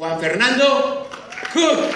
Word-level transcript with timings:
Juan 0.00 0.18
Fernando 0.18 1.06
Cook. 1.52 1.94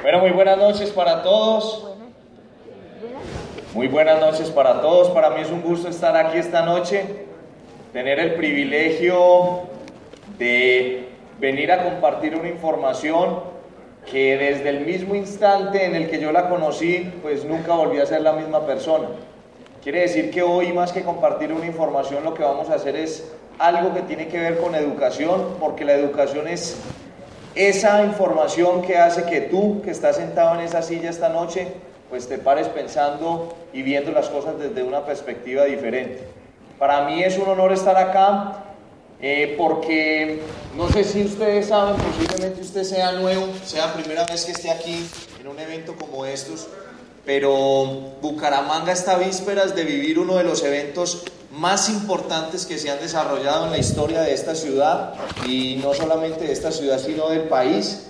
Bueno, 0.00 0.20
muy 0.20 0.30
buenas 0.30 0.56
noches 0.56 0.90
para 0.90 1.22
todos. 1.22 1.86
Muy 3.74 3.88
buenas 3.88 4.18
noches 4.20 4.48
para 4.52 4.80
todos. 4.80 5.10
Para 5.10 5.28
mí 5.28 5.42
es 5.42 5.50
un 5.50 5.60
gusto 5.60 5.90
estar 5.90 6.16
aquí 6.16 6.38
esta 6.38 6.62
noche, 6.62 7.26
tener 7.92 8.18
el 8.20 8.36
privilegio 8.36 9.64
de 10.38 11.10
venir 11.38 11.70
a 11.72 11.84
compartir 11.84 12.34
una 12.36 12.48
información 12.48 13.47
que 14.10 14.38
desde 14.38 14.70
el 14.70 14.86
mismo 14.86 15.14
instante 15.14 15.84
en 15.84 15.94
el 15.94 16.08
que 16.08 16.18
yo 16.18 16.32
la 16.32 16.48
conocí, 16.48 17.12
pues 17.22 17.44
nunca 17.44 17.74
volví 17.74 18.00
a 18.00 18.06
ser 18.06 18.22
la 18.22 18.32
misma 18.32 18.64
persona. 18.66 19.08
Quiere 19.82 20.00
decir 20.00 20.30
que 20.30 20.42
hoy 20.42 20.72
más 20.72 20.92
que 20.92 21.02
compartir 21.02 21.52
una 21.52 21.66
información, 21.66 22.24
lo 22.24 22.34
que 22.34 22.42
vamos 22.42 22.70
a 22.70 22.74
hacer 22.74 22.96
es 22.96 23.30
algo 23.58 23.94
que 23.94 24.02
tiene 24.02 24.28
que 24.28 24.38
ver 24.38 24.58
con 24.58 24.74
educación, 24.74 25.56
porque 25.60 25.84
la 25.84 25.94
educación 25.94 26.48
es 26.48 26.78
esa 27.54 28.04
información 28.04 28.82
que 28.82 28.96
hace 28.96 29.24
que 29.24 29.42
tú, 29.42 29.82
que 29.82 29.90
estás 29.90 30.16
sentado 30.16 30.54
en 30.54 30.60
esa 30.60 30.82
silla 30.82 31.10
esta 31.10 31.28
noche, 31.28 31.68
pues 32.08 32.28
te 32.28 32.38
pares 32.38 32.68
pensando 32.68 33.54
y 33.72 33.82
viendo 33.82 34.10
las 34.12 34.28
cosas 34.28 34.58
desde 34.58 34.82
una 34.82 35.04
perspectiva 35.04 35.64
diferente. 35.64 36.20
Para 36.78 37.04
mí 37.04 37.22
es 37.22 37.36
un 37.36 37.48
honor 37.48 37.72
estar 37.72 37.96
acá 37.96 38.67
eh, 39.20 39.54
porque 39.58 40.42
no 40.76 40.88
sé 40.90 41.02
si 41.02 41.24
ustedes 41.24 41.66
saben, 41.66 41.96
posiblemente 41.96 42.60
usted 42.60 42.84
sea 42.84 43.12
nuevo, 43.12 43.48
sea 43.64 43.92
primera 43.94 44.24
vez 44.24 44.44
que 44.44 44.52
esté 44.52 44.70
aquí 44.70 45.04
en 45.40 45.48
un 45.48 45.58
evento 45.58 45.96
como 45.96 46.24
estos, 46.24 46.68
pero 47.26 48.14
Bucaramanga 48.22 48.92
está 48.92 49.16
a 49.16 49.18
vísperas 49.18 49.74
de 49.74 49.84
vivir 49.84 50.18
uno 50.18 50.36
de 50.36 50.44
los 50.44 50.62
eventos 50.62 51.24
más 51.50 51.88
importantes 51.88 52.64
que 52.64 52.78
se 52.78 52.90
han 52.90 53.00
desarrollado 53.00 53.66
en 53.66 53.72
la 53.72 53.78
historia 53.78 54.20
de 54.20 54.32
esta 54.32 54.54
ciudad 54.54 55.14
y 55.46 55.80
no 55.82 55.94
solamente 55.94 56.44
de 56.44 56.52
esta 56.52 56.70
ciudad 56.70 56.98
sino 56.98 57.28
del 57.30 57.42
país 57.42 58.06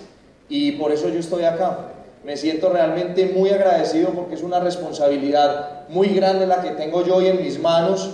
y 0.47 0.73
por 0.73 0.91
eso 0.91 1.09
yo 1.09 1.19
estoy 1.19 1.43
acá. 1.43 1.93
Me 2.23 2.37
siento 2.37 2.69
realmente 2.69 3.31
muy 3.33 3.49
agradecido 3.49 4.09
porque 4.09 4.35
es 4.35 4.43
una 4.43 4.59
responsabilidad 4.59 5.87
muy 5.89 6.09
grande 6.09 6.45
la 6.45 6.61
que 6.61 6.71
tengo 6.71 7.05
yo 7.05 7.15
hoy 7.15 7.27
en 7.27 7.41
mis 7.41 7.59
manos 7.59 8.11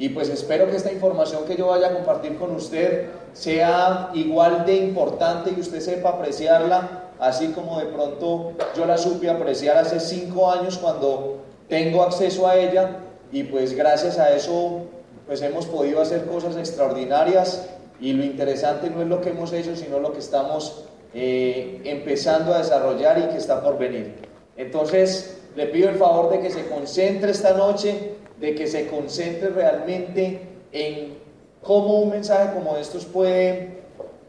y 0.00 0.08
pues 0.08 0.30
espero 0.30 0.70
que 0.70 0.76
esta 0.76 0.90
información 0.90 1.44
que 1.44 1.56
yo 1.56 1.66
vaya 1.66 1.88
a 1.88 1.92
compartir 1.92 2.38
con 2.38 2.56
usted 2.56 3.10
sea 3.34 4.08
igual 4.14 4.64
de 4.64 4.76
importante 4.76 5.52
y 5.54 5.60
usted 5.60 5.78
sepa 5.78 6.08
apreciarla, 6.08 7.10
así 7.18 7.48
como 7.48 7.78
de 7.78 7.84
pronto 7.84 8.52
yo 8.74 8.86
la 8.86 8.96
supe 8.96 9.28
apreciar 9.28 9.76
hace 9.76 10.00
cinco 10.00 10.50
años 10.50 10.78
cuando 10.78 11.40
tengo 11.68 12.02
acceso 12.02 12.48
a 12.48 12.56
ella 12.56 12.96
y 13.30 13.42
pues 13.42 13.74
gracias 13.74 14.18
a 14.18 14.34
eso 14.34 14.86
pues 15.26 15.42
hemos 15.42 15.66
podido 15.66 16.00
hacer 16.00 16.24
cosas 16.24 16.56
extraordinarias 16.56 17.68
y 18.00 18.14
lo 18.14 18.24
interesante 18.24 18.88
no 18.88 19.02
es 19.02 19.08
lo 19.08 19.20
que 19.20 19.28
hemos 19.28 19.52
hecho, 19.52 19.76
sino 19.76 19.98
lo 19.98 20.14
que 20.14 20.20
estamos 20.20 20.86
eh, 21.12 21.82
empezando 21.84 22.54
a 22.54 22.58
desarrollar 22.58 23.18
y 23.18 23.32
que 23.32 23.36
está 23.36 23.62
por 23.62 23.76
venir. 23.76 24.14
Entonces, 24.56 25.42
le 25.56 25.66
pido 25.66 25.90
el 25.90 25.96
favor 25.96 26.30
de 26.30 26.40
que 26.40 26.48
se 26.48 26.66
concentre 26.68 27.32
esta 27.32 27.52
noche 27.52 28.14
de 28.40 28.54
que 28.54 28.66
se 28.66 28.88
concentre 28.88 29.50
realmente 29.50 30.40
en 30.72 31.14
cómo 31.62 32.00
un 32.00 32.10
mensaje 32.10 32.54
como 32.54 32.76
estos 32.76 33.04
puede 33.04 33.80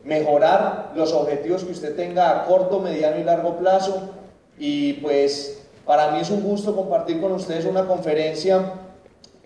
mejorar 0.04 0.92
los 0.96 1.14
objetivos 1.14 1.64
que 1.64 1.72
usted 1.72 1.96
tenga 1.96 2.30
a 2.32 2.46
corto, 2.46 2.80
mediano 2.80 3.20
y 3.20 3.24
largo 3.24 3.58
plazo. 3.58 4.10
Y 4.60 4.94
pues 4.94 5.64
para 5.86 6.12
mí 6.12 6.20
es 6.20 6.30
un 6.30 6.44
gusto 6.44 6.76
compartir 6.76 7.22
con 7.22 7.32
ustedes 7.32 7.66
una 7.66 7.88
conferencia 7.88 8.74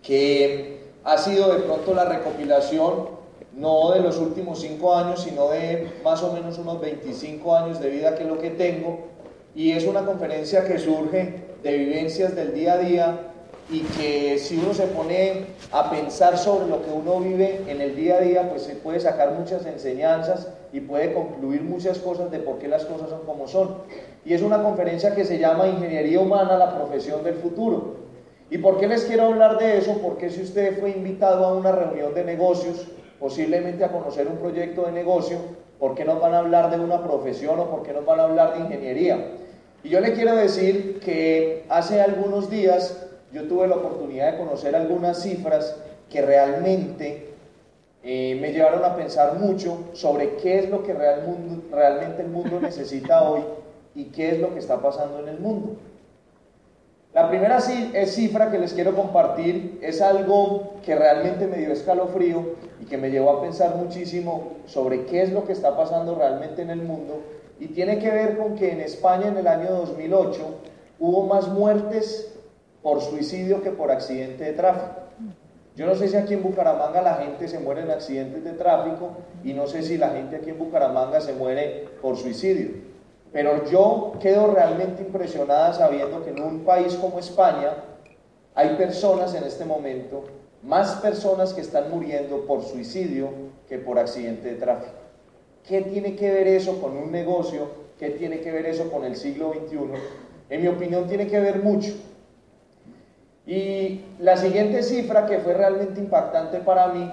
que 0.02 0.82
ha 1.04 1.18
sido 1.18 1.54
de 1.54 1.60
pronto 1.62 1.94
la 1.94 2.06
recopilación 2.06 3.16
no 3.54 3.92
de 3.92 4.02
los 4.02 4.18
últimos 4.18 4.60
cinco 4.60 4.96
años, 4.96 5.24
sino 5.24 5.50
de 5.50 5.94
más 6.04 6.22
o 6.24 6.34
menos 6.34 6.58
unos 6.58 6.82
25 6.82 7.56
años 7.56 7.80
de 7.80 7.90
vida 7.90 8.16
que 8.16 8.24
es 8.24 8.30
lo 8.30 8.40
que 8.40 8.50
tengo. 8.50 9.00
Y 9.56 9.72
es 9.72 9.86
una 9.86 10.06
conferencia 10.06 10.66
que 10.66 10.78
surge 10.78 11.46
de 11.64 11.78
vivencias 11.78 12.36
del 12.36 12.54
día 12.54 12.74
a 12.74 12.78
día 12.78 13.20
y 13.70 13.80
que 13.82 14.38
si 14.38 14.58
uno 14.58 14.74
se 14.74 14.86
pone 14.88 15.46
a 15.72 15.90
pensar 15.90 16.38
sobre 16.38 16.68
lo 16.68 16.84
que 16.84 16.92
uno 16.92 17.20
vive 17.20 17.62
en 17.68 17.82
el 17.82 17.96
día 17.96 18.18
a 18.18 18.22
día, 18.22 18.50
pues 18.50 18.64
se 18.64 18.76
puede 18.76 19.00
sacar 19.00 19.32
muchas 19.32 19.66
enseñanzas 19.66 20.50
y 20.72 20.82
puede 20.82 21.14
concluir 21.14 21.64
muchas 21.64 21.98
cosas 21.98 22.30
de 22.30 22.40
por 22.40 22.60
qué 22.60 22.68
las 22.68 22.86
cosas 22.86 23.10
son 23.10 23.22
como 23.26 23.48
son. 23.48 23.78
Y 24.24 24.34
es 24.34 24.44
una 24.44 24.62
conferencia 24.62 25.16
que 25.16 25.26
se 25.26 25.40
llama 25.40 25.68
Ingeniería 25.68 26.20
Humana, 26.20 26.58
la 26.58 26.76
profesión 26.76 27.24
del 27.24 27.36
futuro. 27.36 28.06
¿Y 28.52 28.60
por 28.60 28.78
qué 28.80 28.88
les 28.88 29.06
quiero 29.06 29.24
hablar 29.24 29.58
de 29.58 29.80
eso? 29.80 29.98
Porque 30.02 30.30
si 30.30 30.44
usted 30.44 30.80
fue 30.80 30.92
invitado 30.92 31.46
a 31.46 31.54
una 31.54 31.72
reunión 31.72 32.14
de 32.14 32.24
negocios, 32.24 32.86
posiblemente 33.20 33.84
a 33.84 33.92
conocer 33.92 34.28
un 34.28 34.38
proyecto 34.38 34.84
de 34.84 34.92
negocio, 34.92 35.38
¿por 35.80 35.96
qué 35.96 36.06
nos 36.06 36.22
van 36.22 36.36
a 36.36 36.40
hablar 36.40 36.70
de 36.70 36.80
una 36.80 37.04
profesión 37.04 37.60
o 37.60 37.72
por 37.72 37.82
qué 37.82 37.94
nos 37.94 38.06
van 38.06 38.20
a 38.20 38.24
hablar 38.26 38.54
de 38.54 38.60
ingeniería? 38.60 39.32
Y 39.84 39.90
yo 39.90 40.00
le 40.00 40.14
quiero 40.14 40.36
decir 40.36 41.00
que 41.04 41.66
hace 41.70 42.02
algunos 42.02 42.50
días 42.52 43.06
yo 43.36 43.50
tuve 43.50 43.68
la 43.68 43.76
oportunidad 43.76 44.32
de 44.32 44.38
conocer 44.38 44.78
algunas 44.78 45.22
cifras 45.22 45.76
que 46.10 46.22
realmente 46.22 47.34
eh, 48.02 48.38
me 48.40 48.54
llevaron 48.54 48.86
a 48.86 48.96
pensar 48.96 49.38
mucho 49.38 49.90
sobre 49.92 50.38
qué 50.38 50.60
es 50.60 50.70
lo 50.70 50.84
que 50.84 50.94
realmente 50.94 52.22
el 52.22 52.30
mundo 52.30 52.62
necesita 52.62 53.30
hoy 53.30 53.42
y 53.94 54.06
qué 54.06 54.30
es 54.30 54.40
lo 54.40 54.54
que 54.54 54.60
está 54.60 54.82
pasando 54.82 55.20
en 55.20 55.28
el 55.28 55.40
mundo. 55.42 55.76
La 57.14 57.28
primera 57.28 57.60
cifra 57.60 58.52
que 58.52 58.58
les 58.58 58.72
quiero 58.72 58.96
compartir 58.96 59.80
es 59.82 60.02
algo 60.02 60.76
que 60.86 60.96
realmente 60.96 61.46
me 61.46 61.58
dio 61.58 61.74
escalofrío 61.74 62.56
y 62.82 62.86
que 62.86 62.98
me 62.98 63.12
llevó 63.12 63.32
a 63.32 63.42
pensar 63.42 63.76
muchísimo 63.76 64.54
sobre 64.66 65.06
qué 65.08 65.24
es 65.24 65.34
lo 65.34 65.46
que 65.46 65.52
está 65.52 65.76
pasando 65.76 66.16
realmente 66.16 66.62
en 66.62 66.70
el 66.70 66.82
mundo 66.82 67.22
y 67.60 67.68
tiene 67.68 68.00
que 68.00 68.12
ver 68.12 68.38
con 68.38 68.56
que 68.56 68.72
en 68.72 68.80
España 68.80 69.28
en 69.28 69.38
el 69.38 69.48
año 69.48 69.72
2008 69.72 70.42
hubo 71.00 71.24
más 71.26 71.50
muertes 71.50 72.32
por 72.86 73.02
suicidio 73.02 73.64
que 73.64 73.72
por 73.72 73.90
accidente 73.90 74.44
de 74.44 74.54
tráfico. 74.54 75.02
Yo 75.76 75.88
no 75.88 75.96
sé 75.96 76.08
si 76.08 76.18
aquí 76.18 76.36
en 76.36 76.44
Bucaramanga 76.44 77.02
la 77.02 77.16
gente 77.16 77.48
se 77.48 77.58
muere 77.58 77.82
en 77.82 77.90
accidentes 77.90 78.44
de 78.44 78.52
tráfico 78.52 79.10
y 79.44 79.54
no 79.54 79.66
sé 79.66 79.82
si 79.82 79.98
la 79.98 80.10
gente 80.10 80.36
aquí 80.36 80.52
en 80.52 80.60
Bucaramanga 80.60 81.20
se 81.20 81.34
muere 81.34 81.88
por 82.00 82.16
suicidio. 82.16 82.76
Pero 83.34 83.66
yo 83.72 84.14
quedo 84.22 84.54
realmente 84.54 85.02
impresionada 85.02 85.74
sabiendo 85.74 86.24
que 86.24 86.30
en 86.30 86.44
un 86.44 86.60
país 86.60 86.94
como 86.94 87.18
España 87.18 87.72
hay 88.54 88.76
personas 88.76 89.34
en 89.34 89.46
este 89.46 89.66
momento, 89.66 90.26
más 90.62 90.98
personas 90.98 91.56
que 91.56 91.62
están 91.62 91.90
muriendo 91.90 92.46
por 92.46 92.62
suicidio 92.62 93.30
que 93.68 93.80
por 93.80 93.98
accidente 93.98 94.50
de 94.50 94.56
tráfico. 94.58 94.94
¿Qué 95.68 95.82
tiene 95.82 96.16
que 96.16 96.32
ver 96.32 96.46
eso 96.46 96.80
con 96.80 96.96
un 96.96 97.12
negocio? 97.12 97.68
¿Qué 97.98 98.12
tiene 98.12 98.42
que 98.42 98.52
ver 98.52 98.68
eso 98.68 98.92
con 98.92 99.04
el 99.06 99.16
siglo 99.16 99.54
XXI? 99.54 99.80
En 100.52 100.62
mi 100.62 100.68
opinión 100.68 101.08
tiene 101.08 101.26
que 101.26 101.40
ver 101.40 101.64
mucho. 101.64 101.92
Y 103.48 104.02
la 104.20 104.38
siguiente 104.38 104.82
cifra 104.82 105.26
que 105.26 105.40
fue 105.40 105.54
realmente 105.54 106.00
impactante 106.00 106.60
para 106.60 106.88
mí, 106.88 107.12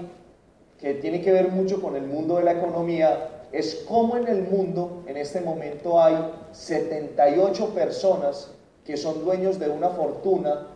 que 0.78 0.94
tiene 0.94 1.20
que 1.20 1.32
ver 1.32 1.50
mucho 1.50 1.82
con 1.82 1.94
el 1.94 2.06
mundo 2.06 2.36
de 2.36 2.44
la 2.44 2.52
economía, 2.52 3.28
es 3.52 3.84
cómo 3.86 4.16
en 4.16 4.28
el 4.28 4.44
mundo 4.44 5.02
en 5.06 5.18
este 5.18 5.42
momento 5.42 6.02
hay 6.02 6.16
78 6.52 7.74
personas 7.74 8.50
que 8.84 8.96
son 8.96 9.24
dueños 9.24 9.58
de 9.58 9.68
una 9.68 9.90
fortuna 9.90 10.68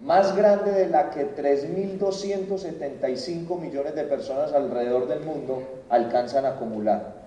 más 0.00 0.34
grande 0.34 0.72
de 0.72 0.88
la 0.88 1.10
que 1.10 1.36
3.275 1.36 3.58
millones 3.58 3.94
de 3.94 4.04
personas 4.04 4.52
alrededor 4.52 5.06
del 5.06 5.20
mundo 5.20 5.62
alcanzan 5.90 6.46
a 6.46 6.50
acumular. 6.50 7.18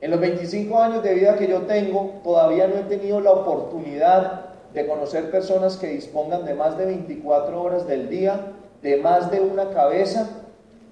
En 0.00 0.12
los 0.12 0.20
25 0.20 0.78
años 0.78 1.02
de 1.02 1.14
vida 1.14 1.36
que 1.36 1.48
yo 1.48 1.62
tengo, 1.62 2.20
todavía 2.22 2.68
no 2.68 2.76
he 2.76 2.84
tenido 2.84 3.20
la 3.20 3.32
oportunidad 3.32 4.55
de 4.76 4.86
conocer 4.86 5.30
personas 5.30 5.78
que 5.78 5.86
dispongan 5.86 6.44
de 6.44 6.52
más 6.52 6.76
de 6.76 6.84
24 6.84 7.62
horas 7.62 7.86
del 7.86 8.10
día, 8.10 8.52
de 8.82 8.98
más 8.98 9.30
de 9.30 9.40
una 9.40 9.70
cabeza 9.70 10.28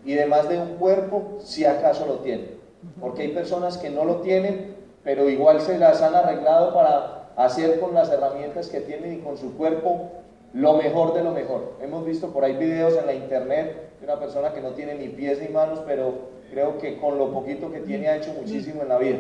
y 0.07 0.15
de 0.15 0.25
más 0.25 0.49
de 0.49 0.59
un 0.59 0.77
cuerpo, 0.77 1.37
si 1.41 1.67
acaso 1.67 2.07
lo 2.07 2.21
tienen. 2.21 2.59
Porque 2.99 3.23
hay 3.23 3.29
personas 3.29 3.77
que 3.77 3.91
no 3.91 4.07
lo 4.07 4.23
tienen, 4.23 4.75
pero 5.03 5.29
igual 5.29 5.61
se 5.61 5.79
las 5.79 6.01
han 6.01 6.15
arreglado 6.15 6.73
para 6.73 7.29
hacer 7.37 7.79
con 7.79 7.93
las 7.93 8.09
herramientas 8.09 8.71
que 8.71 8.81
tienen 8.81 9.13
y 9.13 9.19
con 9.19 9.37
su 9.37 9.55
cuerpo 9.55 10.13
lo 10.55 10.79
mejor 10.79 11.13
de 11.13 11.23
lo 11.23 11.33
mejor. 11.33 11.75
Hemos 11.83 12.07
visto 12.07 12.29
por 12.29 12.43
ahí 12.43 12.55
videos 12.55 12.97
en 12.97 13.05
la 13.05 13.13
internet 13.13 13.99
de 14.01 14.07
una 14.07 14.19
persona 14.19 14.55
que 14.55 14.63
no 14.63 14.71
tiene 14.71 14.95
ni 14.95 15.09
pies 15.09 15.43
ni 15.43 15.49
manos, 15.49 15.83
pero 15.87 16.31
creo 16.51 16.79
que 16.79 16.97
con 16.97 17.19
lo 17.19 17.31
poquito 17.35 17.71
que 17.71 17.81
tiene 17.81 18.09
ha 18.09 18.17
hecho 18.17 18.33
muchísimo 18.33 18.81
en 18.81 18.89
la 18.89 18.97
vida. 18.97 19.19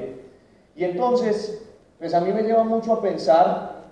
Y 0.74 0.84
entonces, 0.84 1.66
pues 1.98 2.14
a 2.14 2.20
mí 2.22 2.32
me 2.32 2.44
lleva 2.44 2.64
mucho 2.64 2.94
a 2.94 3.02
pensar 3.02 3.83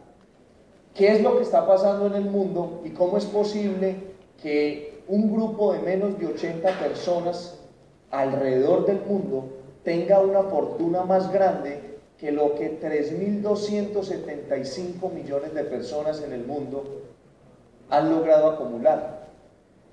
qué 0.94 1.12
es 1.12 1.22
lo 1.22 1.36
que 1.36 1.44
está 1.44 1.64
pasando 1.66 2.06
en 2.06 2.14
el 2.14 2.24
mundo 2.24 2.80
y 2.84 2.90
cómo 2.90 3.16
es 3.16 3.24
posible 3.26 3.96
que 4.42 5.02
un 5.08 5.32
grupo 5.32 5.72
de 5.72 5.80
menos 5.80 6.16
de 6.18 6.26
80 6.26 6.78
personas 6.78 7.58
alrededor 8.10 8.84
del 8.86 9.00
mundo 9.00 9.48
tenga 9.84 10.20
una 10.20 10.44
fortuna 10.44 11.02
más 11.04 11.30
grande 11.32 11.98
que 12.18 12.30
lo 12.30 12.54
que 12.54 12.80
3.275 12.80 15.12
millones 15.12 15.52
de 15.54 15.64
personas 15.64 16.22
en 16.22 16.32
el 16.32 16.46
mundo 16.46 16.84
han 17.90 18.10
logrado 18.10 18.50
acumular. 18.50 19.26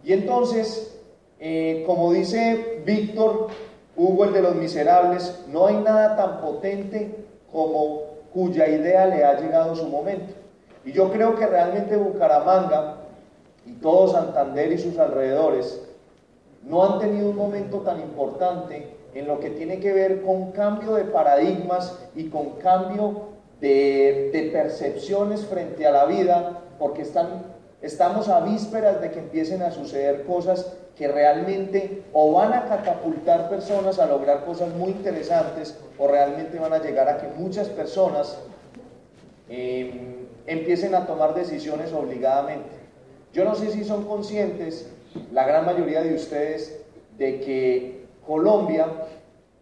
Y 0.03 0.13
entonces, 0.13 0.95
eh, 1.39 1.83
como 1.87 2.13
dice 2.13 2.83
Víctor 2.85 3.47
Hugo, 3.97 4.25
el 4.25 4.33
de 4.33 4.41
los 4.41 4.55
miserables, 4.55 5.39
no 5.51 5.67
hay 5.67 5.77
nada 5.77 6.15
tan 6.15 6.39
potente 6.39 7.15
como 7.51 8.03
cuya 8.31 8.67
idea 8.67 9.07
le 9.07 9.25
ha 9.25 9.39
llegado 9.39 9.75
su 9.75 9.87
momento. 9.87 10.38
Y 10.89 10.91
yo 10.91 11.11
creo 11.11 11.35
que 11.35 11.45
realmente 11.45 11.95
Bucaramanga 11.97 12.95
y 13.63 13.73
todo 13.73 14.07
Santander 14.07 14.71
y 14.71 14.79
sus 14.79 14.97
alrededores 14.97 15.79
no 16.63 16.83
han 16.83 16.97
tenido 16.97 17.29
un 17.29 17.35
momento 17.35 17.81
tan 17.81 17.99
importante 17.99 18.87
en 19.13 19.27
lo 19.27 19.39
que 19.39 19.51
tiene 19.51 19.79
que 19.79 19.93
ver 19.93 20.23
con 20.23 20.51
cambio 20.51 20.95
de 20.95 21.03
paradigmas 21.03 21.95
y 22.15 22.29
con 22.29 22.53
cambio 22.53 23.27
de, 23.61 24.49
percepciones 24.51 25.45
frente 25.45 25.85
a 25.85 25.91
la 25.91 26.05
vida, 26.05 26.61
porque 26.79 27.03
están, 27.03 27.43
estamos 27.83 28.27
a 28.27 28.39
vísperas 28.39 28.99
de 28.99 29.11
que 29.11 29.19
empiecen 29.19 29.61
a 29.61 29.69
suceder 29.69 30.23
cosas 30.25 30.73
que 30.97 31.07
realmente 31.07 32.01
o 32.13 32.33
van 32.33 32.51
a 32.51 32.65
catapultar 32.65 33.47
personas 33.47 33.99
a 33.99 34.07
lograr 34.07 34.43
cosas 34.43 34.73
muy 34.73 34.89
interesantes 34.89 35.77
o 35.99 36.07
realmente 36.07 36.57
van 36.57 36.73
a 36.73 36.79
llegar 36.79 37.07
a 37.07 37.17
que 37.17 37.27
muchas 37.27 37.67
personas 37.69 38.39
em, 39.49 40.18
empiecen 40.49 40.95
a 40.95 41.05
tomar 41.05 41.35
decisiones 41.35 41.93
obligadamente. 41.93 42.69
Yo 43.33 43.45
no 43.45 43.53
sé 43.53 43.71
si 43.71 43.83
son 43.83 44.05
conscientes, 44.05 44.89
la 45.31 45.45
gran 45.45 45.65
mayoría 45.65 46.01
de 46.01 46.15
ustedes, 46.15 46.81
de 47.17 47.39
que 47.39 48.05
Colombia 48.25 48.87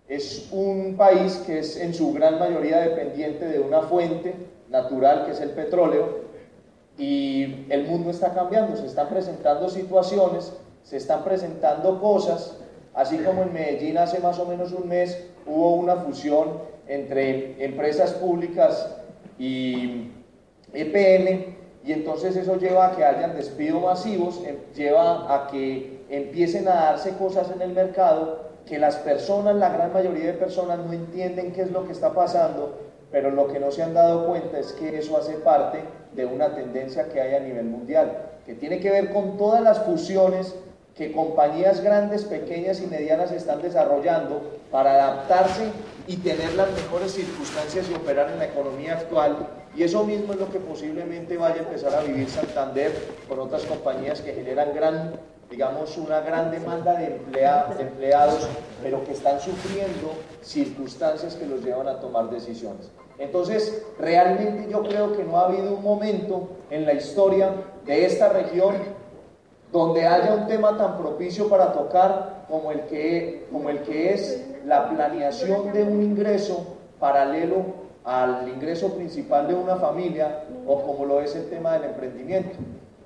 es 0.07 0.47
un 0.51 0.95
país 0.95 1.43
que 1.45 1.59
es 1.59 1.75
en 1.77 1.93
su 1.93 2.13
gran 2.13 2.39
mayoría 2.39 2.79
dependiente 2.79 3.45
de 3.45 3.59
una 3.59 3.81
fuente 3.81 4.33
natural 4.69 5.25
que 5.25 5.31
es 5.31 5.41
el 5.41 5.49
petróleo 5.49 6.27
y 6.97 7.65
el 7.69 7.85
mundo 7.85 8.09
está 8.09 8.33
cambiando, 8.33 8.77
se 8.77 8.85
están 8.85 9.09
presentando 9.09 9.69
situaciones, 9.69 10.53
se 10.83 10.97
están 10.97 11.23
presentando 11.25 11.99
cosas, 11.99 12.57
así 12.93 13.17
como 13.17 13.43
en 13.43 13.53
Medellín 13.53 13.97
hace 13.97 14.19
más 14.19 14.39
o 14.39 14.45
menos 14.45 14.71
un 14.71 14.87
mes 14.87 15.25
hubo 15.45 15.75
una 15.75 15.97
fusión 15.97 16.59
entre 16.87 17.63
empresas 17.63 18.13
públicas 18.13 18.95
y 19.37 20.11
EPM 20.73 21.55
y 21.83 21.93
entonces 21.93 22.35
eso 22.35 22.57
lleva 22.57 22.87
a 22.87 22.95
que 22.95 23.05
hayan 23.05 23.35
despidos 23.35 23.81
masivos, 23.81 24.41
em, 24.45 24.57
lleva 24.75 25.33
a 25.33 25.47
que 25.47 26.03
empiecen 26.09 26.67
a 26.67 26.75
darse 26.75 27.11
cosas 27.17 27.49
en 27.51 27.61
el 27.61 27.71
mercado 27.71 28.47
que 28.65 28.77
las 28.77 28.97
personas, 28.97 29.55
la 29.55 29.69
gran 29.69 29.93
mayoría 29.93 30.27
de 30.27 30.33
personas 30.33 30.79
no 30.79 30.91
entienden 30.91 31.53
qué 31.53 31.61
es 31.61 31.71
lo 31.71 31.85
que 31.85 31.93
está 31.93 32.13
pasando, 32.13 32.77
pero 33.11 33.31
lo 33.31 33.47
que 33.47 33.59
no 33.59 33.71
se 33.71 33.83
han 33.83 33.93
dado 33.93 34.27
cuenta 34.27 34.59
es 34.59 34.73
que 34.73 34.97
eso 34.97 35.17
hace 35.17 35.35
parte 35.35 35.79
de 36.13 36.25
una 36.25 36.53
tendencia 36.53 37.07
que 37.07 37.21
hay 37.21 37.35
a 37.35 37.39
nivel 37.39 37.65
mundial, 37.65 38.31
que 38.45 38.53
tiene 38.53 38.79
que 38.79 38.91
ver 38.91 39.13
con 39.13 39.37
todas 39.37 39.61
las 39.61 39.79
fusiones 39.79 40.53
que 40.95 41.11
compañías 41.11 41.81
grandes, 41.81 42.25
pequeñas 42.25 42.81
y 42.81 42.87
medianas 42.87 43.31
están 43.31 43.61
desarrollando 43.61 44.41
para 44.71 44.93
adaptarse 44.93 45.71
y 46.07 46.17
tener 46.17 46.53
las 46.55 46.71
mejores 46.71 47.13
circunstancias 47.13 47.87
y 47.89 47.93
operar 47.93 48.29
en 48.31 48.39
la 48.39 48.45
economía 48.45 48.93
actual 48.93 49.47
y 49.77 49.83
eso 49.83 50.03
mismo 50.03 50.33
es 50.33 50.39
lo 50.39 50.49
que 50.49 50.59
posiblemente 50.59 51.37
vaya 51.37 51.57
a 51.57 51.59
empezar 51.59 51.93
a 51.93 52.01
vivir 52.01 52.27
Santander 52.27 52.91
con 53.29 53.39
otras 53.39 53.61
compañías 53.63 54.21
que 54.21 54.33
generan 54.33 54.73
gran, 54.73 55.13
digamos, 55.51 55.95
una 55.99 56.21
gran 56.21 56.49
demanda 56.49 56.93
de, 56.93 57.21
empleados, 57.79 58.47
pero 58.81 59.03
que 59.03 59.11
están 59.11 59.39
sufriendo 59.39 60.13
circunstancias 60.41 61.35
que 61.35 61.45
los 61.45 61.63
llevan 61.63 61.87
a 61.87 61.99
tomar 61.99 62.27
decisiones. 62.31 62.89
Entonces, 63.19 63.85
realmente 63.99 64.67
yo 64.71 64.81
creo 64.81 65.15
que 65.15 65.23
no 65.23 65.37
ha 65.37 65.45
habido 65.45 65.75
un 65.75 65.83
momento 65.83 66.49
en 66.71 66.87
la 66.87 66.93
historia 66.93 67.51
de 67.85 68.05
esta 68.07 68.29
región 68.29 68.75
donde 69.71 70.07
haya 70.07 70.33
un 70.33 70.47
tema 70.47 70.75
tan 70.75 70.97
propicio 70.97 71.49
para 71.49 71.71
tocar 71.73 72.45
como 72.49 72.71
el 72.71 72.81
que, 72.87 73.45
como 73.51 73.69
el 73.69 73.83
que 73.83 74.13
es 74.15 74.43
la 74.67 74.89
planeación 74.89 75.71
de 75.71 75.83
un 75.83 76.03
ingreso 76.03 76.75
paralelo 76.99 77.87
al 78.03 78.49
ingreso 78.49 78.93
principal 78.95 79.47
de 79.47 79.53
una 79.53 79.77
familia 79.77 80.43
o 80.67 80.81
como 80.81 81.05
lo 81.05 81.21
es 81.21 81.35
el 81.35 81.49
tema 81.49 81.73
del 81.73 81.85
emprendimiento. 81.91 82.57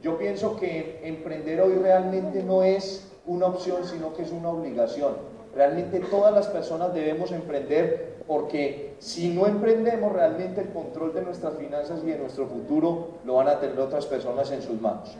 Yo 0.01 0.17
pienso 0.17 0.55
que 0.55 0.99
emprender 1.03 1.61
hoy 1.61 1.75
realmente 1.75 2.41
no 2.41 2.63
es 2.63 3.11
una 3.27 3.45
opción, 3.45 3.85
sino 3.85 4.13
que 4.13 4.23
es 4.23 4.31
una 4.31 4.49
obligación. 4.49 5.13
Realmente 5.55 5.99
todas 5.99 6.33
las 6.33 6.47
personas 6.47 6.95
debemos 6.95 7.31
emprender 7.31 8.15
porque 8.27 8.95
si 8.97 9.29
no 9.29 9.45
emprendemos 9.45 10.11
realmente 10.11 10.61
el 10.61 10.69
control 10.69 11.13
de 11.13 11.21
nuestras 11.21 11.55
finanzas 11.55 11.99
y 12.03 12.07
de 12.07 12.17
nuestro 12.17 12.47
futuro 12.47 13.19
lo 13.23 13.35
van 13.35 13.49
a 13.49 13.59
tener 13.59 13.79
otras 13.79 14.07
personas 14.07 14.51
en 14.51 14.63
sus 14.63 14.81
manos. 14.81 15.15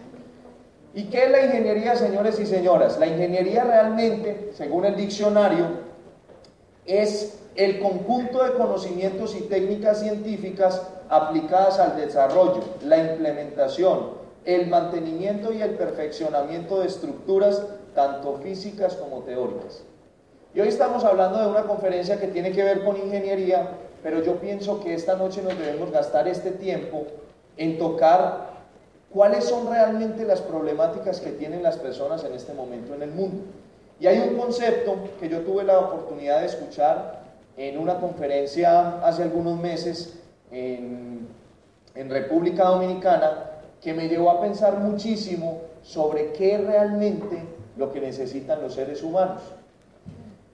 ¿Y 0.96 1.04
qué 1.06 1.26
es 1.26 1.32
la 1.32 1.46
ingeniería, 1.46 1.96
señores 1.96 2.40
y 2.40 2.48
señoras? 2.48 3.00
La 3.00 3.06
ingeniería 3.06 3.64
realmente, 3.64 4.50
según 4.54 4.86
el 4.86 4.96
diccionario, 4.96 5.91
es 7.00 7.38
el 7.56 7.80
conjunto 7.80 8.44
de 8.44 8.54
conocimientos 8.54 9.36
y 9.36 9.42
técnicas 9.42 10.00
científicas 10.00 10.82
aplicadas 11.10 11.80
al 11.80 11.98
desarrollo, 11.98 12.64
la 12.84 12.98
implementación, 12.98 14.22
el 14.46 14.68
mantenimiento 14.68 15.54
y 15.54 15.62
el 15.62 15.72
perfeccionamiento 15.72 16.80
de 16.80 16.88
estructuras 16.88 17.64
tanto 17.94 18.38
físicas 18.38 18.96
como 18.96 19.20
teóricas. 19.20 19.84
Y 20.54 20.60
hoy 20.60 20.68
estamos 20.68 21.04
hablando 21.04 21.40
de 21.40 21.48
una 21.48 21.64
conferencia 21.64 22.20
que 22.20 22.28
tiene 22.28 22.52
que 22.52 22.64
ver 22.64 22.84
con 22.84 22.98
ingeniería, 22.98 23.70
pero 24.04 24.24
yo 24.24 24.36
pienso 24.38 24.80
que 24.80 24.94
esta 24.94 25.16
noche 25.16 25.42
nos 25.42 25.58
debemos 25.58 25.92
gastar 25.92 26.28
este 26.28 26.52
tiempo 26.52 27.06
en 27.58 27.78
tocar 27.78 28.52
cuáles 29.14 29.46
son 29.46 29.70
realmente 29.70 30.26
las 30.26 30.42
problemáticas 30.42 31.20
que 31.20 31.32
tienen 31.32 31.64
las 31.64 31.78
personas 31.78 32.24
en 32.24 32.34
este 32.34 32.54
momento 32.54 32.96
en 32.96 33.04
el 33.04 33.12
mundo. 33.12 33.44
Y 34.02 34.08
hay 34.08 34.18
un 34.18 34.36
concepto 34.36 34.96
que 35.20 35.30
yo 35.30 35.42
tuve 35.42 35.64
la 35.64 35.78
oportunidad 35.78 36.40
de 36.40 36.48
escuchar 36.48 37.22
en 37.56 37.78
una 37.78 38.00
conferencia 38.00 38.98
hace 39.06 39.22
algunos 39.22 39.60
meses 39.60 40.20
en, 40.50 41.30
República 42.10 42.64
Dominicana 42.64 43.52
que 43.80 43.94
me 43.94 44.08
llevó 44.08 44.32
a 44.32 44.42
pensar 44.42 44.80
muchísimo 44.80 45.62
sobre 45.84 46.32
qué 46.32 46.58
realmente 46.58 47.44
lo 47.78 47.94
que 47.94 48.02
necesitan 48.02 48.64
los 48.64 48.74
seres 48.74 49.04
humanos. 49.04 49.44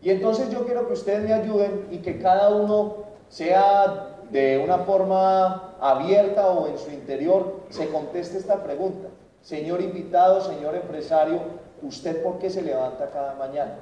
Y 0.02 0.10
entonces 0.10 0.50
yo 0.50 0.66
quiero 0.66 0.86
que 0.86 0.94
ustedes 0.94 1.24
me 1.24 1.34
ayuden 1.34 1.88
y 1.90 2.00
que 2.00 2.20
cada 2.20 2.50
uno 2.50 2.96
sea 3.30 4.18
de 4.30 4.58
una 4.58 4.80
forma 4.80 5.74
abierta 5.80 6.48
o 6.50 6.68
en 6.68 6.78
su 6.78 6.92
interior 6.92 7.62
se 7.70 7.88
conteste 7.88 8.40
esta 8.40 8.62
pregunta. 8.62 9.08
Señor 9.42 9.80
invitado, 9.80 10.42
señor 10.42 10.76
empresario, 10.76 11.67
¿usted 11.82 12.24
por 12.24 12.40
qué 12.40 12.50
se 12.50 12.62
levanta 12.62 13.10
cada 13.12 13.36
mañana? 13.36 13.76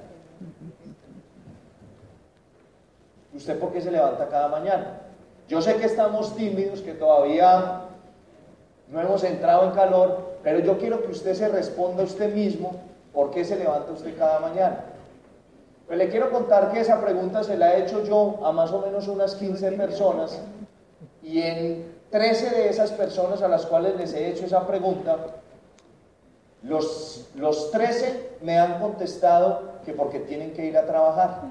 ¿Usted 3.34 3.60
por 3.60 3.72
qué 3.72 3.82
se 3.82 3.92
levanta 3.92 4.28
cada 4.28 4.48
mañana? 4.48 5.02
Yo 5.48 5.62
sé 5.62 5.76
que 5.76 5.86
estamos 5.86 6.36
tímidos, 6.36 6.82
que 6.82 6.94
todavía 6.94 7.82
no 8.90 9.02
hemos 9.02 9.24
entrado 9.24 9.66
en 9.66 9.72
calor, 9.72 10.38
pero 10.44 10.60
yo 10.60 10.78
quiero 10.78 11.04
que 11.04 11.12
usted 11.12 11.34
se 11.34 11.48
responda 11.48 12.02
a 12.02 12.06
usted 12.06 12.34
mismo 12.34 12.80
por 13.14 13.32
qué 13.32 13.44
se 13.44 13.58
levanta 13.58 13.92
usted 13.92 14.18
cada 14.18 14.40
mañana. 14.40 14.86
Pues 15.88 16.00
le 16.00 16.10
quiero 16.10 16.32
contar 16.32 16.72
que 16.72 16.80
esa 16.80 17.00
pregunta 17.00 17.44
se 17.44 17.58
la 17.58 17.76
he 17.76 17.84
hecho 17.84 18.04
yo 18.04 18.40
a 18.44 18.52
más 18.52 18.72
o 18.72 18.82
menos 18.82 19.08
unas 19.08 19.36
15 19.36 19.74
personas 19.74 20.42
y 21.22 21.42
en 21.42 21.96
13 22.10 22.50
de 22.50 22.70
esas 22.70 22.92
personas 22.92 23.42
a 23.42 23.48
las 23.48 23.66
cuales 23.66 23.96
les 23.96 24.14
he 24.14 24.30
hecho 24.30 24.46
esa 24.46 24.66
pregunta, 24.66 25.18
los, 26.66 27.30
los 27.36 27.72
13 27.72 28.38
me 28.42 28.60
han 28.60 28.80
contestado 28.80 29.76
que 29.86 29.94
porque 29.94 30.20
tienen 30.20 30.54
que 30.54 30.66
ir 30.66 30.78
a 30.78 30.86
trabajar. 30.86 31.44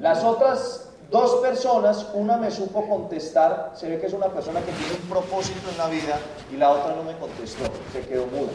Las 0.00 0.24
otras 0.24 0.90
dos 1.10 1.36
personas, 1.36 2.10
una 2.14 2.36
me 2.36 2.50
supo 2.50 2.88
contestar, 2.88 3.72
se 3.74 3.88
ve 3.88 4.00
que 4.00 4.06
es 4.06 4.12
una 4.12 4.28
persona 4.28 4.60
que 4.60 4.72
tiene 4.72 4.94
un 5.00 5.08
propósito 5.08 5.70
en 5.70 5.78
la 5.78 5.86
vida 5.86 6.18
y 6.52 6.56
la 6.56 6.70
otra 6.70 6.96
no 6.96 7.04
me 7.04 7.16
contestó, 7.16 7.64
se 7.92 8.00
quedó 8.00 8.26
muda. 8.26 8.50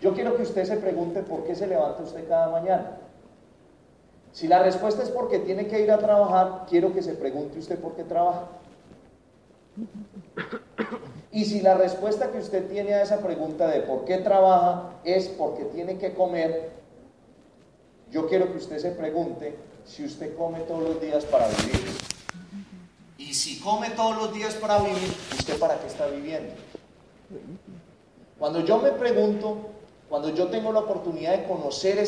Yo 0.00 0.12
quiero 0.12 0.36
que 0.36 0.42
usted 0.42 0.64
se 0.64 0.78
pregunte 0.78 1.22
por 1.22 1.44
qué 1.44 1.54
se 1.54 1.68
levanta 1.68 2.02
usted 2.02 2.26
cada 2.28 2.48
mañana. 2.48 2.96
Si 4.32 4.48
la 4.48 4.60
respuesta 4.60 5.02
es 5.02 5.10
porque 5.10 5.38
tiene 5.38 5.68
que 5.68 5.80
ir 5.80 5.90
a 5.92 5.98
trabajar, 5.98 6.66
quiero 6.68 6.92
que 6.92 7.02
se 7.02 7.12
pregunte 7.12 7.58
usted 7.58 7.78
por 7.78 7.94
qué 7.94 8.02
trabaja. 8.02 8.46
Y 11.32 11.44
si 11.44 11.60
la 11.60 11.74
respuesta 11.74 12.32
que 12.32 12.38
usted 12.38 12.68
tiene 12.68 12.94
a 12.94 13.02
esa 13.02 13.18
pregunta 13.18 13.68
de 13.68 13.80
por 13.80 14.04
qué 14.04 14.18
trabaja 14.18 14.94
es 15.04 15.28
porque 15.28 15.64
tiene 15.64 15.96
que 15.96 16.12
comer, 16.14 16.70
yo 18.10 18.28
quiero 18.28 18.50
que 18.50 18.58
usted 18.58 18.78
se 18.78 18.90
pregunte 18.90 19.54
si 19.84 20.04
usted 20.04 20.36
come 20.36 20.60
todos 20.60 20.82
los 20.82 21.00
días 21.00 21.24
para 21.24 21.46
vivir? 21.48 21.80
Y 23.18 23.34
si 23.34 23.60
come 23.60 23.90
todos 23.90 24.16
los 24.16 24.34
días 24.34 24.54
para 24.54 24.78
vivir, 24.78 25.14
¿usted 25.38 25.58
para 25.58 25.78
qué 25.78 25.86
está 25.86 26.06
viviendo? 26.06 26.52
Cuando 28.38 28.64
yo 28.64 28.78
me 28.78 28.90
pregunto, 28.90 29.58
cuando 30.08 30.30
yo 30.30 30.48
tengo 30.48 30.72
la 30.72 30.80
oportunidad 30.80 31.36
de 31.36 31.44
conocer 31.44 31.98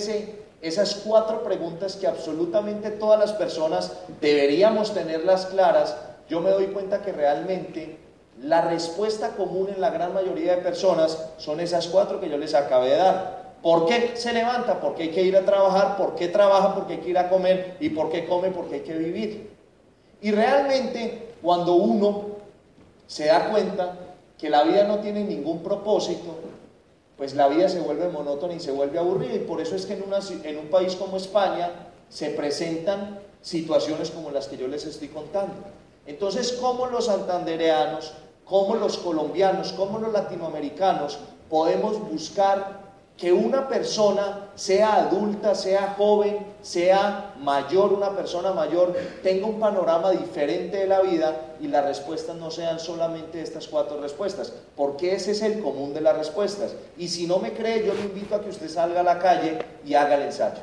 esas 0.60 0.94
cuatro 1.04 1.44
preguntas 1.44 1.94
que 1.96 2.08
absolutamente 2.08 2.90
todas 2.90 3.20
las 3.20 3.32
personas 3.32 3.92
deberíamos 4.20 4.94
tenerlas 4.94 5.46
claras, 5.46 5.96
yo 6.28 6.40
me 6.40 6.50
doy 6.50 6.66
cuenta 6.68 7.02
que 7.02 7.12
realmente 7.12 7.98
la 8.42 8.60
respuesta 8.62 9.30
común 9.36 9.68
en 9.74 9.80
la 9.80 9.90
gran 9.90 10.12
mayoría 10.12 10.56
de 10.56 10.62
personas 10.62 11.18
son 11.38 11.60
esas 11.60 11.86
cuatro 11.86 12.20
que 12.20 12.28
yo 12.28 12.36
les 12.36 12.54
acabé 12.54 12.90
de 12.90 12.96
dar. 12.96 13.42
¿Por 13.62 13.86
qué 13.86 14.16
se 14.16 14.32
levanta? 14.32 14.80
Porque 14.80 15.04
hay 15.04 15.08
que 15.10 15.22
ir 15.22 15.36
a 15.36 15.44
trabajar, 15.44 15.96
¿por 15.96 16.16
qué 16.16 16.26
trabaja? 16.28 16.74
Porque 16.74 16.94
hay 16.94 16.98
que 16.98 17.10
ir 17.10 17.18
a 17.18 17.28
comer 17.28 17.76
y 17.78 17.90
¿por 17.90 18.10
qué 18.10 18.26
come? 18.26 18.50
Porque 18.50 18.76
hay 18.76 18.80
que 18.80 18.98
vivir. 18.98 19.50
Y 20.20 20.32
realmente 20.32 21.34
cuando 21.40 21.74
uno 21.74 22.26
se 23.06 23.26
da 23.26 23.50
cuenta 23.50 23.96
que 24.36 24.50
la 24.50 24.64
vida 24.64 24.84
no 24.84 24.98
tiene 24.98 25.22
ningún 25.22 25.62
propósito, 25.62 26.34
pues 27.16 27.34
la 27.34 27.46
vida 27.46 27.68
se 27.68 27.78
vuelve 27.78 28.08
monótona 28.08 28.54
y 28.54 28.60
se 28.60 28.72
vuelve 28.72 28.98
aburrida. 28.98 29.34
Y 29.34 29.40
por 29.40 29.60
eso 29.60 29.76
es 29.76 29.86
que 29.86 29.92
en, 29.92 30.02
en 30.44 30.58
un 30.58 30.66
país 30.66 30.96
como 30.96 31.16
España 31.16 31.70
se 32.08 32.30
presentan 32.30 33.20
situaciones 33.40 34.10
como 34.10 34.32
las 34.32 34.48
que 34.48 34.56
yo 34.56 34.66
les 34.66 34.84
estoy 34.84 35.08
contando. 35.08 35.54
Entonces, 36.06 36.52
¿cómo 36.60 36.86
los 36.86 37.06
santandereanos, 37.06 38.14
cómo 38.52 38.74
los 38.74 38.98
colombianos, 38.98 39.72
cómo 39.72 39.98
los 39.98 40.12
latinoamericanos 40.12 41.18
podemos 41.48 41.98
buscar 41.98 42.82
que 43.16 43.32
una 43.32 43.66
persona, 43.66 44.50
sea 44.56 44.96
adulta, 44.96 45.54
sea 45.54 45.94
joven, 45.96 46.36
sea 46.60 47.32
mayor, 47.40 47.94
una 47.94 48.10
persona 48.10 48.52
mayor, 48.52 48.94
tenga 49.22 49.46
un 49.46 49.58
panorama 49.58 50.10
diferente 50.10 50.76
de 50.76 50.86
la 50.86 51.00
vida 51.00 51.54
y 51.62 51.68
las 51.68 51.86
respuestas 51.86 52.36
no 52.36 52.50
sean 52.50 52.78
solamente 52.78 53.40
estas 53.40 53.68
cuatro 53.68 53.98
respuestas, 54.02 54.52
porque 54.76 55.14
ese 55.14 55.30
es 55.30 55.40
el 55.40 55.62
común 55.62 55.94
de 55.94 56.02
las 56.02 56.18
respuestas. 56.18 56.74
Y 56.98 57.08
si 57.08 57.26
no 57.26 57.38
me 57.38 57.54
cree, 57.54 57.86
yo 57.86 57.94
le 57.94 58.02
invito 58.02 58.34
a 58.34 58.42
que 58.42 58.50
usted 58.50 58.68
salga 58.68 59.00
a 59.00 59.04
la 59.04 59.18
calle 59.18 59.60
y 59.82 59.94
haga 59.94 60.16
el 60.16 60.24
ensayo. 60.24 60.60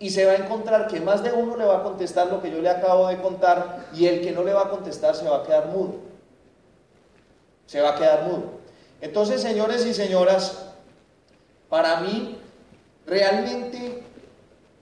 Y 0.00 0.10
se 0.10 0.26
va 0.26 0.32
a 0.32 0.36
encontrar 0.36 0.88
que 0.88 1.00
más 1.00 1.22
de 1.22 1.32
uno 1.32 1.56
le 1.56 1.64
va 1.64 1.76
a 1.76 1.82
contestar 1.84 2.26
lo 2.26 2.42
que 2.42 2.50
yo 2.50 2.60
le 2.60 2.70
acabo 2.70 3.06
de 3.06 3.18
contar 3.18 3.86
y 3.94 4.06
el 4.06 4.20
que 4.20 4.32
no 4.32 4.42
le 4.42 4.52
va 4.52 4.62
a 4.62 4.70
contestar 4.70 5.14
se 5.14 5.28
va 5.28 5.36
a 5.36 5.42
quedar 5.44 5.68
mudo. 5.68 6.15
Se 7.66 7.80
va 7.80 7.90
a 7.90 7.96
quedar 7.96 8.24
mudo. 8.24 8.56
Entonces, 9.00 9.42
señores 9.42 9.84
y 9.84 9.92
señoras, 9.92 10.66
para 11.68 12.00
mí, 12.00 12.38
realmente, 13.06 14.02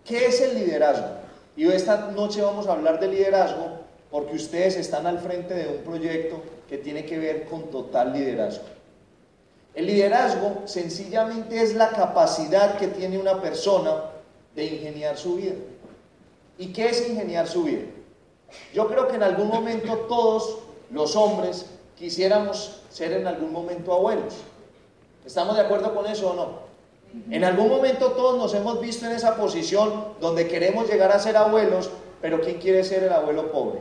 ¿qué 0.05 0.27
es 0.27 0.41
el 0.41 0.55
liderazgo? 0.55 1.09
Y 1.57 1.67
esta 1.69 2.11
noche 2.11 2.43
vamos 2.43 2.67
a 2.67 2.73
hablar 2.73 3.01
de 3.01 3.09
liderazgo 3.09 3.85
porque 4.11 4.37
ustedes 4.37 4.77
están 4.77 5.07
al 5.07 5.19
frente 5.19 5.55
de 5.55 5.69
un 5.69 5.83
proyecto 5.83 6.43
que 6.69 6.79
tiene 6.79 7.05
que 7.05 7.19
ver 7.19 7.47
con 7.47 7.71
total 7.71 8.13
liderazgo. 8.13 8.65
El 9.75 9.87
liderazgo 9.87 10.63
sencillamente 10.67 11.61
es 11.61 11.75
la 11.75 11.91
capacidad 11.91 12.79
que 12.79 12.87
tiene 12.87 13.19
una 13.19 13.43
persona 13.43 14.05
de 14.55 14.67
ingeniar 14.67 15.17
su 15.17 15.37
vida. 15.37 15.55
¿Y 16.59 16.73
qué 16.73 16.87
es 16.91 17.09
ingeniar 17.09 17.49
su 17.49 17.65
vida? 17.65 17.83
Yo 18.73 18.87
creo 18.87 19.09
que 19.09 19.17
en 19.17 19.25
algún 19.25 19.49
momento 19.49 19.97
todos 20.09 20.59
los 20.91 21.17
hombres 21.17 21.67
quisiéramos 21.97 22.81
ser 22.91 23.13
en 23.13 23.27
algún 23.27 23.53
momento 23.53 23.93
abuelos. 23.93 24.35
¿Estamos 25.25 25.57
de 25.57 25.63
acuerdo 25.63 25.95
con 25.95 26.07
eso 26.07 26.31
o 26.31 26.35
no? 26.35 26.65
En 27.31 27.45
algún 27.45 27.69
momento 27.69 28.13
todos 28.13 28.37
nos 28.37 28.55
hemos 28.55 28.81
visto 28.81 29.07
en 29.07 29.13
esa 29.13 29.37
posición 29.37 30.15
donde 30.21 30.49
queremos 30.49 30.89
llegar 30.89 31.13
a 31.13 31.19
ser 31.19 31.37
abuelos, 31.37 31.91
pero 32.21 32.41
¿quién 32.41 32.59
quiere 32.59 32.83
ser 32.83 33.05
el 33.05 33.13
abuelo 33.13 33.53
pobre? 33.53 33.81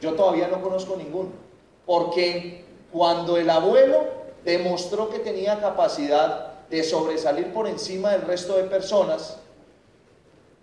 Yo 0.00 0.12
todavía 0.14 0.48
no 0.48 0.62
conozco 0.62 0.96
ninguno. 0.96 1.30
Porque 1.86 2.64
cuando 2.92 3.36
el 3.36 3.48
abuelo 3.48 4.04
demostró 4.44 5.08
que 5.10 5.18
tenía 5.18 5.60
capacidad 5.60 6.66
de 6.68 6.82
sobresalir 6.84 7.52
por 7.52 7.66
encima 7.66 8.10
del 8.10 8.22
resto 8.22 8.56
de 8.56 8.64
personas, 8.64 9.38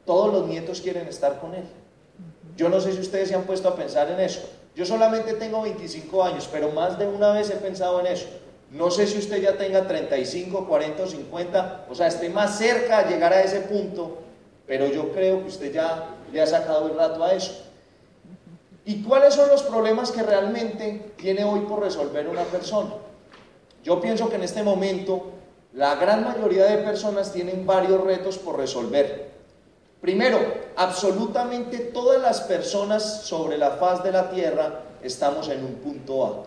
todos 0.05 0.31
los 0.31 0.47
nietos 0.47 0.81
quieren 0.81 1.07
estar 1.07 1.39
con 1.39 1.53
él. 1.53 1.65
Yo 2.55 2.69
no 2.69 2.79
sé 2.79 2.93
si 2.93 2.99
ustedes 2.99 3.29
se 3.29 3.35
han 3.35 3.43
puesto 3.43 3.67
a 3.67 3.75
pensar 3.75 4.09
en 4.09 4.19
eso. 4.19 4.41
Yo 4.77 4.85
solamente 4.85 5.33
tengo 5.33 5.63
25 5.63 6.23
años, 6.23 6.47
pero 6.51 6.69
más 6.69 6.99
de 6.99 7.07
una 7.07 7.31
vez 7.31 7.49
he 7.49 7.55
pensado 7.55 7.99
en 7.99 8.05
eso. 8.05 8.27
No 8.69 8.91
sé 8.91 9.07
si 9.07 9.17
usted 9.17 9.41
ya 9.41 9.57
tenga 9.57 9.87
35, 9.87 10.67
40 10.67 11.01
o 11.03 11.07
50, 11.07 11.85
o 11.89 11.95
sea, 11.95 12.05
esté 12.05 12.29
más 12.29 12.59
cerca 12.59 13.01
de 13.01 13.15
llegar 13.15 13.33
a 13.33 13.41
ese 13.41 13.61
punto, 13.61 14.19
pero 14.67 14.85
yo 14.85 15.11
creo 15.13 15.41
que 15.41 15.47
usted 15.47 15.73
ya 15.73 16.09
le 16.31 16.39
ha 16.39 16.45
sacado 16.45 16.89
el 16.89 16.95
rato 16.95 17.23
a 17.23 17.33
eso. 17.33 17.63
¿Y 18.85 19.01
cuáles 19.01 19.33
son 19.33 19.49
los 19.49 19.63
problemas 19.63 20.11
que 20.11 20.21
realmente 20.21 21.11
tiene 21.17 21.43
hoy 21.43 21.61
por 21.61 21.81
resolver 21.81 22.27
una 22.27 22.43
persona? 22.43 22.93
Yo 23.83 23.99
pienso 23.99 24.29
que 24.29 24.35
en 24.35 24.43
este 24.43 24.61
momento 24.61 25.31
la 25.73 25.95
gran 25.95 26.23
mayoría 26.23 26.65
de 26.65 26.83
personas 26.83 27.33
tienen 27.33 27.65
varios 27.65 28.03
retos 28.03 28.37
por 28.37 28.59
resolver. 28.59 29.36
Primero, 30.01 30.39
absolutamente 30.75 31.79
todas 31.79 32.21
las 32.21 32.41
personas 32.41 33.23
sobre 33.23 33.57
la 33.57 33.71
faz 33.71 34.03
de 34.03 34.11
la 34.11 34.29
tierra 34.29 34.83
estamos 35.01 35.49
en 35.49 35.63
un 35.63 35.75
punto 35.75 36.25
A. 36.25 36.43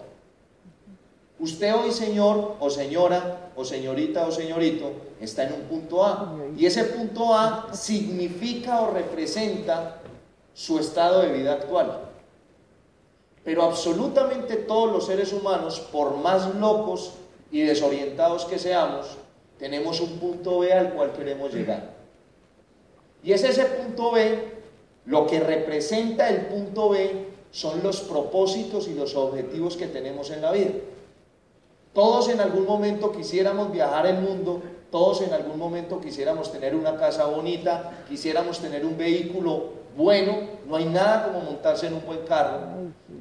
Usted 1.40 1.74
hoy, 1.74 1.90
señor 1.90 2.56
o 2.60 2.70
señora 2.70 3.50
o 3.56 3.64
señorita 3.64 4.26
o 4.26 4.30
señorito, 4.30 4.92
está 5.20 5.44
en 5.44 5.54
un 5.54 5.62
punto 5.62 6.04
A. 6.04 6.36
Y 6.56 6.66
ese 6.66 6.84
punto 6.84 7.34
A 7.34 7.68
significa 7.72 8.82
o 8.82 8.92
representa 8.92 9.96
su 10.54 10.78
estado 10.78 11.22
de 11.22 11.32
vida 11.32 11.54
actual. 11.54 12.10
Pero 13.42 13.64
absolutamente 13.64 14.56
todos 14.56 14.92
los 14.92 15.06
seres 15.06 15.32
humanos, 15.32 15.80
por 15.90 16.16
más 16.18 16.54
locos 16.54 17.14
y 17.50 17.62
desorientados 17.62 18.44
que 18.44 18.58
seamos, 18.58 19.16
tenemos 19.58 20.00
un 20.00 20.18
punto 20.18 20.60
B 20.60 20.72
al 20.72 20.92
cual 20.92 21.12
queremos 21.12 21.52
llegar. 21.52 21.99
Y 23.22 23.32
es 23.32 23.44
ese 23.44 23.64
punto 23.64 24.12
B, 24.12 24.60
lo 25.06 25.26
que 25.26 25.40
representa 25.40 26.28
el 26.28 26.46
punto 26.46 26.90
B 26.90 27.28
son 27.50 27.82
los 27.82 28.00
propósitos 28.00 28.88
y 28.88 28.94
los 28.94 29.14
objetivos 29.16 29.76
que 29.76 29.86
tenemos 29.86 30.30
en 30.30 30.42
la 30.42 30.52
vida. 30.52 30.70
Todos 31.92 32.28
en 32.28 32.40
algún 32.40 32.66
momento 32.66 33.10
quisiéramos 33.10 33.72
viajar 33.72 34.06
el 34.06 34.18
mundo, 34.18 34.62
todos 34.90 35.22
en 35.22 35.32
algún 35.32 35.58
momento 35.58 36.00
quisiéramos 36.00 36.52
tener 36.52 36.74
una 36.74 36.96
casa 36.96 37.26
bonita, 37.26 38.04
quisiéramos 38.08 38.60
tener 38.60 38.84
un 38.84 38.96
vehículo 38.96 39.80
bueno, 39.96 40.38
no 40.68 40.76
hay 40.76 40.84
nada 40.84 41.26
como 41.26 41.40
montarse 41.40 41.88
en 41.88 41.94
un 41.94 42.06
buen 42.06 42.20
carro. 42.20 42.60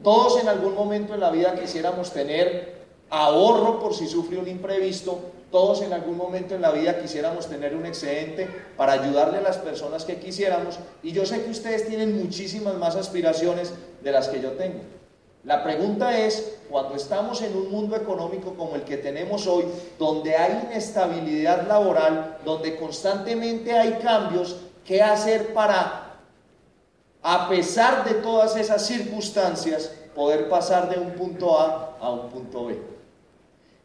Todos 0.03 0.39
en 0.39 0.47
algún 0.47 0.75
momento 0.75 1.15
en 1.15 1.19
la 1.19 1.31
vida 1.31 1.55
quisiéramos 1.55 2.11
tener 2.11 2.77
ahorro 3.09 3.79
por 3.79 3.95
si 3.95 4.07
sufre 4.07 4.37
un 4.37 4.47
imprevisto, 4.47 5.19
todos 5.51 5.81
en 5.81 5.93
algún 5.93 6.17
momento 6.17 6.55
en 6.55 6.61
la 6.61 6.71
vida 6.71 6.99
quisiéramos 6.99 7.47
tener 7.47 7.75
un 7.75 7.85
excedente 7.85 8.47
para 8.77 8.93
ayudarle 8.93 9.39
a 9.39 9.41
las 9.41 9.57
personas 9.57 10.05
que 10.05 10.17
quisiéramos 10.17 10.77
y 11.01 11.11
yo 11.11 11.25
sé 11.25 11.43
que 11.43 11.49
ustedes 11.49 11.87
tienen 11.87 12.21
muchísimas 12.21 12.75
más 12.75 12.95
aspiraciones 12.95 13.73
de 14.03 14.11
las 14.11 14.27
que 14.27 14.41
yo 14.41 14.51
tengo. 14.51 14.79
La 15.45 15.63
pregunta 15.63 16.17
es, 16.17 16.57
cuando 16.69 16.95
estamos 16.95 17.41
en 17.41 17.55
un 17.55 17.71
mundo 17.71 17.95
económico 17.95 18.55
como 18.55 18.75
el 18.75 18.83
que 18.83 18.97
tenemos 18.97 19.47
hoy, 19.47 19.63
donde 19.97 20.35
hay 20.35 20.67
inestabilidad 20.69 21.65
laboral, 21.65 22.37
donde 22.43 22.75
constantemente 22.75 23.71
hay 23.71 23.93
cambios, 23.93 24.57
¿qué 24.85 25.01
hacer 25.01 25.53
para, 25.53 26.17
a 27.23 27.47
pesar 27.47 28.03
de 28.03 28.15
todas 28.15 28.57
esas 28.57 28.85
circunstancias, 28.85 29.91
poder 30.13 30.49
pasar 30.49 30.89
de 30.89 30.99
un 30.99 31.11
punto 31.11 31.57
A 31.57 31.97
a 32.01 32.11
un 32.11 32.29
punto 32.29 32.65
B? 32.65 32.98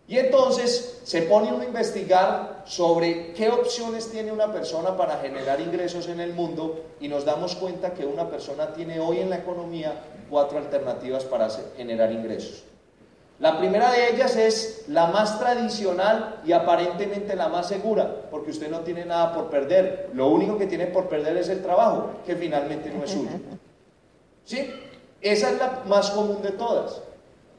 Y 0.06 0.18
entonces 0.18 1.00
se 1.04 1.22
pone 1.22 1.48
uno 1.48 1.62
a 1.62 1.66
investigar 1.66 2.62
sobre 2.66 3.32
qué 3.32 3.48
opciones 3.48 4.10
tiene 4.10 4.32
una 4.32 4.52
persona 4.52 4.96
para 4.96 5.18
generar 5.18 5.60
ingresos 5.60 6.08
en 6.08 6.20
el 6.20 6.34
mundo 6.34 6.82
y 7.00 7.08
nos 7.08 7.24
damos 7.24 7.54
cuenta 7.54 7.94
que 7.94 8.04
una 8.04 8.28
persona 8.28 8.74
tiene 8.74 9.00
hoy 9.00 9.20
en 9.20 9.30
la 9.30 9.38
economía 9.38 9.94
cuatro 10.28 10.58
alternativas 10.58 11.24
para 11.24 11.48
generar 11.76 12.12
ingresos. 12.12 12.64
La 13.40 13.58
primera 13.58 13.90
de 13.90 14.10
ellas 14.10 14.36
es 14.36 14.84
la 14.88 15.08
más 15.08 15.40
tradicional 15.40 16.40
y 16.44 16.52
aparentemente 16.52 17.34
la 17.34 17.48
más 17.48 17.68
segura, 17.68 18.28
porque 18.30 18.52
usted 18.52 18.70
no 18.70 18.80
tiene 18.80 19.04
nada 19.04 19.34
por 19.34 19.50
perder. 19.50 20.10
Lo 20.14 20.28
único 20.28 20.56
que 20.56 20.66
tiene 20.66 20.86
por 20.86 21.08
perder 21.08 21.36
es 21.38 21.48
el 21.48 21.62
trabajo, 21.62 22.10
que 22.24 22.36
finalmente 22.36 22.90
no 22.90 23.04
es 23.04 23.10
suyo. 23.10 23.30
¿Sí? 24.44 24.72
Esa 25.20 25.50
es 25.50 25.58
la 25.58 25.82
más 25.86 26.10
común 26.10 26.42
de 26.42 26.52
todas. 26.52 27.00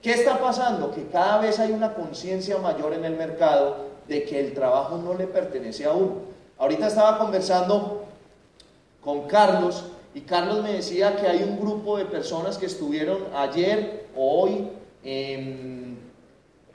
¿Qué 0.05 0.13
está 0.13 0.39
pasando? 0.39 0.91
Que 0.91 1.07
cada 1.07 1.39
vez 1.39 1.59
hay 1.59 1.71
una 1.71 1.95
conciencia 1.95 2.59
mayor 2.59 2.93
en 2.93 3.05
el 3.05 3.15
mercado 3.15 3.88
de 4.07 4.24
que 4.24 4.39
el 4.39 4.53
trabajo 4.53 5.00
no 5.00 5.15
le 5.15 5.25
pertenece 5.25 5.83
a 5.85 5.93
uno. 5.93 6.17
Ahorita 6.59 6.85
estaba 6.85 7.17
conversando 7.17 8.05
con 9.01 9.25
Carlos 9.25 9.83
y 10.13 10.21
Carlos 10.21 10.62
me 10.62 10.74
decía 10.74 11.15
que 11.15 11.25
hay 11.27 11.41
un 11.41 11.59
grupo 11.59 11.97
de 11.97 12.05
personas 12.05 12.59
que 12.59 12.67
estuvieron 12.67 13.17
ayer 13.35 14.05
o 14.15 14.43
hoy, 14.43 14.69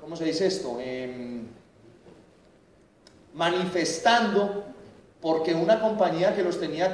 ¿cómo 0.00 0.16
se 0.16 0.24
dice 0.24 0.48
esto? 0.48 0.78
manifestando 3.32 4.64
porque 5.20 5.54
una 5.54 5.80
compañía 5.80 6.34
que 6.34 6.42
los 6.42 6.58
tenía 6.58 6.92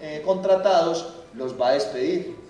eh, 0.00 0.22
contratados 0.24 1.14
los 1.34 1.60
va 1.60 1.70
a 1.70 1.72
despedir. 1.72 2.41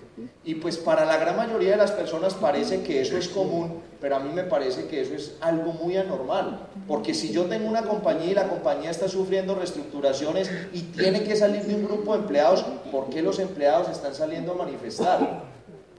Y 0.43 0.55
pues 0.55 0.77
para 0.77 1.05
la 1.05 1.17
gran 1.17 1.35
mayoría 1.35 1.71
de 1.71 1.77
las 1.77 1.91
personas 1.91 2.35
parece 2.35 2.83
que 2.83 3.01
eso 3.01 3.17
es 3.17 3.27
común, 3.27 3.81
pero 3.99 4.17
a 4.17 4.19
mí 4.19 4.31
me 4.31 4.43
parece 4.43 4.85
que 4.85 5.01
eso 5.01 5.15
es 5.15 5.35
algo 5.41 5.73
muy 5.73 5.97
anormal. 5.97 6.67
Porque 6.87 7.13
si 7.13 7.31
yo 7.31 7.45
tengo 7.45 7.67
una 7.67 7.83
compañía 7.83 8.31
y 8.31 8.35
la 8.35 8.47
compañía 8.47 8.91
está 8.91 9.07
sufriendo 9.07 9.55
reestructuraciones 9.55 10.51
y 10.71 10.81
tiene 10.81 11.23
que 11.23 11.35
salir 11.35 11.63
de 11.63 11.75
un 11.75 11.85
grupo 11.85 12.13
de 12.13 12.19
empleados, 12.19 12.63
¿por 12.91 13.09
qué 13.09 13.21
los 13.21 13.39
empleados 13.39 13.89
están 13.89 14.13
saliendo 14.13 14.51
a 14.51 14.55
manifestar? 14.55 15.43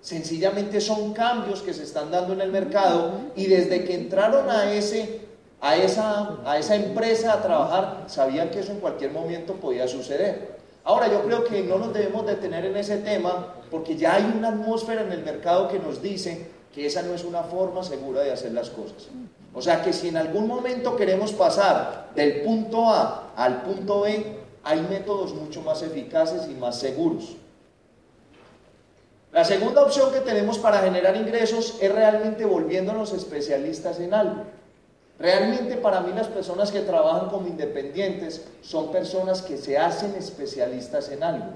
Sencillamente 0.01 0.81
son 0.81 1.13
cambios 1.13 1.63
que 1.63 1.73
se 1.73 1.83
están 1.83 2.11
dando 2.11 2.35
en 2.35 2.43
el 2.43 2.53
mercado 2.53 3.13
y 3.35 3.47
desde 3.47 3.85
que 3.85 3.95
entraron 3.95 4.49
a, 4.51 4.73
ese, 4.73 5.23
a, 5.61 5.77
esa, 5.77 6.39
a 6.45 6.59
esa 6.59 6.77
empresa 6.77 7.33
a 7.33 7.43
trabajar, 7.43 8.05
sabían 8.07 8.51
que 8.51 8.61
eso 8.61 8.73
en 8.73 8.81
cualquier 8.81 9.11
momento 9.11 9.55
podía 9.55 9.89
suceder. 9.89 10.55
Ahora 10.85 11.09
yo 11.09 11.23
creo 11.23 11.45
que 11.45 11.63
no 11.63 11.79
nos 11.79 11.95
debemos 11.95 12.27
detener 12.27 12.67
en 12.67 12.77
ese 12.77 12.99
tema 12.99 13.55
porque 13.71 13.97
ya 13.97 14.17
hay 14.17 14.33
una 14.37 14.49
atmósfera 14.49 15.03
en 15.03 15.13
el 15.13 15.25
mercado 15.25 15.69
que 15.69 15.79
nos 15.79 16.03
dice 16.03 16.47
que 16.75 16.87
esa 16.87 17.03
no 17.03 17.15
es 17.15 17.25
una 17.25 17.43
forma 17.43 17.83
segura 17.83 18.21
de 18.21 18.33
hacer 18.33 18.53
las 18.53 18.69
cosas. 18.69 19.09
O 19.55 19.63
sea 19.63 19.83
que 19.83 19.93
si 19.93 20.09
en 20.09 20.17
algún 20.17 20.47
momento 20.47 20.97
queremos 20.97 21.33
pasar 21.33 22.11
del 22.15 22.43
punto 22.43 22.91
A 22.91 23.33
al 23.37 23.63
punto 23.63 24.03
B, 24.03 24.39
hay 24.63 24.81
métodos 24.83 25.35
mucho 25.35 25.63
más 25.63 25.83
eficaces 25.83 26.49
y 26.51 26.55
más 26.55 26.79
seguros. 26.79 27.37
La 29.33 29.45
segunda 29.45 29.83
opción 29.83 30.13
que 30.13 30.21
tenemos 30.21 30.59
para 30.59 30.79
generar 30.79 31.17
ingresos 31.17 31.79
es 31.81 31.93
realmente 31.93 32.45
volviéndonos 32.45 33.13
especialistas 33.13 33.99
en 34.01 34.15
algo. 34.15 34.45
Realmente 35.19 35.77
para 35.77 36.01
mí 36.01 36.13
las 36.13 36.27
personas 36.27 36.73
que 36.73 36.81
trabajan 36.81 37.29
como 37.31 37.47
independientes 37.47 38.43
son 38.63 38.91
personas 38.91 39.43
que 39.43 39.57
se 39.57 39.79
hacen 39.79 40.15
especialistas 40.17 41.09
en 41.11 41.23
algo. 41.23 41.53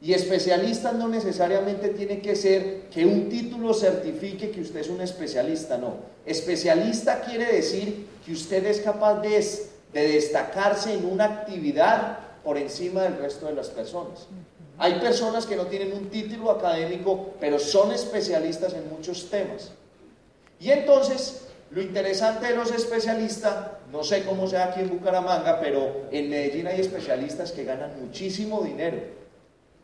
Y 0.00 0.12
especialistas 0.12 0.94
no 0.94 1.08
necesariamente 1.08 1.88
tiene 1.90 2.20
que 2.20 2.36
ser 2.36 2.88
que 2.90 3.04
un 3.04 3.28
título 3.28 3.72
certifique 3.74 4.50
que 4.50 4.60
usted 4.60 4.80
es 4.80 4.88
un 4.88 5.00
especialista, 5.00 5.78
no. 5.78 5.94
Especialista 6.24 7.22
quiere 7.22 7.46
decir 7.52 8.06
que 8.24 8.32
usted 8.32 8.64
es 8.66 8.80
capaz 8.80 9.20
de, 9.20 9.44
de 9.92 10.08
destacarse 10.08 10.92
en 10.92 11.06
una 11.06 11.24
actividad 11.24 12.18
por 12.44 12.58
encima 12.58 13.02
del 13.02 13.18
resto 13.18 13.46
de 13.46 13.54
las 13.54 13.68
personas. 13.68 14.26
Hay 14.78 15.00
personas 15.00 15.46
que 15.46 15.56
no 15.56 15.66
tienen 15.66 15.92
un 15.94 16.10
título 16.10 16.50
académico, 16.50 17.30
pero 17.40 17.58
son 17.58 17.92
especialistas 17.92 18.74
en 18.74 18.90
muchos 18.90 19.30
temas. 19.30 19.70
Y 20.60 20.70
entonces, 20.70 21.45
lo 21.70 21.82
interesante 21.82 22.46
de 22.46 22.56
los 22.56 22.70
especialistas, 22.70 23.54
no 23.92 24.04
sé 24.04 24.24
cómo 24.24 24.46
sea 24.46 24.66
aquí 24.66 24.80
en 24.80 24.90
Bucaramanga, 24.90 25.60
pero 25.60 26.06
en 26.10 26.30
Medellín 26.30 26.66
hay 26.66 26.80
especialistas 26.80 27.52
que 27.52 27.64
ganan 27.64 28.00
muchísimo 28.00 28.62
dinero. 28.62 28.98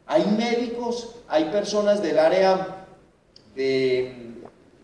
Hay 0.07 0.25
médicos, 0.27 1.17
hay 1.29 1.45
personas 1.47 2.03
del 2.03 2.19
área 2.19 2.87
de, 3.55 4.15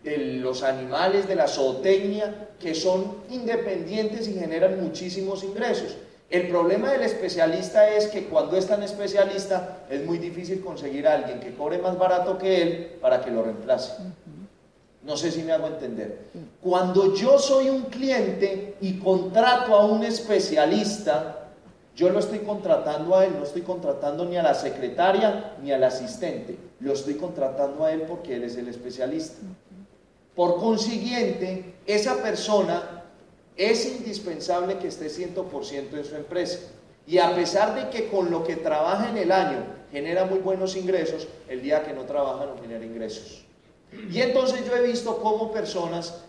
de 0.03 0.17
los 0.17 0.63
animales, 0.63 1.27
de 1.27 1.35
la 1.35 1.47
zootecnia, 1.47 2.49
que 2.59 2.75
son 2.75 3.17
independientes 3.29 4.27
y 4.27 4.33
generan 4.33 4.81
muchísimos 4.81 5.43
ingresos. 5.43 5.97
El 6.29 6.47
problema 6.47 6.91
del 6.91 7.01
especialista 7.01 7.89
es 7.89 8.07
que 8.07 8.25
cuando 8.25 8.55
es 8.55 8.67
tan 8.67 8.83
especialista 8.83 9.79
es 9.89 10.05
muy 10.05 10.19
difícil 10.19 10.61
conseguir 10.61 11.07
a 11.07 11.15
alguien 11.15 11.39
que 11.39 11.55
cobre 11.55 11.79
más 11.79 11.97
barato 11.97 12.37
que 12.37 12.61
él 12.61 12.97
para 13.01 13.21
que 13.21 13.31
lo 13.31 13.41
reemplace. 13.41 13.93
No 15.01 15.17
sé 15.17 15.31
si 15.31 15.41
me 15.41 15.53
hago 15.53 15.67
entender. 15.67 16.19
Cuando 16.61 17.15
yo 17.15 17.39
soy 17.39 17.69
un 17.69 17.83
cliente 17.83 18.75
y 18.81 18.99
contrato 18.99 19.75
a 19.75 19.85
un 19.85 20.03
especialista, 20.03 21.47
yo 21.95 22.09
lo 22.09 22.19
estoy 22.19 22.39
contratando 22.39 23.15
a 23.15 23.25
él, 23.25 23.33
no 23.37 23.43
estoy 23.43 23.61
contratando 23.61 24.25
ni 24.25 24.37
a 24.37 24.43
la 24.43 24.53
secretaria 24.53 25.55
ni 25.61 25.71
al 25.71 25.83
asistente, 25.83 26.57
lo 26.81 26.93
estoy 26.93 27.15
contratando 27.15 27.85
a 27.85 27.91
él 27.91 28.03
porque 28.07 28.35
él 28.35 28.43
es 28.43 28.57
el 28.57 28.67
especialista. 28.67 29.37
Por 30.35 30.57
consiguiente, 30.57 31.75
esa 31.85 32.21
persona 32.21 33.03
es 33.55 33.85
indispensable 33.85 34.77
que 34.77 34.87
esté 34.87 35.07
100% 35.07 35.97
en 35.97 36.05
su 36.05 36.15
empresa. 36.15 36.59
Y 37.05 37.17
a 37.17 37.35
pesar 37.35 37.75
de 37.75 37.89
que 37.89 38.07
con 38.07 38.31
lo 38.31 38.43
que 38.43 38.55
trabaja 38.55 39.09
en 39.09 39.17
el 39.17 39.31
año 39.31 39.65
genera 39.91 40.25
muy 40.25 40.39
buenos 40.39 40.75
ingresos, 40.77 41.27
el 41.49 41.61
día 41.61 41.83
que 41.83 41.93
no 41.93 42.03
trabaja 42.03 42.45
no 42.45 42.61
genera 42.61 42.85
ingresos. 42.85 43.43
Y 44.09 44.21
entonces 44.21 44.65
yo 44.65 44.75
he 44.75 44.87
visto 44.87 45.17
cómo 45.17 45.51
personas 45.51 46.23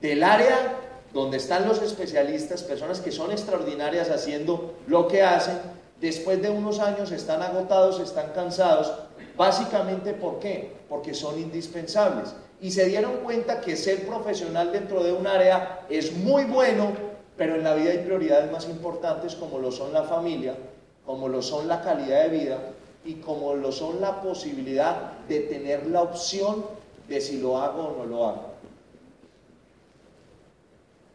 del 0.00 0.22
área 0.22 0.80
donde 1.12 1.36
están 1.36 1.66
los 1.68 1.80
especialistas, 1.80 2.62
personas 2.62 3.00
que 3.00 3.12
son 3.12 3.30
extraordinarias 3.30 4.10
haciendo 4.10 4.74
lo 4.88 5.06
que 5.06 5.22
hacen, 5.22 5.58
después 6.00 6.42
de 6.42 6.50
unos 6.50 6.80
años 6.80 7.12
están 7.12 7.40
agotados, 7.40 8.00
están 8.00 8.32
cansados. 8.34 8.92
Básicamente, 9.36 10.12
¿por 10.12 10.40
qué? 10.40 10.72
Porque 10.88 11.14
son 11.14 11.38
indispensables 11.38 12.34
y 12.60 12.70
se 12.70 12.86
dieron 12.86 13.18
cuenta 13.18 13.60
que 13.60 13.76
ser 13.76 14.06
profesional 14.06 14.72
dentro 14.72 15.02
de 15.04 15.12
un 15.12 15.26
área 15.26 15.80
es 15.88 16.16
muy 16.16 16.44
bueno, 16.44 16.92
pero 17.36 17.56
en 17.56 17.64
la 17.64 17.74
vida 17.74 17.90
hay 17.90 17.98
prioridades 17.98 18.50
más 18.50 18.68
importantes 18.68 19.34
como 19.34 19.58
lo 19.58 19.70
son 19.70 19.92
la 19.92 20.04
familia, 20.04 20.56
como 21.04 21.28
lo 21.28 21.42
son 21.42 21.68
la 21.68 21.82
calidad 21.82 22.22
de 22.24 22.28
vida 22.28 22.58
y 23.04 23.14
como 23.16 23.54
lo 23.54 23.70
son 23.70 24.00
la 24.00 24.22
posibilidad 24.22 25.12
de 25.28 25.40
tener 25.40 25.86
la 25.86 26.02
opción 26.02 26.64
de 27.08 27.20
si 27.20 27.38
lo 27.38 27.58
hago 27.58 27.88
o 27.88 27.96
no 27.98 28.06
lo 28.06 28.26
hago. 28.26 28.53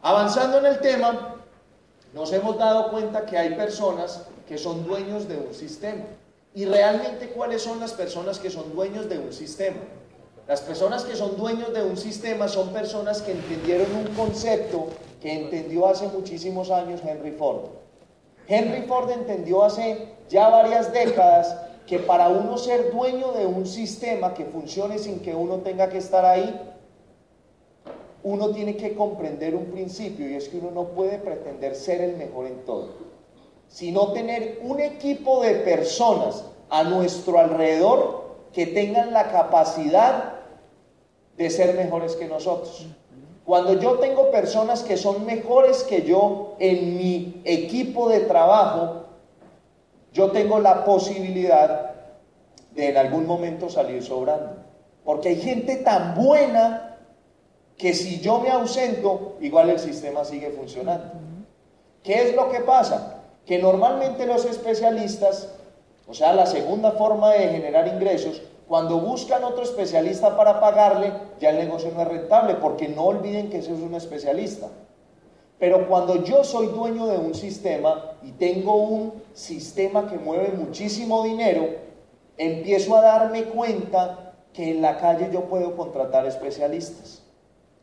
Avanzando 0.01 0.59
en 0.59 0.65
el 0.65 0.79
tema, 0.79 1.35
nos 2.13 2.31
hemos 2.31 2.57
dado 2.57 2.89
cuenta 2.89 3.25
que 3.25 3.37
hay 3.37 3.55
personas 3.55 4.23
que 4.47 4.57
son 4.57 4.87
dueños 4.87 5.27
de 5.27 5.37
un 5.37 5.53
sistema. 5.53 6.05
¿Y 6.55 6.65
realmente 6.65 7.29
cuáles 7.29 7.61
son 7.61 7.79
las 7.79 7.93
personas 7.93 8.39
que 8.39 8.49
son 8.49 8.73
dueños 8.73 9.09
de 9.09 9.19
un 9.19 9.33
sistema? 9.33 9.81
Las 10.47 10.61
personas 10.61 11.03
que 11.03 11.15
son 11.15 11.37
dueños 11.37 11.73
de 11.73 11.83
un 11.83 11.95
sistema 11.95 12.47
son 12.47 12.69
personas 12.69 13.21
que 13.21 13.33
entendieron 13.33 13.93
un 13.95 14.15
concepto 14.15 14.87
que 15.21 15.31
entendió 15.31 15.87
hace 15.87 16.07
muchísimos 16.07 16.71
años 16.71 17.01
Henry 17.05 17.31
Ford. 17.33 17.65
Henry 18.47 18.87
Ford 18.87 19.11
entendió 19.11 19.63
hace 19.63 20.15
ya 20.27 20.49
varias 20.49 20.91
décadas 20.91 21.55
que 21.85 21.99
para 21.99 22.29
uno 22.29 22.57
ser 22.57 22.91
dueño 22.91 23.31
de 23.33 23.45
un 23.45 23.67
sistema 23.67 24.33
que 24.33 24.45
funcione 24.45 24.97
sin 24.97 25.19
que 25.19 25.35
uno 25.35 25.57
tenga 25.57 25.89
que 25.89 25.99
estar 25.99 26.25
ahí, 26.25 26.59
uno 28.23 28.49
tiene 28.49 28.75
que 28.75 28.95
comprender 28.95 29.55
un 29.55 29.65
principio 29.65 30.29
y 30.29 30.35
es 30.35 30.49
que 30.49 30.57
uno 30.57 30.71
no 30.71 30.89
puede 30.89 31.19
pretender 31.19 31.75
ser 31.75 32.01
el 32.01 32.17
mejor 32.17 32.47
en 32.47 32.65
todo, 32.65 32.89
sino 33.67 34.11
tener 34.11 34.59
un 34.63 34.79
equipo 34.79 35.41
de 35.41 35.55
personas 35.55 36.45
a 36.69 36.83
nuestro 36.83 37.39
alrededor 37.39 38.29
que 38.53 38.67
tengan 38.67 39.13
la 39.13 39.31
capacidad 39.31 40.33
de 41.37 41.49
ser 41.49 41.75
mejores 41.75 42.15
que 42.15 42.27
nosotros. 42.27 42.87
Cuando 43.45 43.79
yo 43.79 43.93
tengo 43.93 44.29
personas 44.29 44.83
que 44.83 44.97
son 44.97 45.25
mejores 45.25 45.83
que 45.83 46.03
yo 46.03 46.55
en 46.59 46.97
mi 46.97 47.41
equipo 47.45 48.09
de 48.09 48.19
trabajo, 48.19 49.05
yo 50.13 50.31
tengo 50.31 50.59
la 50.59 50.83
posibilidad 50.83 51.95
de 52.75 52.89
en 52.89 52.97
algún 52.97 53.25
momento 53.25 53.69
salir 53.69 54.03
sobrando. 54.03 54.57
Porque 55.03 55.29
hay 55.29 55.41
gente 55.41 55.77
tan 55.77 56.15
buena 56.15 56.88
que 57.79 57.93
si 57.93 58.19
yo 58.19 58.41
me 58.41 58.49
ausento, 58.49 59.37
igual 59.39 59.69
el 59.69 59.79
sistema 59.79 60.25
sigue 60.25 60.51
funcionando. 60.51 61.13
¿Qué 62.03 62.23
es 62.23 62.35
lo 62.35 62.49
que 62.49 62.59
pasa? 62.59 63.21
Que 63.45 63.57
normalmente 63.57 64.25
los 64.25 64.43
especialistas, 64.43 65.47
o 66.05 66.13
sea, 66.13 66.33
la 66.33 66.45
segunda 66.45 66.91
forma 66.91 67.31
de 67.31 67.47
generar 67.47 67.87
ingresos, 67.87 68.41
cuando 68.67 68.99
buscan 68.99 69.45
otro 69.45 69.63
especialista 69.63 70.35
para 70.35 70.59
pagarle, 70.59 71.13
ya 71.39 71.51
el 71.51 71.57
negocio 71.57 71.89
no 71.95 72.01
es 72.01 72.07
rentable, 72.09 72.55
porque 72.55 72.89
no 72.89 73.05
olviden 73.05 73.49
que 73.49 73.59
ese 73.59 73.73
es 73.73 73.79
un 73.79 73.95
especialista. 73.95 74.67
Pero 75.57 75.87
cuando 75.87 76.21
yo 76.25 76.43
soy 76.43 76.67
dueño 76.67 77.07
de 77.07 77.17
un 77.17 77.33
sistema 77.33 78.11
y 78.23 78.33
tengo 78.33 78.75
un 78.75 79.23
sistema 79.33 80.05
que 80.09 80.17
mueve 80.17 80.49
muchísimo 80.49 81.23
dinero, 81.23 81.65
empiezo 82.37 82.97
a 82.97 83.01
darme 83.01 83.45
cuenta 83.45 84.33
que 84.51 84.71
en 84.71 84.81
la 84.81 84.97
calle 84.97 85.29
yo 85.31 85.45
puedo 85.45 85.77
contratar 85.77 86.25
especialistas. 86.25 87.18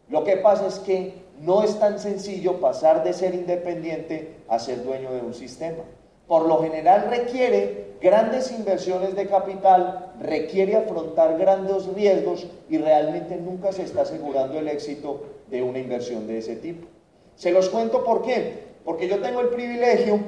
Lo 0.08 0.24
que 0.24 0.36
pasa 0.36 0.66
es 0.66 0.78
que 0.78 1.14
no 1.40 1.62
es 1.62 1.78
tan 1.78 1.98
sencillo 1.98 2.60
pasar 2.60 3.04
de 3.04 3.12
ser 3.12 3.34
independiente 3.34 4.36
a 4.48 4.58
ser 4.58 4.84
dueño 4.84 5.12
de 5.12 5.20
un 5.20 5.34
sistema 5.34 5.82
por 6.26 6.46
lo 6.46 6.60
general 6.60 7.08
requiere 7.08 7.94
grandes 8.00 8.50
inversiones 8.50 9.14
de 9.14 9.26
capital, 9.26 10.12
requiere 10.20 10.76
afrontar 10.76 11.38
grandes 11.38 11.86
riesgos 11.94 12.46
y 12.68 12.78
realmente 12.78 13.36
nunca 13.36 13.72
se 13.72 13.82
está 13.82 14.02
asegurando 14.02 14.58
el 14.58 14.68
éxito 14.68 15.22
de 15.48 15.62
una 15.62 15.78
inversión 15.78 16.26
de 16.26 16.38
ese 16.38 16.56
tipo. 16.56 16.88
Se 17.36 17.52
los 17.52 17.68
cuento 17.68 18.02
por 18.04 18.22
qué. 18.22 18.66
Porque 18.84 19.08
yo 19.08 19.20
tengo 19.20 19.40
el 19.40 19.48
privilegio 19.48 20.20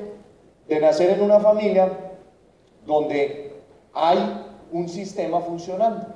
de 0.68 0.80
nacer 0.80 1.10
en 1.10 1.22
una 1.22 1.40
familia 1.40 1.90
donde 2.86 3.52
hay 3.92 4.18
un 4.72 4.88
sistema 4.88 5.40
funcionando. 5.40 6.06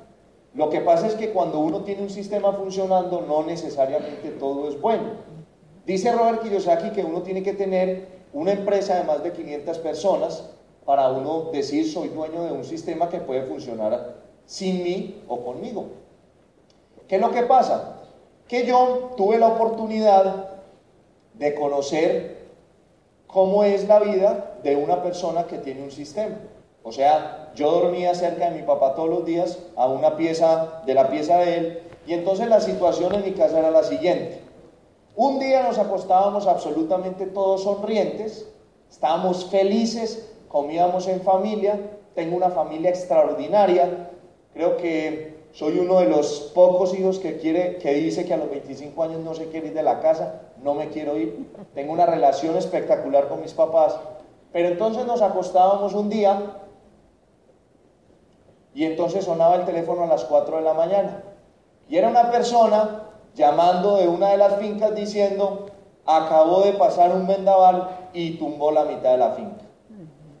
Lo 0.53 0.69
que 0.69 0.81
pasa 0.81 1.07
es 1.07 1.15
que 1.15 1.31
cuando 1.31 1.59
uno 1.59 1.83
tiene 1.83 2.03
un 2.03 2.09
sistema 2.09 2.53
funcionando 2.53 3.21
no 3.21 3.43
necesariamente 3.43 4.29
todo 4.31 4.69
es 4.69 4.79
bueno. 4.79 5.33
Dice 5.85 6.11
Robert 6.11 6.41
Kiyosaki 6.43 6.91
que 6.91 7.03
uno 7.03 7.23
tiene 7.23 7.41
que 7.41 7.53
tener 7.53 8.07
una 8.33 8.51
empresa 8.51 8.95
de 8.95 9.03
más 9.03 9.23
de 9.23 9.31
500 9.31 9.79
personas 9.79 10.49
para 10.85 11.09
uno 11.09 11.49
decir 11.51 11.91
soy 11.91 12.09
dueño 12.09 12.43
de 12.43 12.51
un 12.51 12.63
sistema 12.63 13.09
que 13.09 13.19
puede 13.19 13.43
funcionar 13.43 14.15
sin 14.45 14.83
mí 14.83 15.23
o 15.27 15.43
conmigo. 15.43 15.85
¿Qué 17.07 17.15
es 17.15 17.21
lo 17.21 17.31
que 17.31 17.43
pasa? 17.43 18.01
Que 18.47 18.65
yo 18.65 19.11
tuve 19.17 19.37
la 19.37 19.47
oportunidad 19.47 20.61
de 21.33 21.55
conocer 21.55 22.43
cómo 23.27 23.63
es 23.63 23.87
la 23.87 23.99
vida 23.99 24.59
de 24.63 24.75
una 24.75 25.01
persona 25.01 25.47
que 25.47 25.57
tiene 25.57 25.83
un 25.83 25.91
sistema. 25.91 26.37
O 26.83 26.91
sea, 26.91 27.51
yo 27.55 27.71
dormía 27.71 28.13
cerca 28.13 28.49
de 28.49 28.59
mi 28.59 28.67
papá 28.67 28.93
todos 28.93 29.09
los 29.09 29.25
días, 29.25 29.57
a 29.77 29.87
una 29.87 30.17
pieza 30.17 30.81
de 30.85 30.93
la 30.93 31.09
pieza 31.09 31.37
de 31.37 31.57
él, 31.57 31.83
y 32.05 32.13
entonces 32.13 32.49
la 32.49 32.59
situación 32.59 33.15
en 33.15 33.23
mi 33.23 33.31
casa 33.31 33.59
era 33.59 33.71
la 33.71 33.83
siguiente. 33.83 34.41
Un 35.15 35.39
día 35.39 35.63
nos 35.63 35.77
acostábamos 35.77 36.45
absolutamente 36.45 37.25
todos 37.25 37.63
sonrientes, 37.63 38.49
estábamos 38.89 39.45
felices, 39.45 40.29
comíamos 40.49 41.07
en 41.07 41.21
familia, 41.21 41.79
tengo 42.15 42.35
una 42.35 42.49
familia 42.49 42.89
extraordinaria, 42.89 44.09
creo 44.53 44.75
que 44.75 45.33
soy 45.53 45.79
uno 45.79 45.99
de 45.99 46.07
los 46.07 46.51
pocos 46.53 46.93
hijos 46.97 47.19
que 47.19 47.37
quiere 47.37 47.77
que 47.77 47.93
dice 47.93 48.25
que 48.25 48.33
a 48.33 48.37
los 48.37 48.49
25 48.49 49.03
años 49.03 49.19
no 49.21 49.35
se 49.35 49.47
quiere 49.49 49.67
ir 49.67 49.73
de 49.73 49.83
la 49.83 50.01
casa, 50.01 50.41
no 50.61 50.73
me 50.73 50.89
quiero 50.89 51.15
ir. 51.17 51.51
Tengo 51.75 51.93
una 51.93 52.07
relación 52.07 52.57
espectacular 52.57 53.27
con 53.29 53.41
mis 53.41 53.53
papás, 53.53 53.95
pero 54.51 54.67
entonces 54.69 55.05
nos 55.05 55.21
acostábamos 55.21 55.93
un 55.93 56.09
día 56.09 56.62
y 58.73 58.85
entonces 58.85 59.25
sonaba 59.25 59.55
el 59.55 59.65
teléfono 59.65 60.03
a 60.03 60.07
las 60.07 60.23
4 60.25 60.57
de 60.57 60.63
la 60.63 60.73
mañana. 60.73 61.23
Y 61.89 61.97
era 61.97 62.09
una 62.09 62.31
persona 62.31 63.03
llamando 63.35 63.97
de 63.97 64.07
una 64.07 64.29
de 64.29 64.37
las 64.37 64.57
fincas 64.57 64.95
diciendo, 64.95 65.67
acabó 66.05 66.61
de 66.61 66.73
pasar 66.73 67.11
un 67.11 67.27
vendaval 67.27 67.89
y 68.13 68.37
tumbó 68.37 68.71
la 68.71 68.85
mitad 68.85 69.11
de 69.11 69.17
la 69.17 69.31
finca. 69.31 69.63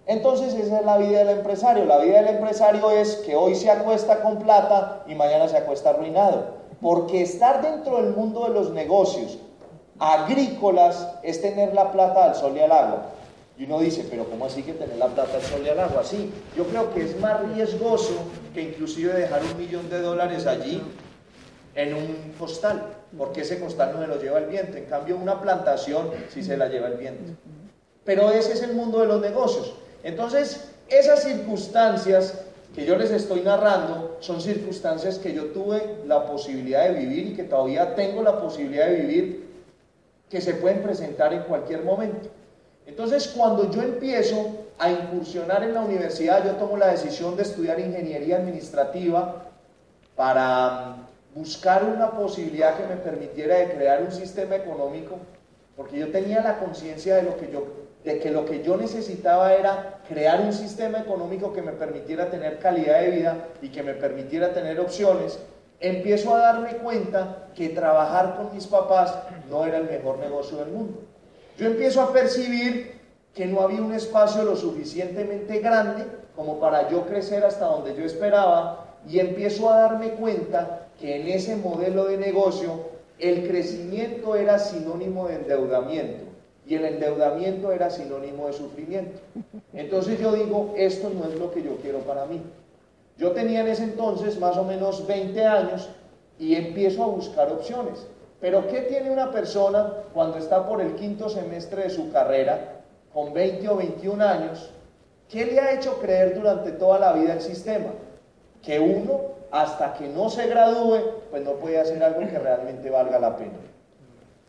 Entonces 0.05 0.53
esa 0.53 0.79
es 0.79 0.85
la 0.85 0.97
vida 0.97 1.19
del 1.19 1.37
empresario. 1.37 1.85
La 1.85 1.97
vida 1.97 2.21
del 2.21 2.35
empresario 2.35 2.91
es 2.91 3.17
que 3.17 3.35
hoy 3.35 3.55
se 3.55 3.69
acuesta 3.69 4.21
con 4.21 4.37
plata 4.37 5.03
y 5.07 5.15
mañana 5.15 5.47
se 5.47 5.57
acuesta 5.57 5.91
arruinado. 5.91 6.63
Porque 6.81 7.21
estar 7.21 7.61
dentro 7.61 7.97
del 8.01 8.13
mundo 8.13 8.43
de 8.43 8.49
los 8.49 8.71
negocios 8.71 9.37
agrícolas 9.99 11.07
es 11.23 11.41
tener 11.41 11.73
la 11.73 11.91
plata 11.91 12.25
al 12.25 12.35
sol 12.35 12.57
y 12.57 12.59
al 12.59 12.71
agua. 12.71 13.03
Y 13.57 13.65
uno 13.65 13.79
dice, 13.79 14.05
pero 14.09 14.25
¿cómo 14.25 14.45
así 14.45 14.63
que 14.63 14.73
tener 14.73 14.97
la 14.97 15.07
plata 15.07 15.35
al 15.35 15.41
sol 15.43 15.61
y 15.63 15.69
al 15.69 15.79
agua? 15.79 16.03
Sí, 16.03 16.31
yo 16.57 16.65
creo 16.65 16.93
que 16.93 17.03
es 17.03 17.19
más 17.19 17.41
riesgoso 17.53 18.15
que 18.53 18.61
inclusive 18.61 19.13
dejar 19.13 19.41
un 19.43 19.57
millón 19.57 19.89
de 19.89 20.01
dólares 20.01 20.47
allí 20.47 20.81
en 21.75 21.93
un 21.93 22.33
costal, 22.37 22.83
porque 23.15 23.41
ese 23.41 23.59
costal 23.59 23.93
no 23.93 24.01
se 24.01 24.07
lo 24.07 24.21
lleva 24.21 24.39
el 24.39 24.45
viento. 24.45 24.77
En 24.77 24.85
cambio, 24.85 25.17
una 25.17 25.39
plantación 25.39 26.09
sí 26.29 26.43
se 26.43 26.57
la 26.57 26.67
lleva 26.67 26.87
el 26.87 26.97
viento. 26.97 27.33
Pero 28.03 28.31
ese 28.31 28.53
es 28.53 28.63
el 28.63 28.73
mundo 28.73 28.99
de 28.99 29.07
los 29.07 29.21
negocios. 29.21 29.73
Entonces, 30.03 30.69
esas 30.89 31.23
circunstancias 31.23 32.43
que 32.75 32.85
yo 32.85 32.97
les 32.97 33.11
estoy 33.11 33.41
narrando 33.41 34.17
son 34.19 34.41
circunstancias 34.41 35.19
que 35.19 35.33
yo 35.33 35.45
tuve 35.45 35.97
la 36.07 36.25
posibilidad 36.25 36.89
de 36.89 36.99
vivir 36.99 37.27
y 37.27 37.33
que 37.35 37.43
todavía 37.43 37.93
tengo 37.93 38.23
la 38.23 38.41
posibilidad 38.41 38.87
de 38.87 38.95
vivir, 38.95 39.47
que 40.29 40.41
se 40.41 40.55
pueden 40.55 40.81
presentar 40.81 41.33
en 41.33 41.43
cualquier 41.43 41.83
momento. 41.83 42.29
Entonces, 42.85 43.27
cuando 43.35 43.71
yo 43.71 43.81
empiezo 43.81 44.65
a 44.77 44.89
incursionar 44.89 45.63
en 45.63 45.73
la 45.73 45.81
universidad, 45.81 46.43
yo 46.43 46.51
tomo 46.53 46.77
la 46.77 46.87
decisión 46.87 47.35
de 47.35 47.43
estudiar 47.43 47.79
ingeniería 47.79 48.37
administrativa 48.37 49.45
para 50.15 50.97
buscar 51.33 51.83
una 51.83 52.11
posibilidad 52.11 52.75
que 52.75 52.87
me 52.87 52.97
permitiera 52.97 53.57
de 53.57 53.73
crear 53.73 54.01
un 54.01 54.11
sistema 54.11 54.55
económico, 54.55 55.17
porque 55.75 55.97
yo 55.97 56.11
tenía 56.11 56.41
la 56.41 56.59
conciencia 56.59 57.15
de 57.15 57.23
lo 57.23 57.37
que 57.37 57.51
yo 57.51 57.83
de 58.03 58.19
que 58.19 58.31
lo 58.31 58.45
que 58.45 58.61
yo 58.61 58.75
necesitaba 58.77 59.53
era 59.53 60.01
crear 60.07 60.41
un 60.41 60.51
sistema 60.51 60.99
económico 60.99 61.53
que 61.53 61.61
me 61.61 61.71
permitiera 61.71 62.29
tener 62.29 62.59
calidad 62.59 62.99
de 62.99 63.11
vida 63.11 63.47
y 63.61 63.69
que 63.69 63.81
me 63.81 63.93
permitiera 63.93 64.53
tener 64.53 64.79
opciones, 64.79 65.39
empiezo 65.79 66.35
a 66.35 66.39
darme 66.39 66.77
cuenta 66.77 67.47
que 67.55 67.69
trabajar 67.69 68.35
con 68.35 68.53
mis 68.53 68.67
papás 68.67 69.17
no 69.49 69.65
era 69.65 69.77
el 69.77 69.85
mejor 69.85 70.19
negocio 70.19 70.57
del 70.57 70.69
mundo. 70.69 71.01
Yo 71.57 71.67
empiezo 71.67 72.01
a 72.01 72.11
percibir 72.11 72.93
que 73.33 73.45
no 73.45 73.61
había 73.61 73.81
un 73.81 73.93
espacio 73.93 74.43
lo 74.43 74.55
suficientemente 74.55 75.59
grande 75.59 76.05
como 76.35 76.59
para 76.59 76.89
yo 76.89 77.05
crecer 77.05 77.43
hasta 77.43 77.65
donde 77.65 77.95
yo 77.95 78.03
esperaba 78.05 78.97
y 79.07 79.19
empiezo 79.19 79.69
a 79.69 79.81
darme 79.81 80.11
cuenta 80.11 80.87
que 80.99 81.21
en 81.21 81.27
ese 81.27 81.55
modelo 81.55 82.05
de 82.05 82.17
negocio 82.17 82.93
el 83.19 83.47
crecimiento 83.47 84.35
era 84.35 84.57
sinónimo 84.57 85.27
de 85.27 85.35
endeudamiento 85.35 86.23
y 86.65 86.75
el 86.75 86.85
endeudamiento 86.85 87.71
era 87.71 87.89
sinónimo 87.89 88.47
de 88.47 88.53
sufrimiento. 88.53 89.19
Entonces 89.73 90.19
yo 90.19 90.31
digo, 90.33 90.73
esto 90.77 91.09
no 91.09 91.25
es 91.25 91.37
lo 91.39 91.51
que 91.51 91.61
yo 91.61 91.75
quiero 91.77 91.99
para 91.99 92.25
mí. 92.25 92.41
Yo 93.17 93.31
tenía 93.31 93.61
en 93.61 93.67
ese 93.67 93.83
entonces 93.83 94.39
más 94.39 94.57
o 94.57 94.63
menos 94.63 95.05
20 95.05 95.45
años 95.45 95.89
y 96.39 96.55
empiezo 96.55 97.03
a 97.03 97.07
buscar 97.07 97.51
opciones. 97.51 98.07
Pero 98.43 98.67
¿qué 98.67 98.81
tiene 98.81 99.09
una 99.09 99.31
persona 99.31 99.89
cuando 100.13 100.37
está 100.37 100.67
por 100.67 100.81
el 100.81 100.95
quinto 100.95 101.29
semestre 101.29 101.83
de 101.83 101.89
su 101.89 102.11
carrera, 102.11 102.81
con 103.13 103.31
20 103.31 103.69
o 103.69 103.77
21 103.77 104.21
años? 104.21 104.69
¿Qué 105.29 105.45
le 105.45 105.61
ha 105.61 105.71
hecho 105.71 105.97
creer 106.01 106.35
durante 106.35 106.73
toda 106.73 106.99
la 106.99 107.13
vida 107.13 107.31
el 107.31 107.41
sistema? 107.41 107.91
Que 108.61 108.81
uno, 108.81 109.21
hasta 109.49 109.93
que 109.93 110.09
no 110.09 110.29
se 110.29 110.47
gradúe, 110.47 111.21
pues 111.31 111.41
no 111.41 111.51
puede 111.53 111.79
hacer 111.79 112.03
algo 112.03 112.19
que 112.19 112.37
realmente 112.37 112.89
valga 112.89 113.17
la 113.17 113.37
pena. 113.37 113.53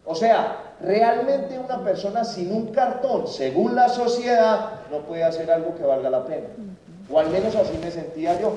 O 0.05 0.17
sea, 0.17 0.75
realmente 0.81 1.57
una 1.57 1.85
persona 1.85 2.25
sin 2.25 2.53
un 2.53 2.73
cartón, 2.73 3.29
según 3.29 3.77
la 3.77 3.89
sociedad, 3.89 4.71
no 4.91 5.03
puede 5.03 5.23
hacer 5.23 5.49
algo 5.53 5.73
que 5.77 5.85
valga 5.85 6.11
la 6.11 6.25
pena. 6.25 6.49
O 7.09 7.21
al 7.21 7.31
menos 7.31 7.55
así 7.55 7.79
me 7.81 7.93
sentía 7.93 8.41
yo. 8.41 8.55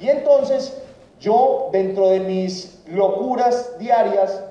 Y 0.00 0.08
entonces 0.08 0.80
yo, 1.20 1.68
dentro 1.70 2.08
de 2.08 2.20
mis 2.20 2.82
locuras 2.86 3.78
diarias, 3.78 4.42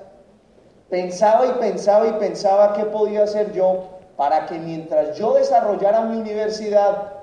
pensaba 0.88 1.46
y 1.46 1.52
pensaba 1.60 2.06
y 2.06 2.12
pensaba 2.12 2.72
qué 2.74 2.84
podía 2.84 3.24
hacer 3.24 3.52
yo 3.52 3.84
para 4.16 4.46
que 4.46 4.58
mientras 4.58 5.16
yo 5.16 5.34
desarrollara 5.34 6.02
mi 6.02 6.18
universidad, 6.18 7.14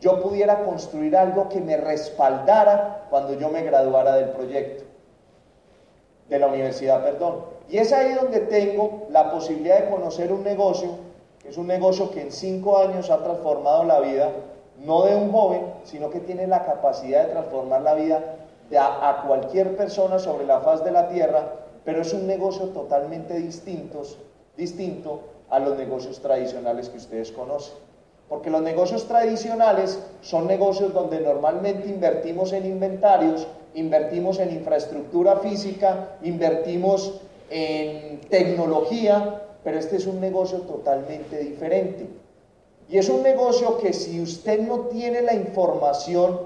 yo 0.00 0.20
pudiera 0.20 0.64
construir 0.64 1.16
algo 1.16 1.48
que 1.48 1.60
me 1.60 1.76
respaldara 1.76 3.06
cuando 3.08 3.34
yo 3.34 3.48
me 3.48 3.62
graduara 3.62 4.16
del 4.16 4.30
proyecto, 4.30 4.84
de 6.28 6.38
la 6.38 6.48
universidad, 6.48 7.04
perdón. 7.04 7.44
Y 7.68 7.78
es 7.78 7.92
ahí 7.92 8.12
donde 8.14 8.40
tengo 8.40 9.06
la 9.10 9.30
posibilidad 9.30 9.78
de 9.78 9.90
conocer 9.90 10.32
un 10.32 10.42
negocio, 10.42 10.90
que 11.40 11.50
es 11.50 11.56
un 11.56 11.68
negocio 11.68 12.10
que 12.10 12.20
en 12.20 12.32
cinco 12.32 12.78
años 12.78 13.10
ha 13.10 13.22
transformado 13.22 13.84
la 13.84 14.00
vida, 14.00 14.30
no 14.78 15.04
de 15.04 15.14
un 15.14 15.30
joven, 15.30 15.72
sino 15.84 16.10
que 16.10 16.18
tiene 16.20 16.46
la 16.48 16.64
capacidad 16.64 17.26
de 17.26 17.32
transformar 17.32 17.82
la 17.82 17.94
vida 17.94 18.20
de 18.70 18.78
a, 18.78 19.22
cualquier 19.26 19.76
persona 19.76 20.18
sobre 20.18 20.46
la 20.46 20.60
faz 20.60 20.82
de 20.82 20.90
la 20.90 21.08
tierra, 21.08 21.44
pero 21.84 22.02
es 22.02 22.12
un 22.12 22.26
negocio 22.26 22.66
totalmente 22.68 23.34
distintos, 23.34 24.18
distinto 24.56 25.20
a 25.50 25.58
los 25.58 25.76
negocios 25.76 26.20
tradicionales 26.20 26.88
que 26.88 26.98
ustedes 26.98 27.32
conocen. 27.32 27.74
Porque 28.28 28.50
los 28.50 28.62
negocios 28.62 29.06
tradicionales 29.08 29.98
son 30.22 30.46
negocios 30.46 30.94
donde 30.94 31.20
normalmente 31.20 31.88
invertimos 31.88 32.52
en 32.52 32.64
inventarios, 32.64 33.46
invertimos 33.74 34.38
en 34.38 34.52
infraestructura 34.52 35.36
física, 35.36 36.16
invertimos 36.22 37.20
en 37.50 38.20
tecnología, 38.30 39.42
pero 39.62 39.78
este 39.78 39.96
es 39.96 40.06
un 40.06 40.20
negocio 40.20 40.60
totalmente 40.60 41.38
diferente. 41.38 42.06
Y 42.88 42.98
es 42.98 43.08
un 43.08 43.22
negocio 43.22 43.78
que 43.78 43.92
si 43.92 44.20
usted 44.20 44.60
no 44.60 44.86
tiene 44.86 45.22
la 45.22 45.34
información 45.34 46.40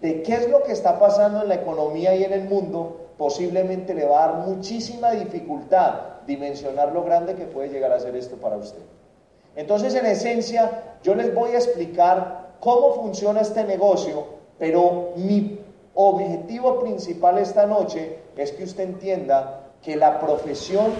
de 0.00 0.22
qué 0.22 0.34
es 0.34 0.48
lo 0.48 0.62
que 0.62 0.72
está 0.72 0.98
pasando 0.98 1.42
en 1.42 1.48
la 1.48 1.56
economía 1.56 2.14
y 2.14 2.24
en 2.24 2.32
el 2.32 2.44
mundo, 2.44 3.07
posiblemente 3.18 3.92
le 3.94 4.06
va 4.06 4.24
a 4.24 4.28
dar 4.28 4.46
muchísima 4.46 5.10
dificultad 5.10 6.18
dimensionar 6.26 6.92
lo 6.92 7.02
grande 7.02 7.34
que 7.34 7.46
puede 7.46 7.70
llegar 7.70 7.90
a 7.90 7.98
ser 7.98 8.14
esto 8.14 8.36
para 8.36 8.56
usted. 8.56 8.82
Entonces, 9.56 9.94
en 9.94 10.06
esencia, 10.06 10.98
yo 11.02 11.14
les 11.14 11.34
voy 11.34 11.50
a 11.50 11.56
explicar 11.56 12.54
cómo 12.60 12.94
funciona 12.94 13.40
este 13.40 13.64
negocio, 13.64 14.24
pero 14.58 15.14
mi 15.16 15.58
objetivo 15.94 16.80
principal 16.80 17.38
esta 17.38 17.66
noche 17.66 18.18
es 18.36 18.52
que 18.52 18.64
usted 18.64 18.84
entienda 18.84 19.62
que 19.82 19.96
la 19.96 20.20
profesión 20.20 20.92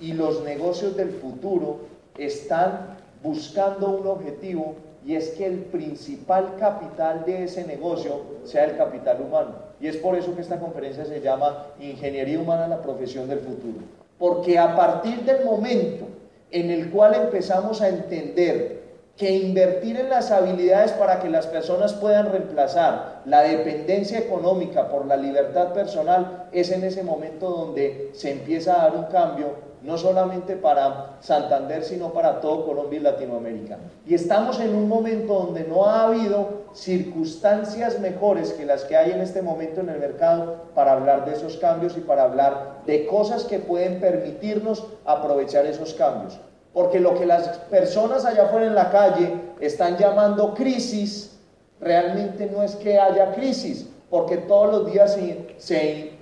y 0.00 0.12
los 0.12 0.44
negocios 0.44 0.96
del 0.96 1.10
futuro 1.10 1.80
están 2.16 2.98
buscando 3.22 3.88
un 3.88 4.06
objetivo 4.06 4.74
y 5.04 5.16
es 5.16 5.30
que 5.30 5.46
el 5.46 5.60
principal 5.64 6.56
capital 6.58 7.24
de 7.24 7.44
ese 7.44 7.64
negocio 7.64 8.20
sea 8.44 8.64
el 8.64 8.76
capital 8.76 9.22
humano. 9.22 9.71
Y 9.82 9.88
es 9.88 9.96
por 9.96 10.14
eso 10.14 10.32
que 10.36 10.42
esta 10.42 10.60
conferencia 10.60 11.04
se 11.04 11.20
llama 11.20 11.66
Ingeniería 11.80 12.38
Humana, 12.38 12.68
la 12.68 12.80
profesión 12.80 13.28
del 13.28 13.40
futuro. 13.40 13.80
Porque 14.16 14.56
a 14.56 14.76
partir 14.76 15.22
del 15.22 15.44
momento 15.44 16.06
en 16.52 16.70
el 16.70 16.88
cual 16.92 17.14
empezamos 17.14 17.82
a 17.82 17.88
entender 17.88 18.80
que 19.16 19.32
invertir 19.32 19.98
en 19.98 20.08
las 20.08 20.30
habilidades 20.30 20.92
para 20.92 21.18
que 21.18 21.28
las 21.28 21.48
personas 21.48 21.94
puedan 21.94 22.30
reemplazar 22.30 23.22
la 23.26 23.42
dependencia 23.42 24.20
económica 24.20 24.88
por 24.88 25.04
la 25.06 25.16
libertad 25.16 25.72
personal 25.72 26.48
es 26.52 26.70
en 26.70 26.84
ese 26.84 27.02
momento 27.02 27.50
donde 27.50 28.10
se 28.12 28.30
empieza 28.30 28.74
a 28.74 28.84
dar 28.84 28.96
un 28.96 29.04
cambio 29.06 29.71
no 29.82 29.98
solamente 29.98 30.56
para 30.56 31.16
Santander, 31.20 31.82
sino 31.82 32.12
para 32.12 32.40
todo 32.40 32.64
Colombia 32.66 33.00
y 33.00 33.02
Latinoamérica. 33.02 33.78
Y 34.06 34.14
estamos 34.14 34.60
en 34.60 34.74
un 34.74 34.88
momento 34.88 35.34
donde 35.34 35.64
no 35.64 35.86
ha 35.86 36.04
habido 36.04 36.62
circunstancias 36.72 37.98
mejores 37.98 38.52
que 38.52 38.64
las 38.64 38.84
que 38.84 38.96
hay 38.96 39.10
en 39.10 39.20
este 39.20 39.42
momento 39.42 39.80
en 39.80 39.88
el 39.88 39.98
mercado 39.98 40.66
para 40.74 40.92
hablar 40.92 41.24
de 41.24 41.32
esos 41.32 41.56
cambios 41.56 41.96
y 41.96 42.00
para 42.00 42.24
hablar 42.24 42.82
de 42.86 43.06
cosas 43.06 43.44
que 43.44 43.58
pueden 43.58 44.00
permitirnos 44.00 44.84
aprovechar 45.04 45.66
esos 45.66 45.94
cambios. 45.94 46.38
Porque 46.72 47.00
lo 47.00 47.14
que 47.18 47.26
las 47.26 47.48
personas 47.70 48.24
allá 48.24 48.44
afuera 48.44 48.66
en 48.66 48.74
la 48.74 48.90
calle 48.90 49.34
están 49.60 49.98
llamando 49.98 50.54
crisis, 50.54 51.38
realmente 51.80 52.46
no 52.46 52.62
es 52.62 52.76
que 52.76 52.98
haya 52.98 53.32
crisis, 53.32 53.88
porque 54.08 54.38
todos 54.38 54.72
los 54.72 54.92
días 54.92 55.14
se, 55.58 56.16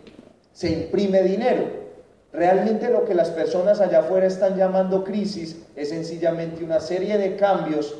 se, 0.53 0.71
imprime 0.71 1.23
dinero. 1.23 1.80
Realmente 2.33 2.91
lo 2.91 3.05
que 3.05 3.15
las 3.15 3.31
personas 3.31 3.81
allá 3.81 4.01
afuera 4.01 4.27
están 4.27 4.57
llamando 4.57 5.03
crisis 5.03 5.63
es 5.75 5.89
sencillamente 5.89 6.65
una 6.65 6.79
serie 6.79 7.19
de 7.19 7.37
cambios 7.37 7.95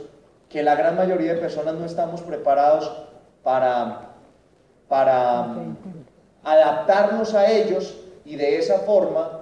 que 0.49 0.63
la 0.63 0.77
gran 0.77 0.97
mayoría 0.97 1.35
de 1.35 1.41
personas 1.41 1.75
no 1.75 1.85
estamos 1.85 2.21
preparados 2.23 2.93
para, 3.43 4.15
adaptarnos 6.43 7.35
a 7.35 7.51
ellos 7.51 7.97
y 8.25 8.37
de 8.37 8.59
esa 8.59 8.81
forma, 8.81 9.41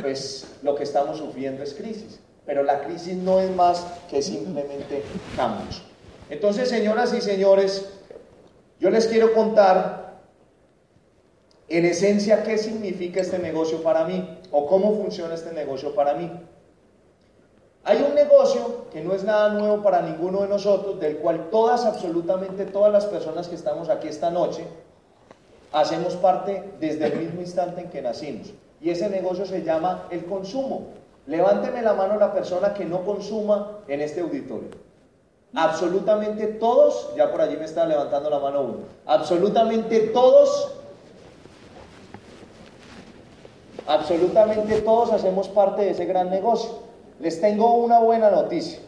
pues 0.00 0.56
lo 0.62 0.74
que 0.74 0.82
estamos 0.82 1.18
sufriendo 1.18 1.62
es 1.62 1.74
crisis. 1.74 2.20
Pero 2.44 2.62
la 2.62 2.80
crisis 2.80 3.14
no 3.14 3.40
es 3.40 3.50
más 3.50 3.86
que 4.10 4.22
simplemente 4.22 5.02
cambios. 5.34 5.82
Entonces, 6.30 6.68
señoras 6.68 7.12
y 7.12 7.20
señores, 7.20 7.88
yo 8.78 8.90
les 8.90 9.06
quiero 9.06 9.32
contar 9.32 10.05
en 11.68 11.84
esencia, 11.84 12.44
¿qué 12.44 12.58
significa 12.58 13.20
este 13.20 13.38
negocio 13.38 13.82
para 13.82 14.04
mí? 14.04 14.38
¿O 14.52 14.66
cómo 14.66 14.94
funciona 14.94 15.34
este 15.34 15.52
negocio 15.52 15.94
para 15.94 16.14
mí? 16.14 16.30
Hay 17.84 18.04
un 18.08 18.14
negocio 18.14 18.86
que 18.92 19.00
no 19.00 19.14
es 19.14 19.24
nada 19.24 19.50
nuevo 19.50 19.82
para 19.82 20.02
ninguno 20.02 20.42
de 20.42 20.48
nosotros, 20.48 20.98
del 21.00 21.18
cual 21.18 21.50
todas, 21.50 21.84
absolutamente 21.84 22.66
todas 22.66 22.92
las 22.92 23.06
personas 23.06 23.48
que 23.48 23.54
estamos 23.54 23.88
aquí 23.88 24.08
esta 24.08 24.30
noche, 24.30 24.64
hacemos 25.72 26.14
parte 26.14 26.72
desde 26.80 27.06
el 27.06 27.18
mismo 27.18 27.40
instante 27.40 27.82
en 27.82 27.90
que 27.90 28.02
nacimos. 28.02 28.52
Y 28.80 28.90
ese 28.90 29.08
negocio 29.08 29.46
se 29.46 29.62
llama 29.62 30.06
el 30.10 30.24
consumo. 30.24 30.88
Levánteme 31.26 31.82
la 31.82 31.94
mano 31.94 32.18
la 32.18 32.32
persona 32.32 32.74
que 32.74 32.84
no 32.84 33.04
consuma 33.04 33.78
en 33.88 34.00
este 34.00 34.20
auditorio. 34.20 34.70
Absolutamente 35.54 36.46
todos, 36.46 37.14
ya 37.16 37.30
por 37.30 37.40
allí 37.40 37.56
me 37.56 37.64
está 37.64 37.86
levantando 37.86 38.30
la 38.30 38.38
mano 38.38 38.62
uno, 38.62 38.78
absolutamente 39.06 40.00
todos 40.08 40.72
Absolutamente 43.86 44.80
todos 44.80 45.12
hacemos 45.12 45.48
parte 45.48 45.82
de 45.82 45.90
ese 45.90 46.06
gran 46.06 46.28
negocio. 46.28 46.70
Les 47.20 47.40
tengo 47.40 47.74
una 47.74 48.00
buena 48.00 48.30
noticia. 48.30 48.80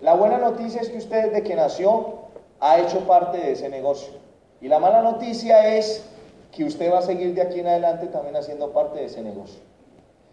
La 0.00 0.14
buena 0.14 0.38
noticia 0.38 0.80
es 0.80 0.90
que 0.90 0.98
usted 0.98 1.26
desde 1.26 1.42
que 1.42 1.56
nació 1.56 2.14
ha 2.60 2.78
hecho 2.78 3.00
parte 3.00 3.38
de 3.38 3.52
ese 3.52 3.68
negocio. 3.68 4.14
Y 4.60 4.68
la 4.68 4.78
mala 4.78 5.02
noticia 5.02 5.76
es 5.76 6.04
que 6.52 6.64
usted 6.64 6.92
va 6.92 6.98
a 6.98 7.02
seguir 7.02 7.34
de 7.34 7.42
aquí 7.42 7.60
en 7.60 7.66
adelante 7.66 8.06
también 8.06 8.36
haciendo 8.36 8.70
parte 8.70 9.00
de 9.00 9.06
ese 9.06 9.22
negocio. 9.22 9.60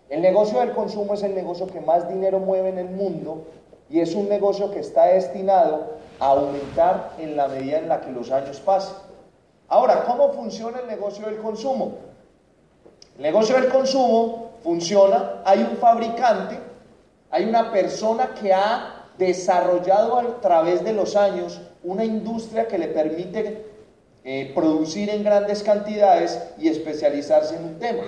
El 0.09 0.21
negocio 0.21 0.59
del 0.59 0.73
consumo 0.73 1.15
es 1.15 1.23
el 1.23 1.33
negocio 1.33 1.65
que 1.67 1.81
más 1.81 2.07
dinero 2.07 2.39
mueve 2.39 2.69
en 2.69 2.77
el 2.77 2.89
mundo 2.89 3.45
y 3.89 4.01
es 4.01 4.13
un 4.13 4.29
negocio 4.29 4.69
que 4.69 4.79
está 4.79 5.05
destinado 5.05 5.95
a 6.19 6.27
aumentar 6.27 7.13
en 7.17 7.35
la 7.35 7.47
medida 7.47 7.79
en 7.79 7.89
la 7.89 8.01
que 8.01 8.11
los 8.11 8.29
años 8.29 8.59
pasen. 8.59 8.95
Ahora, 9.67 10.03
¿cómo 10.05 10.29
funciona 10.33 10.79
el 10.79 10.87
negocio 10.87 11.25
del 11.25 11.37
consumo? 11.37 12.10
El 13.21 13.25
negocio 13.25 13.55
del 13.55 13.69
consumo 13.69 14.53
funciona, 14.63 15.43
hay 15.45 15.59
un 15.59 15.77
fabricante, 15.77 16.57
hay 17.29 17.45
una 17.45 17.71
persona 17.71 18.33
que 18.33 18.51
ha 18.51 19.09
desarrollado 19.15 20.17
a 20.17 20.41
través 20.41 20.83
de 20.83 20.91
los 20.91 21.15
años 21.15 21.61
una 21.83 22.03
industria 22.03 22.67
que 22.67 22.79
le 22.79 22.87
permite 22.87 23.63
eh, 24.23 24.51
producir 24.55 25.11
en 25.11 25.23
grandes 25.23 25.61
cantidades 25.61 26.41
y 26.57 26.67
especializarse 26.67 27.57
en 27.57 27.65
un 27.65 27.77
tema. 27.77 28.01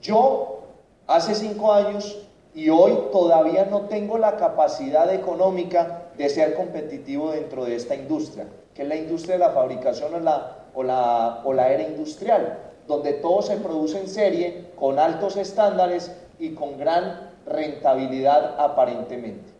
Yo 0.00 0.60
hace 1.08 1.34
cinco 1.34 1.72
años 1.72 2.16
y 2.54 2.68
hoy 2.68 2.96
todavía 3.10 3.64
no 3.64 3.86
tengo 3.86 4.18
la 4.18 4.36
capacidad 4.36 5.12
económica 5.12 6.04
de 6.16 6.28
ser 6.28 6.54
competitivo 6.54 7.32
dentro 7.32 7.64
de 7.64 7.74
esta 7.74 7.96
industria, 7.96 8.46
que 8.72 8.82
es 8.82 8.88
la 8.88 8.94
industria 8.94 9.32
de 9.32 9.40
la 9.40 9.50
fabricación 9.50 10.14
o 10.14 10.20
la, 10.20 10.58
o 10.74 10.84
la, 10.84 11.40
o 11.44 11.52
la 11.52 11.72
era 11.72 11.82
industrial 11.82 12.69
donde 12.90 13.14
todo 13.14 13.40
se 13.40 13.56
produce 13.56 14.00
en 14.00 14.08
serie, 14.08 14.72
con 14.78 14.98
altos 14.98 15.36
estándares 15.36 16.12
y 16.38 16.54
con 16.54 16.76
gran 16.76 17.30
rentabilidad 17.46 18.56
aparentemente. 18.58 19.50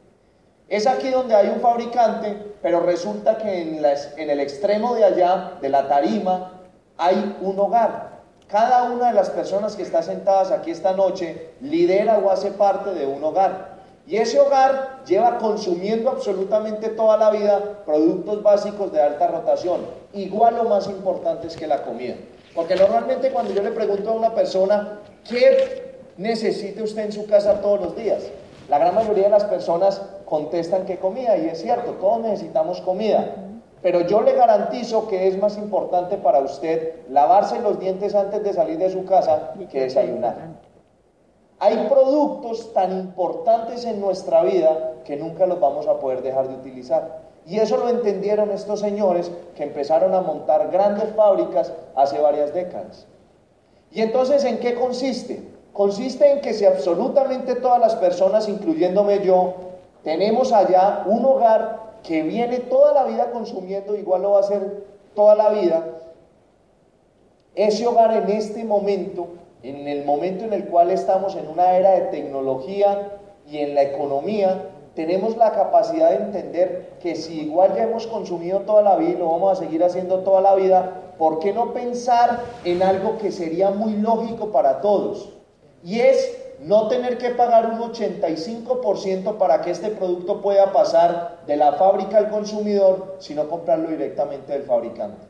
Es 0.69 0.87
aquí 0.87 1.09
donde 1.11 1.35
hay 1.35 1.49
un 1.49 1.61
fabricante, 1.61 2.55
pero 2.61 2.81
resulta 2.81 3.39
que 3.39 3.63
en, 3.63 4.31
el 4.31 4.41
extremo 4.41 4.95
de 4.95 5.05
allá, 5.05 5.53
de 5.61 5.69
la 5.69 5.89
tarima, 5.89 6.61
hay 6.97 7.37
un 7.41 7.59
hogar. 7.59 8.21
Cada 8.49 8.85
una 8.85 9.09
de 9.09 9.15
las 9.15 9.31
personas 9.31 9.77
que 9.77 9.83
está 9.83 10.03
sentadas 10.03 10.51
aquí 10.51 10.73
esta 10.73 10.93
noche 10.93 11.51
lidera 11.61 12.19
o 12.19 12.31
hace 12.31 12.51
parte 12.51 12.91
de 12.91 13.07
un 13.07 13.23
hogar. 13.23 13.81
Y 14.07 14.17
ese 14.17 14.41
hogar 14.41 15.05
lleva 15.07 15.39
consumiendo 15.39 16.11
absolutamente 16.11 16.89
toda 16.89 17.17
la 17.17 17.31
vida 17.31 17.85
productos 17.85 18.43
básicos 18.43 18.91
de 18.93 19.01
alta 19.01 19.29
rotación. 19.29 19.81
Igual 20.13 20.57
lo 20.57 20.65
más 20.65 20.89
importante 20.89 21.47
es 21.47 21.57
que 21.57 21.69
la 21.69 21.83
comida. 21.83 22.17
Porque 22.55 22.75
normalmente 22.75 23.31
cuando 23.31 23.53
yo 23.53 23.63
le 23.63 23.71
pregunto 23.71 24.11
a 24.11 24.15
una 24.15 24.35
persona, 24.35 24.99
¿qué 25.29 25.95
necesita 26.17 26.83
usted 26.83 27.05
en 27.05 27.13
su 27.13 27.27
casa 27.27 27.61
todos 27.61 27.81
los 27.81 27.97
días? 27.97 28.25
La 28.69 28.79
gran 28.79 28.95
mayoría 28.95 29.25
de 29.25 29.31
las 29.31 29.45
personas 29.45 30.03
contestan 30.25 30.85
que 30.85 30.99
comida, 30.99 31.37
y 31.37 31.47
es 31.49 31.61
cierto, 31.61 31.93
todos 31.93 32.21
necesitamos 32.21 32.81
comida. 32.81 33.35
Pero 33.83 34.03
yo 34.03 34.21
le 34.21 34.35
garantizo 34.35 35.09
que 35.09 35.29
es 35.29 35.39
más 35.39 35.57
importante 35.57 36.17
para 36.19 36.41
usted 36.41 36.97
lavarse 37.09 37.61
los 37.61 37.81
dientes 37.81 38.15
antes 38.15 38.43
de 38.43 38.53
salir 38.53 38.79
de 38.79 38.91
su 38.91 39.05
casa 39.05 39.55
que 39.71 39.81
desayunar. 39.81 40.37
Hay 41.59 41.89
productos 41.89 42.73
tan 42.73 42.93
importantes 42.93 43.85
en 43.85 44.01
nuestra 44.01 44.43
vida 44.43 44.95
que 45.05 45.17
nunca 45.17 45.47
los 45.47 45.61
vamos 45.61 45.87
a 45.87 45.99
poder 45.99 46.23
dejar 46.23 46.49
de 46.49 46.55
utilizar. 46.55 47.30
Y 47.47 47.59
eso 47.59 47.77
lo 47.77 47.89
entendieron 47.89 48.51
estos 48.51 48.81
señores 48.81 49.31
que 49.57 49.65
empezaron 49.65 50.15
a 50.15 50.21
montar 50.21 50.71
grandes 50.71 51.15
fábricas 51.15 51.73
hace 51.97 52.19
varias 52.19 52.53
décadas. 52.55 53.07
¿Y 53.91 54.03
entonces 54.03 54.45
en 54.45 54.59
qué 54.59 54.75
consiste? 54.75 55.43
Consiste 55.73 56.31
en 56.31 56.41
que 56.41 56.53
si 56.53 56.65
absolutamente 56.65 57.55
todas 57.57 57.81
las 57.81 57.95
personas, 57.97 58.49
incluyéndome 58.49 59.25
yo, 59.25 59.55
tenemos 60.03 60.53
allá 60.53 61.05
un 61.07 61.25
hogar 61.25 61.81
que 62.03 62.23
viene 62.23 62.59
toda 62.59 62.93
la 62.93 63.05
vida 63.05 63.31
consumiendo, 63.31 63.95
igual 63.97 64.23
lo 64.23 64.33
va 64.33 64.39
a 64.39 64.41
hacer 64.41 64.85
toda 65.15 65.35
la 65.35 65.51
vida, 65.51 65.85
ese 67.55 67.87
hogar 67.87 68.13
en 68.17 68.31
este 68.31 68.65
momento, 68.65 69.29
en 69.63 69.89
el 69.89 70.05
momento 70.05 70.45
en 70.45 70.53
el 70.53 70.67
cual 70.67 70.91
estamos 70.91 71.37
en 71.37 71.49
una 71.49 71.77
era 71.77 71.91
de 71.93 72.03
tecnología 72.03 73.19
y 73.47 73.59
en 73.59 73.75
la 73.75 73.83
economía, 73.83 74.63
tenemos 75.01 75.39
la 75.39 75.53
capacidad 75.53 76.11
de 76.11 76.17
entender 76.17 76.91
que 77.01 77.17
si 77.17 77.41
igual 77.41 77.75
ya 77.75 77.85
hemos 77.85 78.07
consumido 78.07 78.61
toda 78.61 78.83
la 78.83 78.97
vida 78.97 79.13
y 79.13 79.17
lo 79.17 79.31
vamos 79.31 79.53
a 79.53 79.63
seguir 79.65 79.83
haciendo 79.83 80.19
toda 80.19 80.43
la 80.43 80.55
vida, 80.55 81.15
¿por 81.17 81.39
qué 81.39 81.55
no 81.55 81.73
pensar 81.73 82.41
en 82.67 82.83
algo 82.83 83.17
que 83.17 83.33
sería 83.33 83.71
muy 83.71 83.95
lógico 83.95 84.53
para 84.53 84.83
todos? 84.83 85.31
Y 85.83 86.01
es 86.01 86.37
no 86.61 86.89
tener 86.89 87.17
que 87.17 87.31
pagar 87.31 87.71
un 87.71 87.79
85% 87.79 89.39
para 89.39 89.63
que 89.63 89.71
este 89.71 89.89
producto 89.89 90.43
pueda 90.43 90.71
pasar 90.71 91.39
de 91.47 91.57
la 91.57 91.73
fábrica 91.73 92.19
al 92.19 92.29
consumidor, 92.29 93.17
sino 93.21 93.49
comprarlo 93.49 93.89
directamente 93.89 94.53
del 94.53 94.65
fabricante. 94.65 95.27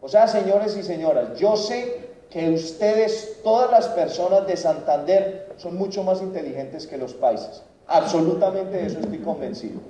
O 0.00 0.08
sea, 0.08 0.28
señores 0.28 0.78
y 0.78 0.82
señoras, 0.82 1.38
yo 1.38 1.58
sé 1.58 2.08
que 2.30 2.48
ustedes, 2.48 3.42
todas 3.44 3.70
las 3.70 3.88
personas 3.88 4.46
de 4.46 4.56
Santander, 4.56 5.52
son 5.58 5.76
mucho 5.76 6.04
más 6.04 6.22
inteligentes 6.22 6.86
que 6.86 6.96
los 6.96 7.12
países. 7.12 7.62
Absolutamente 7.90 8.76
de 8.76 8.86
eso 8.86 9.00
estoy 9.00 9.18
convencido. 9.18 9.80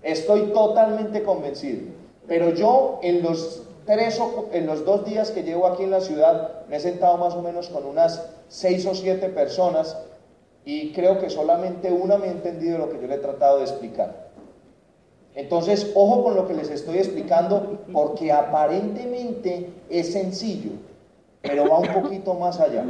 Estoy 0.00 0.52
totalmente 0.52 1.24
convencido. 1.24 1.80
Pero 2.28 2.50
yo 2.50 3.00
en 3.02 3.24
los 3.24 3.62
tres 3.84 4.20
o 4.20 4.48
en 4.52 4.66
los 4.66 4.84
dos 4.84 5.04
días 5.04 5.32
que 5.32 5.42
llevo 5.42 5.66
aquí 5.66 5.82
en 5.82 5.90
la 5.90 6.00
ciudad 6.00 6.64
me 6.68 6.76
he 6.76 6.80
sentado 6.80 7.16
más 7.16 7.34
o 7.34 7.42
menos 7.42 7.68
con 7.68 7.84
unas 7.84 8.24
seis 8.48 8.86
o 8.86 8.94
siete 8.94 9.28
personas 9.28 9.98
y 10.64 10.92
creo 10.92 11.18
que 11.18 11.30
solamente 11.30 11.90
una 11.90 12.16
me 12.16 12.28
ha 12.28 12.30
entendido 12.30 12.78
lo 12.78 12.88
que 12.88 13.00
yo 13.00 13.08
le 13.08 13.16
he 13.16 13.18
tratado 13.18 13.58
de 13.58 13.64
explicar. 13.64 14.28
Entonces, 15.34 15.90
ojo 15.96 16.22
con 16.22 16.36
lo 16.36 16.46
que 16.46 16.54
les 16.54 16.70
estoy 16.70 16.98
explicando 16.98 17.80
porque 17.92 18.30
aparentemente 18.30 19.68
es 19.88 20.12
sencillo, 20.12 20.70
pero 21.42 21.68
va 21.68 21.80
un 21.80 21.88
poquito 21.88 22.34
más 22.34 22.60
allá. 22.60 22.84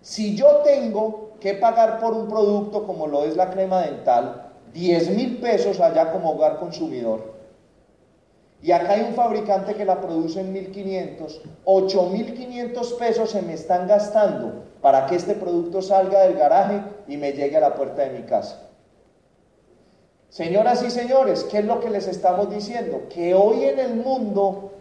Si 0.00 0.34
yo 0.34 0.62
tengo 0.64 1.27
que 1.40 1.54
pagar 1.54 2.00
por 2.00 2.14
un 2.14 2.28
producto 2.28 2.86
como 2.86 3.06
lo 3.06 3.24
es 3.24 3.36
la 3.36 3.50
crema 3.50 3.82
dental, 3.82 4.52
10 4.72 5.10
mil 5.10 5.38
pesos 5.38 5.80
allá 5.80 6.12
como 6.12 6.32
hogar 6.32 6.58
consumidor. 6.58 7.38
Y 8.60 8.72
acá 8.72 8.94
hay 8.94 9.02
un 9.02 9.14
fabricante 9.14 9.74
que 9.74 9.84
la 9.84 10.00
produce 10.00 10.40
en 10.40 10.52
1500, 10.52 11.42
8500 11.64 12.92
pesos 12.94 13.30
se 13.30 13.42
me 13.42 13.54
están 13.54 13.86
gastando 13.86 14.64
para 14.82 15.06
que 15.06 15.14
este 15.16 15.34
producto 15.34 15.80
salga 15.80 16.22
del 16.22 16.34
garaje 16.34 16.82
y 17.06 17.16
me 17.16 17.32
llegue 17.32 17.56
a 17.56 17.60
la 17.60 17.74
puerta 17.74 18.02
de 18.02 18.18
mi 18.18 18.24
casa. 18.24 18.68
Señoras 20.28 20.82
y 20.82 20.90
señores, 20.90 21.44
¿qué 21.44 21.58
es 21.58 21.64
lo 21.64 21.80
que 21.80 21.88
les 21.88 22.06
estamos 22.06 22.50
diciendo? 22.50 23.02
Que 23.08 23.34
hoy 23.34 23.64
en 23.64 23.78
el 23.78 23.94
mundo 23.94 24.72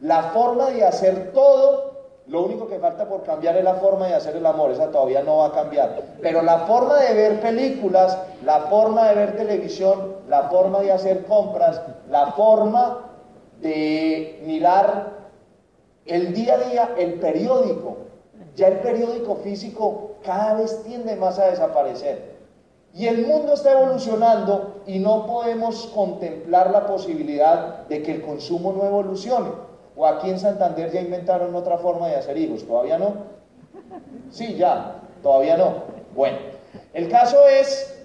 la 0.00 0.24
forma 0.24 0.70
de 0.70 0.84
hacer 0.84 1.32
todo, 1.32 1.89
lo 2.30 2.42
único 2.42 2.68
que 2.68 2.78
falta 2.78 3.08
por 3.08 3.24
cambiar 3.24 3.56
es 3.56 3.64
la 3.64 3.74
forma 3.74 4.06
de 4.06 4.14
hacer 4.14 4.36
el 4.36 4.46
amor, 4.46 4.70
esa 4.70 4.92
todavía 4.92 5.20
no 5.24 5.38
va 5.38 5.46
a 5.46 5.52
cambiar. 5.52 6.00
Pero 6.22 6.42
la 6.42 6.60
forma 6.60 6.96
de 7.00 7.12
ver 7.12 7.40
películas, 7.40 8.16
la 8.44 8.60
forma 8.60 9.08
de 9.08 9.16
ver 9.16 9.36
televisión, 9.36 10.14
la 10.28 10.44
forma 10.44 10.78
de 10.78 10.92
hacer 10.92 11.24
compras, 11.26 11.82
la 12.08 12.28
forma 12.32 13.10
de 13.60 14.40
mirar 14.46 15.10
el 16.06 16.32
día 16.32 16.54
a 16.54 16.58
día, 16.58 16.94
el 16.96 17.14
periódico, 17.14 17.96
ya 18.54 18.68
el 18.68 18.78
periódico 18.78 19.34
físico 19.36 20.12
cada 20.22 20.54
vez 20.54 20.84
tiende 20.84 21.16
más 21.16 21.36
a 21.40 21.46
desaparecer. 21.46 22.38
Y 22.94 23.08
el 23.08 23.26
mundo 23.26 23.54
está 23.54 23.72
evolucionando 23.72 24.82
y 24.86 25.00
no 25.00 25.26
podemos 25.26 25.86
contemplar 25.94 26.70
la 26.70 26.86
posibilidad 26.86 27.88
de 27.88 28.02
que 28.02 28.12
el 28.12 28.22
consumo 28.22 28.72
no 28.72 28.84
evolucione. 28.84 29.69
O 30.00 30.06
aquí 30.06 30.30
en 30.30 30.38
Santander 30.38 30.90
ya 30.90 31.02
inventaron 31.02 31.54
otra 31.54 31.76
forma 31.76 32.08
de 32.08 32.16
hacer 32.16 32.34
hijos, 32.38 32.66
¿todavía 32.66 32.96
no? 32.96 33.16
Sí, 34.30 34.54
ya, 34.54 35.02
todavía 35.22 35.58
no. 35.58 35.74
Bueno, 36.14 36.38
el 36.94 37.10
caso 37.10 37.46
es 37.46 38.02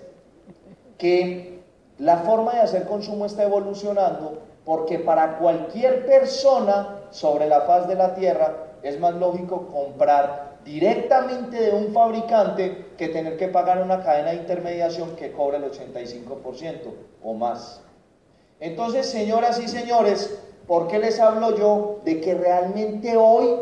que 0.97 1.61
la 1.97 2.17
forma 2.17 2.55
de 2.55 2.59
hacer 2.59 2.83
consumo 2.83 3.25
está 3.25 3.43
evolucionando 3.43 4.39
porque 4.65 4.99
para 4.99 5.37
cualquier 5.37 6.05
persona 6.05 6.99
sobre 7.11 7.47
la 7.47 7.61
faz 7.61 7.87
de 7.87 7.95
la 7.95 8.13
tierra 8.13 8.73
es 8.83 8.99
más 8.99 9.13
lógico 9.13 9.67
comprar 9.67 10.57
directamente 10.65 11.61
de 11.61 11.71
un 11.71 11.93
fabricante 11.93 12.87
que 12.97 13.07
tener 13.07 13.37
que 13.37 13.47
pagar 13.47 13.81
una 13.81 14.03
cadena 14.03 14.31
de 14.31 14.35
intermediación 14.35 15.15
que 15.15 15.31
cobra 15.31 15.59
el 15.59 15.71
85% 15.71 16.93
o 17.23 17.33
más. 17.35 17.79
Entonces, 18.59 19.05
señoras 19.05 19.61
y 19.61 19.69
señores, 19.69 20.41
¿por 20.67 20.87
qué 20.87 20.99
les 20.99 21.19
hablo 21.19 21.55
yo 21.55 21.99
de 22.05 22.21
que 22.21 22.33
realmente 22.33 23.17
hoy 23.17 23.59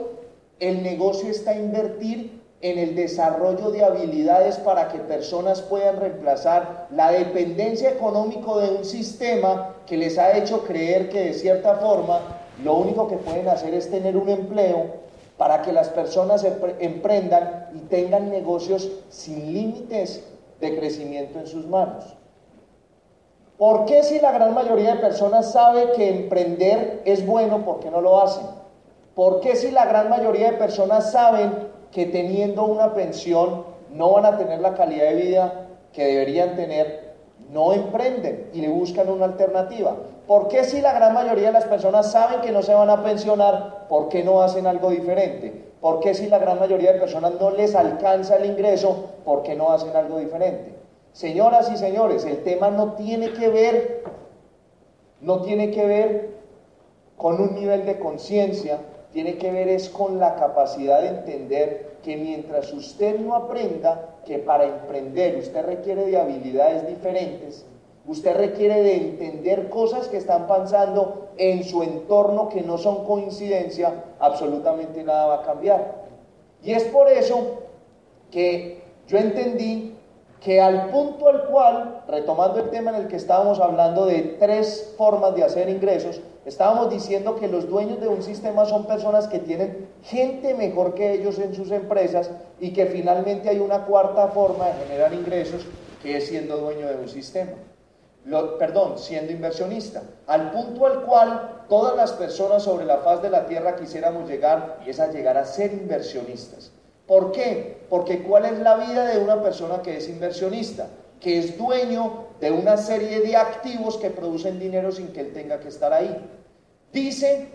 el 0.60 0.84
negocio 0.84 1.30
está 1.30 1.52
a 1.52 1.56
invertir 1.56 2.42
en 2.62 2.80
el 2.80 2.96
desarrollo 2.96 3.72
de 3.72 3.84
habilidades 3.84 4.58
para 4.58 4.88
que 4.88 5.00
personas 5.00 5.62
puedan 5.62 6.00
reemplazar 6.00 6.88
la 6.92 7.12
dependencia 7.12 7.90
económica 7.90 8.56
de 8.58 8.78
un 8.78 8.86
sistema 8.86 9.76
que 9.86 9.98
les 9.98 10.18
ha 10.18 10.38
hecho 10.38 10.64
creer 10.64 11.10
que 11.10 11.26
de 11.26 11.34
cierta 11.34 11.76
forma 11.76 12.22
lo 12.64 12.76
único 12.76 13.10
que 13.10 13.18
pueden 13.18 13.50
hacer 13.50 13.74
es 13.74 13.92
tener 13.92 14.16
un 14.16 14.30
empleo 14.30 15.04
para 15.38 15.62
que 15.62 15.74
las 15.74 15.90
personas 15.90 16.46
emprendan 16.80 17.68
y 17.76 17.80
tengan 17.80 18.30
negocios 18.30 18.90
sin 19.10 19.54
límites 19.54 20.24
de 20.62 20.78
crecimiento 20.78 21.40
en 21.40 21.48
sus 21.48 21.68
manos. 21.68 22.16
¿Por 23.58 23.86
qué 23.86 24.02
si 24.02 24.20
la 24.20 24.32
gran 24.32 24.54
mayoría 24.56 24.96
de 24.96 25.02
personas 25.02 25.52
sabe 25.52 25.92
que 25.92 26.10
emprender 26.10 27.04
es 27.06 27.26
bueno, 27.26 27.64
por 27.64 27.80
qué 27.80 27.92
no 27.92 28.02
lo 28.02 28.20
hacen? 28.20 28.46
¿Por 29.14 29.42
qué 29.42 29.56
si 29.56 29.70
la 29.70 29.86
gran 29.86 30.10
mayoría 30.10 30.52
de 30.52 30.58
personas 30.58 31.12
saben 31.12 31.70
que 31.92 32.08
teniendo 32.08 32.66
una 32.66 32.96
pensión 32.96 33.66
no 33.92 34.14
van 34.14 34.26
a 34.26 34.38
tener 34.38 34.60
la 34.60 34.74
calidad 34.74 35.06
de 35.06 35.16
vida 35.16 35.68
que 35.94 36.04
deberían 36.04 36.56
tener, 36.56 37.14
no 37.52 37.74
emprenden 37.74 38.50
y 38.54 38.62
le 38.62 38.70
buscan 38.70 39.08
una 39.08 39.26
alternativa? 39.26 39.98
¿Por 40.26 40.48
qué 40.48 40.64
si 40.64 40.82
la 40.82 40.94
gran 40.94 41.14
mayoría 41.14 41.48
de 41.48 41.54
las 41.54 41.66
personas 41.66 42.12
saben 42.12 42.42
que 42.42 42.52
no 42.52 42.64
se 42.64 42.74
van 42.74 42.90
a 42.90 43.04
pensionar, 43.04 43.88
por 43.88 44.10
qué 44.10 44.24
no 44.24 44.42
hacen 44.42 44.66
algo 44.66 44.90
diferente? 44.90 45.74
¿Por 45.80 46.00
qué 46.00 46.16
si 46.16 46.28
la 46.28 46.40
gran 46.40 46.60
mayoría 46.60 46.94
de 46.94 47.00
personas 47.00 47.34
no 47.40 47.52
les 47.52 47.76
alcanza 47.76 48.38
el 48.38 48.46
ingreso, 48.46 49.10
por 49.24 49.44
qué 49.44 49.54
no 49.54 49.72
hacen 49.72 49.96
algo 49.96 50.18
diferente? 50.18 50.83
Señoras 51.14 51.72
y 51.72 51.78
señores, 51.78 52.26
el 52.26 52.44
tema 52.44 52.70
no 52.70 52.94
tiene 52.94 53.32
que 53.34 53.50
ver, 53.50 54.04
no 55.22 55.42
tiene 55.42 55.72
que 55.72 55.86
ver 55.86 56.34
con 57.18 57.40
un 57.40 57.56
nivel 57.56 57.86
de 57.86 57.98
conciencia, 58.00 58.80
tiene 59.12 59.38
que 59.38 59.52
ver 59.52 59.70
es 59.70 59.90
con 59.90 60.20
la 60.20 60.36
capacidad 60.36 61.02
de 61.02 61.10
entender 61.10 61.98
que 62.04 62.18
mientras 62.18 62.74
usted 62.74 63.20
no 63.20 63.36
aprenda 63.36 64.18
que 64.26 64.40
para 64.40 64.66
emprender 64.66 65.38
usted 65.38 65.66
requiere 65.66 66.06
de 66.08 66.20
habilidades 66.20 66.88
diferentes, 66.88 67.66
Usted 68.06 68.36
requiere 68.36 68.84
de 68.84 68.96
entender 68.96 69.70
cosas 69.70 70.10
que 70.10 70.18
están 70.18 70.46
pasando 70.46 71.30
en 71.38 71.64
su 71.64 71.84
entorno 71.84 72.50
que 72.50 72.62
no 72.62 72.78
son 72.78 73.06
coincidencia, 73.06 74.04
absolutamente 74.20 75.04
nada 75.04 75.28
va 75.28 75.36
a 75.36 75.44
cambiar. 75.44 76.04
Y 76.62 76.74
es 76.74 76.84
por 76.86 77.08
eso 77.08 77.60
que 78.30 78.82
yo 79.08 79.18
entendí 79.18 79.96
que 80.44 80.60
al 80.62 80.90
punto 80.90 81.30
al 81.30 81.46
cual, 81.46 82.04
retomando 82.08 82.60
el 82.60 82.70
tema 82.70 82.92
en 82.92 83.04
el 83.04 83.08
que 83.08 83.16
estábamos 83.16 83.60
hablando 83.60 84.06
de 84.06 84.36
tres 84.40 84.94
formas 84.98 85.36
de 85.36 85.44
hacer 85.44 85.70
ingresos, 85.70 86.20
estábamos 86.46 86.90
diciendo 86.90 87.36
que 87.36 87.48
los 87.48 87.70
dueños 87.70 88.02
de 88.02 88.10
un 88.10 88.22
sistema 88.22 88.66
son 88.66 88.86
personas 88.86 89.28
que 89.28 89.40
tienen 89.40 89.88
gente 90.04 90.54
mejor 90.54 90.94
que 90.94 91.14
ellos 91.14 91.40
en 91.40 91.56
sus 91.56 91.72
empresas 91.72 92.30
y 92.60 92.74
que 92.74 92.88
finalmente 92.88 93.50
hay 93.50 93.60
una 93.60 93.86
cuarta 93.86 94.28
forma 94.28 94.68
de 94.68 94.74
generar 94.86 95.14
ingresos 95.14 95.66
que 96.02 96.18
es 96.18 96.28
siendo 96.28 96.58
dueño 96.58 96.88
de 96.88 96.96
un 96.96 97.08
sistema 97.08 97.54
perdón, 98.58 98.98
siendo 98.98 99.32
inversionista, 99.32 100.04
al 100.28 100.52
punto 100.52 100.86
al 100.86 101.04
cual 101.04 101.66
todas 101.68 101.96
las 101.96 102.14
personas 102.14 102.64
sobre 102.64 102.86
la 102.86 103.00
faz 103.00 103.22
de 103.22 103.30
la 103.30 103.46
tierra 103.46 103.76
quisiéramos 103.76 104.30
llegar 104.30 104.80
y 104.86 104.90
es 104.90 105.00
a 105.00 105.12
llegar 105.12 105.38
a 105.38 105.46
ser 105.46 105.74
inversionistas. 105.74 106.72
¿Por 107.08 107.32
qué? 107.32 107.86
Porque 107.90 108.24
¿cuál 108.24 108.46
es 108.46 108.60
la 108.60 108.76
vida 108.76 109.08
de 109.08 109.20
una 109.20 109.42
persona 109.42 109.82
que 109.82 109.98
es 109.98 110.08
inversionista? 110.08 110.88
Que 111.20 111.40
es 111.40 111.58
dueño 111.58 112.28
de 112.40 112.52
una 112.52 112.78
serie 112.78 113.22
de 113.22 113.36
activos 113.36 113.98
que 113.98 114.10
producen 114.10 114.60
dinero 114.60 114.92
sin 114.92 115.08
que 115.10 115.22
él 115.22 115.34
tenga 115.34 115.60
que 115.60 115.68
estar 115.68 115.94
ahí. 115.94 116.16
Dice 116.92 117.50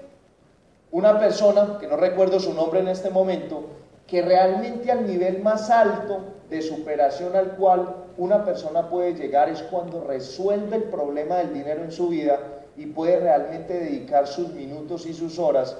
una 0.91 1.19
persona, 1.19 1.79
que 1.79 1.87
no 1.87 1.97
recuerdo 1.97 2.41
su 2.41 2.55
nombre 2.55 2.81
en 2.81 2.89
este 2.89 3.11
momento, 3.11 3.65
que 4.07 4.23
realmente 4.23 4.91
al 4.91 5.07
nivel 5.07 5.43
más 5.43 5.69
alto 5.71 6.21
de 6.49 6.63
superación 6.63 7.37
al 7.37 7.57
cual 7.57 8.07
una 8.17 8.45
persona 8.45 8.89
puede 8.89 9.15
llegar 9.15 9.51
es 9.51 9.63
cuando 9.63 10.03
resuelve 10.03 10.77
el 10.77 10.85
problema 10.85 11.37
del 11.37 11.53
dinero 11.53 11.85
en 11.85 11.93
su 11.93 12.09
vida 12.09 12.39
y 12.77 12.87
puede 12.87 13.21
realmente 13.21 13.79
dedicar 13.79 14.27
sus 14.27 14.49
minutos 14.55 15.05
y 15.07 15.13
sus 15.13 15.39
horas 15.39 15.77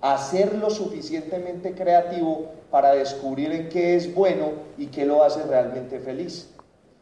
a 0.00 0.18
lo 0.58 0.70
suficientemente 0.70 1.74
creativo 1.74 2.46
para 2.70 2.94
descubrir 2.94 3.52
en 3.52 3.68
qué 3.68 3.96
es 3.96 4.14
bueno 4.14 4.52
y 4.78 4.86
qué 4.86 5.04
lo 5.04 5.22
hace 5.22 5.42
realmente 5.42 5.98
feliz. 5.98 6.48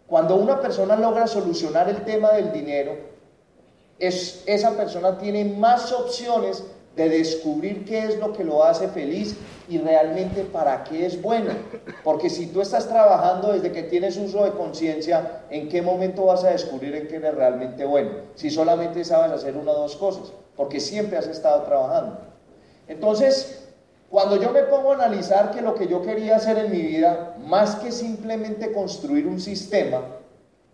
Cuando 0.06 0.36
una 0.36 0.60
persona 0.60 0.96
logra 0.96 1.26
solucionar 1.26 1.88
el 1.88 2.04
tema 2.04 2.32
del 2.32 2.50
dinero, 2.50 2.96
es, 3.98 4.42
esa 4.46 4.76
persona 4.76 5.18
tiene 5.18 5.44
más 5.44 5.92
opciones 5.92 6.64
de 6.96 7.08
descubrir 7.08 7.84
qué 7.84 8.04
es 8.04 8.18
lo 8.18 8.32
que 8.32 8.42
lo 8.42 8.64
hace 8.64 8.88
feliz 8.88 9.36
y 9.68 9.78
realmente 9.78 10.42
para 10.42 10.82
qué 10.84 11.06
es 11.06 11.20
bueno. 11.20 11.50
Porque 12.02 12.30
si 12.30 12.46
tú 12.46 12.60
estás 12.60 12.88
trabajando 12.88 13.52
desde 13.52 13.70
que 13.70 13.84
tienes 13.84 14.16
uso 14.16 14.44
de 14.44 14.50
conciencia, 14.52 15.42
¿en 15.50 15.68
qué 15.68 15.82
momento 15.82 16.24
vas 16.24 16.42
a 16.42 16.50
descubrir 16.50 16.94
en 16.96 17.06
qué 17.06 17.16
eres 17.16 17.34
realmente 17.34 17.84
bueno? 17.84 18.10
Si 18.34 18.50
solamente 18.50 19.04
sabes 19.04 19.30
hacer 19.30 19.56
una 19.56 19.72
o 19.72 19.82
dos 19.82 19.96
cosas, 19.96 20.32
porque 20.56 20.80
siempre 20.80 21.18
has 21.18 21.28
estado 21.28 21.62
trabajando. 21.62 22.18
Entonces, 22.88 23.68
cuando 24.10 24.36
yo 24.36 24.50
me 24.50 24.62
pongo 24.62 24.92
a 24.92 24.94
analizar 24.94 25.50
que 25.50 25.60
lo 25.60 25.74
que 25.74 25.86
yo 25.86 26.02
quería 26.02 26.36
hacer 26.36 26.58
en 26.58 26.72
mi 26.72 26.80
vida, 26.80 27.36
más 27.46 27.76
que 27.76 27.92
simplemente 27.92 28.72
construir 28.72 29.26
un 29.26 29.38
sistema, 29.38 30.02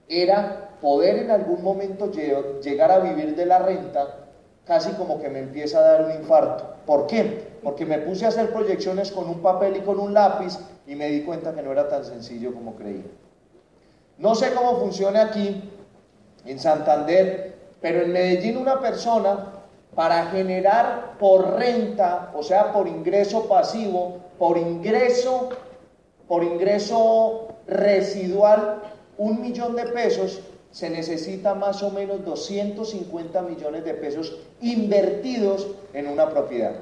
era 0.08 0.70
poder 0.80 1.18
en 1.18 1.30
algún 1.30 1.62
momento 1.62 2.10
llegar 2.12 2.90
a 2.92 3.00
vivir 3.00 3.34
de 3.34 3.46
la 3.46 3.58
renta, 3.58 4.28
casi 4.64 4.92
como 4.92 5.20
que 5.20 5.28
me 5.28 5.40
empieza 5.40 5.78
a 5.78 5.82
dar 5.82 6.04
un 6.04 6.12
infarto. 6.12 6.74
¿Por 6.86 7.06
qué? 7.06 7.54
Porque 7.62 7.84
me 7.84 7.98
puse 7.98 8.24
a 8.24 8.28
hacer 8.28 8.52
proyecciones 8.52 9.10
con 9.10 9.28
un 9.28 9.40
papel 9.40 9.76
y 9.76 9.80
con 9.80 9.98
un 9.98 10.14
lápiz 10.14 10.58
y 10.86 10.94
me 10.94 11.08
di 11.08 11.22
cuenta 11.22 11.54
que 11.54 11.62
no 11.62 11.72
era 11.72 11.88
tan 11.88 12.04
sencillo 12.04 12.54
como 12.54 12.76
creía. 12.76 13.04
No 14.18 14.34
sé 14.34 14.52
cómo 14.54 14.78
funciona 14.78 15.22
aquí, 15.22 15.70
en 16.44 16.58
Santander, 16.58 17.54
pero 17.80 18.02
en 18.02 18.12
Medellín 18.12 18.58
una 18.58 18.80
persona 18.80 19.63
para 19.94 20.26
generar 20.26 21.16
por 21.18 21.54
renta, 21.54 22.32
o 22.34 22.42
sea, 22.42 22.72
por 22.72 22.88
ingreso 22.88 23.48
pasivo, 23.48 24.20
por 24.38 24.58
ingreso, 24.58 25.50
por 26.26 26.42
ingreso 26.42 27.48
residual, 27.66 28.82
un 29.16 29.40
millón 29.40 29.76
de 29.76 29.86
pesos, 29.86 30.40
se 30.70 30.90
necesita 30.90 31.54
más 31.54 31.82
o 31.84 31.90
menos 31.90 32.24
250 32.24 33.42
millones 33.42 33.84
de 33.84 33.94
pesos 33.94 34.36
invertidos 34.60 35.68
en 35.92 36.08
una 36.08 36.28
propiedad. 36.28 36.74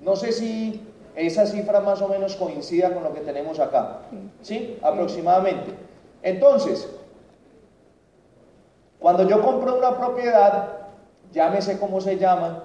No 0.00 0.14
sé 0.14 0.30
si 0.30 0.86
esa 1.16 1.46
cifra 1.46 1.80
más 1.80 2.00
o 2.00 2.06
menos 2.06 2.36
coincida 2.36 2.94
con 2.94 3.02
lo 3.02 3.12
que 3.12 3.20
tenemos 3.20 3.58
acá. 3.58 4.02
¿Sí? 4.42 4.78
Aproximadamente. 4.82 5.74
Entonces, 6.22 6.88
Cuando 9.00 9.26
yo 9.26 9.40
compro 9.40 9.78
una 9.78 9.96
propiedad, 9.96 10.79
llámese 11.32 11.78
como 11.78 12.00
se 12.00 12.18
llama, 12.18 12.64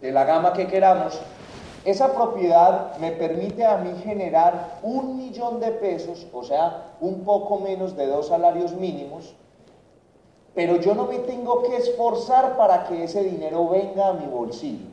de 0.00 0.12
la 0.12 0.24
gama 0.24 0.52
que 0.52 0.66
queramos, 0.66 1.20
esa 1.84 2.12
propiedad 2.14 2.96
me 2.96 3.12
permite 3.12 3.64
a 3.64 3.76
mí 3.76 3.94
generar 4.02 4.78
un 4.82 5.18
millón 5.18 5.60
de 5.60 5.70
pesos, 5.70 6.26
o 6.32 6.42
sea, 6.42 6.94
un 7.00 7.24
poco 7.24 7.58
menos 7.58 7.94
de 7.96 8.06
dos 8.06 8.28
salarios 8.28 8.72
mínimos, 8.72 9.34
pero 10.54 10.76
yo 10.76 10.94
no 10.94 11.06
me 11.06 11.18
tengo 11.18 11.62
que 11.62 11.76
esforzar 11.76 12.56
para 12.56 12.84
que 12.84 13.04
ese 13.04 13.22
dinero 13.22 13.68
venga 13.68 14.08
a 14.08 14.12
mi 14.14 14.26
bolsillo. 14.26 14.86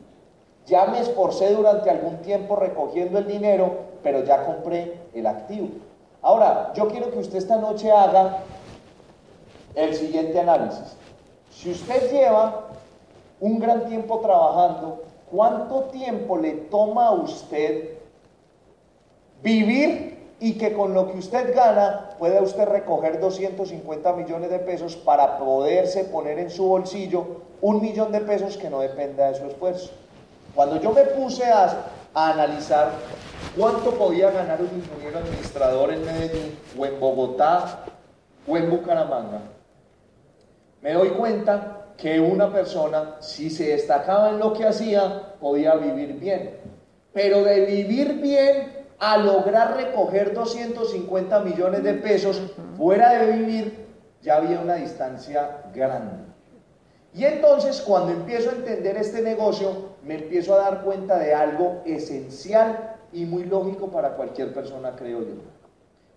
Ya 0.65 0.85
me 0.85 0.99
esforcé 0.99 1.53
durante 1.53 1.89
algún 1.89 2.17
tiempo 2.17 2.55
recogiendo 2.55 3.19
el 3.19 3.27
dinero, 3.27 3.71
pero 4.03 4.23
ya 4.23 4.45
compré 4.45 4.99
el 5.13 5.27
activo. 5.27 5.69
Ahora, 6.21 6.71
yo 6.75 6.87
quiero 6.87 7.11
que 7.11 7.19
usted 7.19 7.37
esta 7.37 7.57
noche 7.57 7.91
haga 7.91 8.39
el 9.75 9.95
siguiente 9.95 10.39
análisis. 10.39 10.95
Si 11.51 11.71
usted 11.71 12.11
lleva 12.11 12.70
un 13.41 13.59
gran 13.59 13.87
tiempo 13.87 14.19
trabajando, 14.19 15.03
¿cuánto 15.29 15.85
tiempo 15.85 16.37
le 16.37 16.51
toma 16.51 17.07
a 17.07 17.11
usted 17.11 17.97
vivir 19.43 20.35
y 20.39 20.53
que 20.53 20.73
con 20.73 20.93
lo 20.93 21.11
que 21.11 21.17
usted 21.17 21.53
gana 21.55 22.11
pueda 22.17 22.41
usted 22.41 22.65
recoger 22.67 23.19
250 23.19 24.13
millones 24.13 24.49
de 24.49 24.59
pesos 24.59 24.95
para 24.95 25.37
poderse 25.37 26.05
poner 26.05 26.39
en 26.39 26.49
su 26.51 26.65
bolsillo 26.65 27.41
un 27.61 27.81
millón 27.81 28.11
de 28.11 28.21
pesos 28.21 28.57
que 28.57 28.69
no 28.69 28.79
dependa 28.79 29.31
de 29.31 29.35
su 29.35 29.45
esfuerzo? 29.45 29.91
Cuando 30.53 30.79
yo 30.79 30.91
me 30.91 31.03
puse 31.03 31.45
a, 31.45 31.87
analizar 32.13 32.91
cuánto 33.57 33.91
podía 33.91 34.29
ganar 34.31 34.59
un 34.61 34.67
ingeniero 34.67 35.19
administrador 35.19 35.93
en 35.93 36.05
Medellín 36.05 36.59
o 36.77 36.85
en 36.85 36.99
Bogotá 36.99 37.85
o 38.45 38.57
en 38.57 38.69
Bucaramanga, 38.69 39.39
me 40.81 40.93
doy 40.93 41.09
cuenta 41.11 41.80
que 42.01 42.19
una 42.19 42.51
persona, 42.51 43.17
si 43.19 43.51
se 43.51 43.67
destacaba 43.67 44.31
en 44.31 44.39
lo 44.39 44.53
que 44.53 44.65
hacía, 44.65 45.35
podía 45.39 45.75
vivir 45.75 46.19
bien. 46.19 46.57
Pero 47.13 47.43
de 47.43 47.65
vivir 47.65 48.13
bien 48.19 48.87
a 48.97 49.17
lograr 49.17 49.77
recoger 49.77 50.33
250 50.33 51.39
millones 51.41 51.83
de 51.83 51.93
pesos 51.93 52.41
fuera 52.75 53.13
de 53.13 53.31
vivir, 53.33 53.85
ya 54.21 54.37
había 54.37 54.59
una 54.59 54.75
distancia 54.75 55.61
grande. 55.75 56.25
Y 57.13 57.25
entonces 57.25 57.81
cuando 57.81 58.13
empiezo 58.13 58.49
a 58.49 58.53
entender 58.53 58.97
este 58.97 59.21
negocio, 59.21 59.91
me 60.03 60.15
empiezo 60.15 60.55
a 60.55 60.57
dar 60.57 60.83
cuenta 60.83 61.19
de 61.19 61.35
algo 61.35 61.83
esencial 61.85 62.95
y 63.13 63.25
muy 63.25 63.43
lógico 63.43 63.91
para 63.91 64.15
cualquier 64.15 64.53
persona, 64.53 64.95
creo 64.95 65.19
yo. 65.19 65.35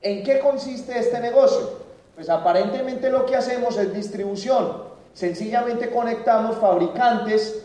¿En 0.00 0.22
qué 0.22 0.38
consiste 0.38 0.98
este 0.98 1.20
negocio? 1.20 1.84
Pues 2.14 2.30
aparentemente 2.30 3.10
lo 3.10 3.26
que 3.26 3.36
hacemos 3.36 3.76
es 3.76 3.92
distribución. 3.92 4.93
Sencillamente 5.14 5.90
conectamos 5.90 6.56
fabricantes 6.56 7.64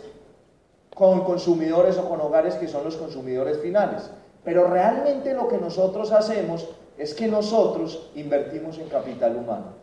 con 0.93 1.23
consumidores 1.23 1.97
o 1.97 2.07
con 2.07 2.21
hogares 2.21 2.53
que 2.55 2.67
son 2.67 2.83
los 2.83 2.95
consumidores 2.95 3.59
finales. 3.59 4.11
Pero 4.43 4.67
realmente 4.67 5.33
lo 5.33 5.47
que 5.47 5.57
nosotros 5.57 6.11
hacemos 6.11 6.67
es 6.97 7.13
que 7.15 7.27
nosotros 7.27 8.11
invertimos 8.15 8.77
en 8.77 8.87
capital 8.87 9.35
humano. 9.35 9.73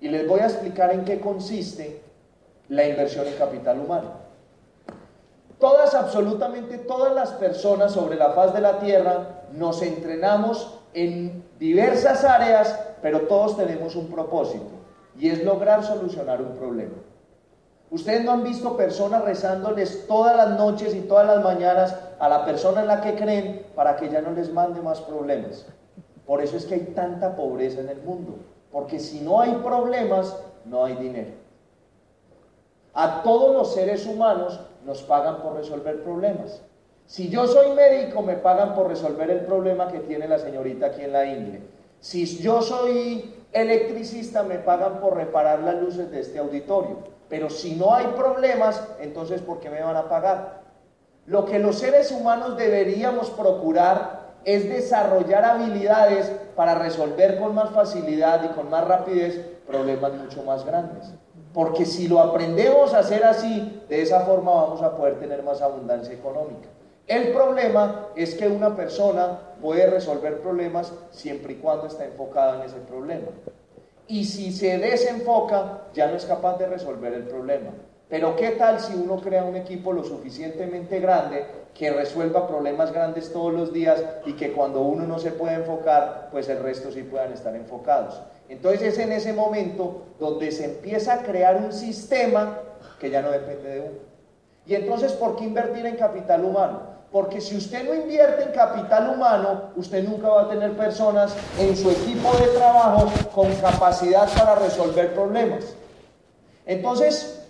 Y 0.00 0.08
les 0.08 0.28
voy 0.28 0.40
a 0.40 0.46
explicar 0.46 0.92
en 0.92 1.04
qué 1.04 1.20
consiste 1.20 2.02
la 2.68 2.86
inversión 2.86 3.26
en 3.26 3.34
capital 3.34 3.80
humano. 3.80 4.24
Todas, 5.58 5.94
absolutamente 5.94 6.76
todas 6.78 7.14
las 7.14 7.30
personas 7.30 7.92
sobre 7.92 8.16
la 8.16 8.32
faz 8.32 8.52
de 8.52 8.60
la 8.60 8.80
Tierra 8.80 9.44
nos 9.52 9.80
entrenamos 9.80 10.80
en 10.92 11.44
diversas 11.58 12.24
áreas, 12.24 12.78
pero 13.00 13.22
todos 13.22 13.56
tenemos 13.56 13.96
un 13.96 14.08
propósito 14.08 14.83
y 15.18 15.30
es 15.30 15.44
lograr 15.44 15.84
solucionar 15.84 16.42
un 16.42 16.56
problema. 16.56 16.94
Ustedes 17.90 18.24
no 18.24 18.32
han 18.32 18.42
visto 18.42 18.76
personas 18.76 19.24
rezándoles 19.24 20.06
todas 20.06 20.36
las 20.36 20.58
noches 20.58 20.94
y 20.94 21.00
todas 21.02 21.26
las 21.26 21.44
mañanas 21.44 21.96
a 22.18 22.28
la 22.28 22.44
persona 22.44 22.80
en 22.80 22.88
la 22.88 23.00
que 23.00 23.14
creen 23.14 23.66
para 23.74 23.96
que 23.96 24.08
ya 24.08 24.20
no 24.20 24.32
les 24.32 24.52
mande 24.52 24.80
más 24.80 25.00
problemas. 25.00 25.66
Por 26.26 26.42
eso 26.42 26.56
es 26.56 26.64
que 26.64 26.74
hay 26.74 26.80
tanta 26.94 27.36
pobreza 27.36 27.80
en 27.80 27.90
el 27.90 28.02
mundo, 28.02 28.36
porque 28.72 28.98
si 28.98 29.20
no 29.20 29.40
hay 29.40 29.52
problemas, 29.56 30.36
no 30.64 30.84
hay 30.84 30.96
dinero. 30.96 31.32
A 32.94 33.22
todos 33.22 33.54
los 33.54 33.74
seres 33.74 34.06
humanos 34.06 34.60
nos 34.84 35.02
pagan 35.02 35.42
por 35.42 35.54
resolver 35.54 36.02
problemas. 36.02 36.62
Si 37.06 37.28
yo 37.28 37.46
soy 37.46 37.72
médico, 37.72 38.22
me 38.22 38.34
pagan 38.34 38.74
por 38.74 38.88
resolver 38.88 39.30
el 39.30 39.40
problema 39.40 39.88
que 39.88 40.00
tiene 40.00 40.26
la 40.26 40.38
señorita 40.38 40.86
aquí 40.86 41.02
en 41.02 41.12
la 41.12 41.26
India. 41.26 41.60
Si 42.00 42.24
yo 42.38 42.62
soy 42.62 43.33
electricista, 43.54 44.42
me 44.42 44.58
pagan 44.58 45.00
por 45.00 45.16
reparar 45.16 45.60
las 45.60 45.76
luces 45.76 46.10
de 46.10 46.20
este 46.20 46.38
auditorio. 46.38 46.98
Pero 47.28 47.48
si 47.48 47.74
no 47.74 47.94
hay 47.94 48.08
problemas, 48.08 48.82
entonces 49.00 49.40
¿por 49.40 49.60
qué 49.60 49.70
me 49.70 49.82
van 49.82 49.96
a 49.96 50.08
pagar? 50.08 50.64
Lo 51.26 51.46
que 51.46 51.58
los 51.58 51.78
seres 51.78 52.12
humanos 52.12 52.56
deberíamos 52.56 53.30
procurar 53.30 54.34
es 54.44 54.68
desarrollar 54.68 55.44
habilidades 55.44 56.30
para 56.54 56.74
resolver 56.74 57.38
con 57.38 57.54
más 57.54 57.70
facilidad 57.70 58.44
y 58.44 58.48
con 58.48 58.68
más 58.68 58.86
rapidez 58.86 59.40
problemas 59.66 60.12
mucho 60.12 60.42
más 60.42 60.66
grandes. 60.66 61.14
Porque 61.54 61.86
si 61.86 62.08
lo 62.08 62.20
aprendemos 62.20 62.92
a 62.92 62.98
hacer 62.98 63.24
así, 63.24 63.82
de 63.88 64.02
esa 64.02 64.20
forma 64.20 64.52
vamos 64.52 64.82
a 64.82 64.96
poder 64.96 65.18
tener 65.18 65.42
más 65.42 65.62
abundancia 65.62 66.12
económica. 66.12 66.68
El 67.06 67.32
problema 67.32 68.08
es 68.16 68.34
que 68.34 68.48
una 68.48 68.74
persona 68.74 69.38
puede 69.60 69.86
resolver 69.86 70.40
problemas 70.40 70.92
siempre 71.10 71.52
y 71.52 71.56
cuando 71.56 71.86
está 71.86 72.06
enfocada 72.06 72.56
en 72.56 72.62
ese 72.62 72.78
problema. 72.78 73.28
Y 74.08 74.24
si 74.24 74.52
se 74.52 74.78
desenfoca, 74.78 75.82
ya 75.92 76.06
no 76.06 76.16
es 76.16 76.24
capaz 76.24 76.56
de 76.58 76.66
resolver 76.66 77.12
el 77.12 77.24
problema. 77.24 77.70
Pero 78.08 78.36
¿qué 78.36 78.52
tal 78.52 78.80
si 78.80 78.94
uno 78.94 79.20
crea 79.20 79.44
un 79.44 79.56
equipo 79.56 79.92
lo 79.92 80.02
suficientemente 80.02 81.00
grande 81.00 81.44
que 81.74 81.90
resuelva 81.90 82.46
problemas 82.46 82.92
grandes 82.92 83.32
todos 83.32 83.52
los 83.52 83.72
días 83.72 84.02
y 84.24 84.34
que 84.34 84.52
cuando 84.52 84.80
uno 84.80 85.06
no 85.06 85.18
se 85.18 85.32
puede 85.32 85.56
enfocar, 85.56 86.28
pues 86.30 86.48
el 86.48 86.62
resto 86.62 86.90
sí 86.90 87.02
puedan 87.02 87.32
estar 87.32 87.54
enfocados? 87.54 88.22
Entonces 88.48 88.82
es 88.82 88.98
en 88.98 89.12
ese 89.12 89.32
momento 89.32 90.04
donde 90.18 90.52
se 90.52 90.66
empieza 90.66 91.14
a 91.14 91.22
crear 91.22 91.56
un 91.56 91.72
sistema 91.72 92.60
que 92.98 93.10
ya 93.10 93.20
no 93.20 93.30
depende 93.30 93.68
de 93.68 93.80
uno. 93.80 93.98
Y 94.66 94.74
entonces, 94.74 95.12
¿por 95.12 95.36
qué 95.36 95.44
invertir 95.44 95.84
en 95.84 95.96
capital 95.96 96.44
humano? 96.44 96.93
Porque 97.14 97.40
si 97.40 97.56
usted 97.56 97.88
no 97.88 97.94
invierte 97.94 98.42
en 98.42 98.50
capital 98.50 99.10
humano, 99.10 99.70
usted 99.76 100.02
nunca 100.02 100.28
va 100.28 100.42
a 100.42 100.48
tener 100.48 100.76
personas 100.76 101.32
en 101.60 101.76
su 101.76 101.88
equipo 101.88 102.36
de 102.38 102.48
trabajo 102.48 103.08
con 103.32 103.54
capacidad 103.54 104.28
para 104.36 104.56
resolver 104.56 105.14
problemas. 105.14 105.76
Entonces, 106.66 107.40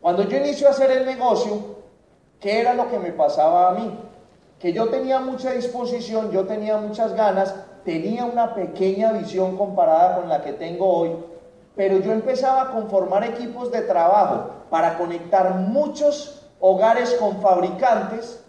cuando 0.00 0.22
yo 0.28 0.36
inicio 0.36 0.68
a 0.68 0.70
hacer 0.70 0.92
el 0.92 1.06
negocio, 1.06 1.60
¿qué 2.38 2.60
era 2.60 2.72
lo 2.72 2.88
que 2.88 3.00
me 3.00 3.10
pasaba 3.10 3.70
a 3.70 3.72
mí? 3.72 3.98
que 4.60 4.72
yo 4.72 4.90
tenía 4.90 5.18
mucha 5.18 5.50
disposición, 5.50 6.30
yo 6.30 6.46
tenía 6.46 6.76
muchas 6.76 7.14
ganas, 7.14 7.52
tenía 7.84 8.24
una 8.24 8.54
pequeña 8.54 9.10
visión 9.10 9.56
comparada 9.56 10.20
con 10.20 10.28
la 10.28 10.42
que 10.42 10.52
tengo 10.52 10.86
hoy, 10.86 11.16
pero 11.74 11.98
yo 11.98 12.12
empezaba 12.12 12.62
a 12.62 12.70
conformar 12.70 13.24
equipos 13.24 13.72
de 13.72 13.82
trabajo 13.82 14.57
para 14.70 14.98
conectar 14.98 15.54
muchos 15.54 16.42
hogares 16.60 17.14
con 17.14 17.40
fabricantes, 17.40 18.44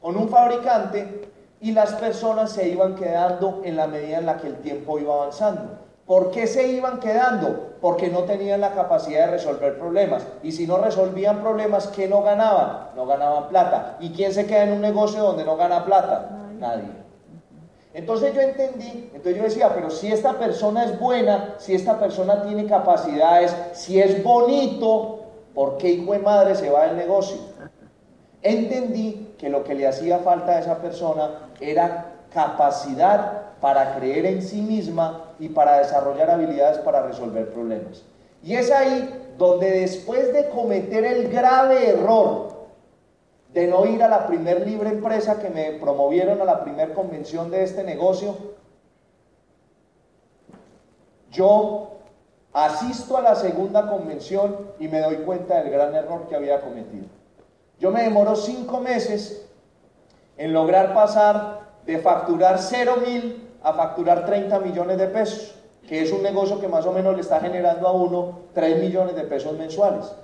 con 0.00 0.16
un 0.16 0.28
fabricante, 0.28 1.30
y 1.60 1.72
las 1.72 1.94
personas 1.94 2.52
se 2.52 2.68
iban 2.68 2.94
quedando 2.94 3.62
en 3.64 3.76
la 3.76 3.86
medida 3.86 4.18
en 4.18 4.26
la 4.26 4.36
que 4.36 4.48
el 4.48 4.56
tiempo 4.56 4.98
iba 4.98 5.14
avanzando. 5.14 5.78
¿Por 6.06 6.30
qué 6.30 6.46
se 6.46 6.68
iban 6.68 7.00
quedando? 7.00 7.76
Porque 7.80 8.10
no 8.10 8.24
tenían 8.24 8.60
la 8.60 8.72
capacidad 8.72 9.26
de 9.26 9.32
resolver 9.32 9.78
problemas. 9.78 10.26
Y 10.42 10.52
si 10.52 10.66
no 10.66 10.76
resolvían 10.76 11.40
problemas, 11.40 11.86
¿qué 11.88 12.06
no 12.06 12.22
ganaban? 12.22 12.90
No 12.94 13.06
ganaban 13.06 13.48
plata. 13.48 13.96
¿Y 14.00 14.10
quién 14.10 14.34
se 14.34 14.46
queda 14.46 14.64
en 14.64 14.74
un 14.74 14.82
negocio 14.82 15.22
donde 15.22 15.44
no 15.44 15.56
gana 15.56 15.86
plata? 15.86 16.28
Nadie. 16.58 17.04
Entonces 17.94 18.34
yo 18.34 18.40
entendí, 18.40 19.08
entonces 19.14 19.36
yo 19.36 19.44
decía, 19.44 19.70
pero 19.72 19.88
si 19.88 20.12
esta 20.12 20.32
persona 20.32 20.84
es 20.84 20.98
buena, 20.98 21.54
si 21.58 21.76
esta 21.76 21.98
persona 21.98 22.42
tiene 22.42 22.66
capacidades, 22.66 23.56
si 23.72 24.00
es 24.00 24.22
bonito, 24.22 25.23
¿por 25.54 25.78
qué 25.78 25.90
hijo 25.90 26.12
de 26.12 26.18
madre 26.18 26.54
se 26.54 26.70
va 26.70 26.86
del 26.86 26.96
negocio? 26.96 27.38
Entendí 28.42 29.34
que 29.38 29.48
lo 29.48 29.64
que 29.64 29.74
le 29.74 29.86
hacía 29.86 30.18
falta 30.18 30.52
a 30.52 30.60
esa 30.60 30.78
persona 30.78 31.50
era 31.60 32.12
capacidad 32.32 33.44
para 33.60 33.94
creer 33.96 34.26
en 34.26 34.42
sí 34.42 34.60
misma 34.60 35.32
y 35.38 35.48
para 35.48 35.78
desarrollar 35.78 36.30
habilidades 36.30 36.78
para 36.78 37.02
resolver 37.02 37.50
problemas. 37.52 38.02
Y 38.42 38.54
es 38.56 38.70
ahí 38.70 39.08
donde 39.38 39.70
después 39.70 40.32
de 40.32 40.50
cometer 40.50 41.04
el 41.04 41.28
grave 41.28 41.88
error 41.88 42.52
de 43.54 43.66
no 43.68 43.86
ir 43.86 44.02
a 44.02 44.08
la 44.08 44.26
primer 44.26 44.66
libre 44.66 44.90
empresa 44.90 45.38
que 45.38 45.48
me 45.48 45.72
promovieron 45.72 46.40
a 46.42 46.44
la 46.44 46.62
primer 46.62 46.92
convención 46.92 47.50
de 47.50 47.62
este 47.62 47.84
negocio, 47.84 48.36
yo 51.30 52.00
asisto 52.54 53.18
a 53.18 53.22
la 53.22 53.34
segunda 53.34 53.88
convención 53.88 54.70
y 54.78 54.88
me 54.88 55.00
doy 55.00 55.16
cuenta 55.16 55.60
del 55.60 55.70
gran 55.70 55.94
error 55.94 56.28
que 56.28 56.36
había 56.36 56.60
cometido. 56.60 57.06
Yo 57.78 57.90
me 57.90 58.04
demoro 58.04 58.36
cinco 58.36 58.80
meses 58.80 59.44
en 60.36 60.52
lograr 60.52 60.94
pasar 60.94 61.74
de 61.84 61.98
facturar 61.98 62.58
cero 62.58 62.94
mil 63.04 63.50
a 63.62 63.72
facturar 63.72 64.24
30 64.24 64.60
millones 64.60 64.98
de 64.98 65.08
pesos. 65.08 65.54
que 65.88 66.00
es 66.00 66.10
un 66.12 66.22
negocio 66.22 66.58
que 66.60 66.68
más 66.68 66.86
o 66.86 66.92
menos 66.92 67.14
le 67.14 67.20
está 67.20 67.40
generando 67.40 67.86
a 67.86 67.92
uno 67.92 68.38
3 68.54 68.80
millones 68.80 69.16
de 69.16 69.24
pesos 69.24 69.58
mensuales. 69.58 70.14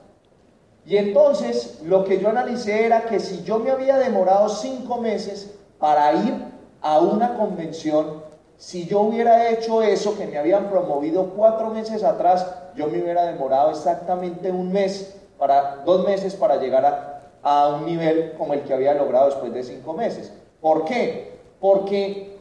Y 0.86 0.96
entonces 0.96 1.80
lo 1.84 2.04
que 2.04 2.18
yo 2.18 2.30
analicé 2.30 2.86
era 2.86 3.02
que 3.02 3.20
si 3.20 3.42
yo 3.42 3.58
me 3.58 3.70
había 3.70 3.98
demorado 3.98 4.48
cinco 4.48 4.96
meses 5.02 5.54
para 5.78 6.14
ir 6.14 6.34
a 6.80 6.98
una 7.00 7.34
convención, 7.36 8.19
si 8.60 8.86
yo 8.86 9.00
hubiera 9.00 9.48
hecho 9.48 9.82
eso 9.82 10.18
que 10.18 10.26
me 10.26 10.36
habían 10.36 10.68
promovido 10.68 11.30
cuatro 11.34 11.70
meses 11.70 12.04
atrás, 12.04 12.46
yo 12.76 12.88
me 12.88 13.00
hubiera 13.02 13.24
demorado 13.24 13.70
exactamente 13.70 14.52
un 14.52 14.70
mes, 14.70 15.16
para, 15.38 15.76
dos 15.86 16.04
meses 16.04 16.34
para 16.34 16.56
llegar 16.56 17.22
a, 17.42 17.68
un 17.68 17.86
nivel 17.86 18.34
como 18.36 18.52
el 18.52 18.60
que 18.60 18.74
había 18.74 18.92
logrado 18.92 19.30
después 19.30 19.54
de 19.54 19.62
cinco 19.62 19.94
meses. 19.94 20.30
¿Por 20.60 20.84
qué? 20.84 21.38
Porque 21.58 22.36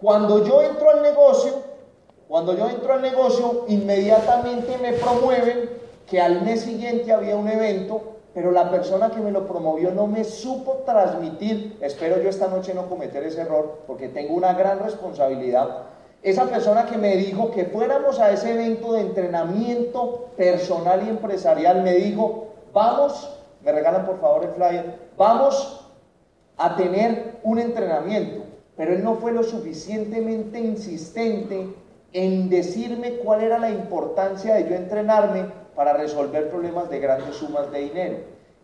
cuando 0.00 0.42
yo 0.46 0.62
entro 0.62 0.88
al 0.88 1.02
negocio, 1.02 1.52
cuando 2.26 2.56
yo 2.56 2.70
entro 2.70 2.94
al 2.94 3.02
negocio, 3.02 3.66
inmediatamente 3.68 4.78
me 4.78 4.94
promueven 4.94 5.68
que 6.08 6.22
al 6.22 6.40
mes 6.40 6.62
siguiente 6.62 7.12
había 7.12 7.36
un 7.36 7.48
evento, 7.48 8.13
pero 8.34 8.50
la 8.50 8.68
persona 8.68 9.10
que 9.10 9.20
me 9.20 9.30
lo 9.30 9.46
promovió 9.46 9.92
no 9.92 10.08
me 10.08 10.24
supo 10.24 10.82
transmitir, 10.84 11.78
espero 11.80 12.20
yo 12.20 12.28
esta 12.28 12.48
noche 12.48 12.74
no 12.74 12.88
cometer 12.88 13.22
ese 13.22 13.42
error, 13.42 13.82
porque 13.86 14.08
tengo 14.08 14.34
una 14.34 14.54
gran 14.54 14.80
responsabilidad. 14.80 15.84
Esa 16.20 16.46
persona 16.46 16.86
que 16.86 16.98
me 16.98 17.16
dijo 17.16 17.52
que 17.52 17.66
fuéramos 17.66 18.18
a 18.18 18.32
ese 18.32 18.54
evento 18.54 18.94
de 18.94 19.02
entrenamiento 19.02 20.30
personal 20.36 21.06
y 21.06 21.10
empresarial, 21.10 21.82
me 21.82 21.94
dijo, 21.94 22.48
vamos, 22.72 23.38
me 23.62 23.70
regalan 23.70 24.04
por 24.04 24.20
favor 24.20 24.44
el 24.44 24.50
flyer, 24.50 24.98
vamos 25.16 25.88
a 26.56 26.74
tener 26.74 27.36
un 27.44 27.60
entrenamiento. 27.60 28.42
Pero 28.76 28.94
él 28.94 29.04
no 29.04 29.14
fue 29.16 29.30
lo 29.30 29.44
suficientemente 29.44 30.58
insistente 30.58 31.68
en 32.14 32.48
decirme 32.48 33.16
cuál 33.16 33.42
era 33.42 33.58
la 33.58 33.68
importancia 33.68 34.54
de 34.54 34.68
yo 34.68 34.76
entrenarme 34.76 35.46
para 35.74 35.92
resolver 35.92 36.48
problemas 36.48 36.88
de 36.88 37.00
grandes 37.00 37.36
sumas 37.36 37.70
de 37.70 37.80
dinero. 37.80 38.16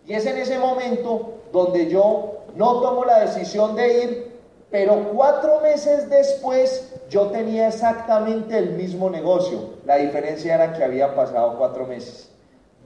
Y 0.06 0.14
es 0.14 0.24
en 0.24 0.38
ese 0.38 0.58
momento 0.58 1.34
donde 1.52 1.90
yo 1.90 2.44
no 2.54 2.80
tomo 2.80 3.04
la 3.04 3.20
decisión 3.20 3.74
de 3.74 4.02
ir, 4.02 4.32
pero 4.70 5.10
cuatro 5.12 5.60
meses 5.60 6.08
después 6.08 6.94
yo 7.10 7.26
tenía 7.26 7.68
exactamente 7.68 8.56
el 8.56 8.70
mismo 8.70 9.10
negocio. 9.10 9.74
La 9.84 9.96
diferencia 9.96 10.54
era 10.54 10.72
que 10.72 10.84
había 10.84 11.14
pasado 11.16 11.58
cuatro 11.58 11.86
meses. 11.86 12.30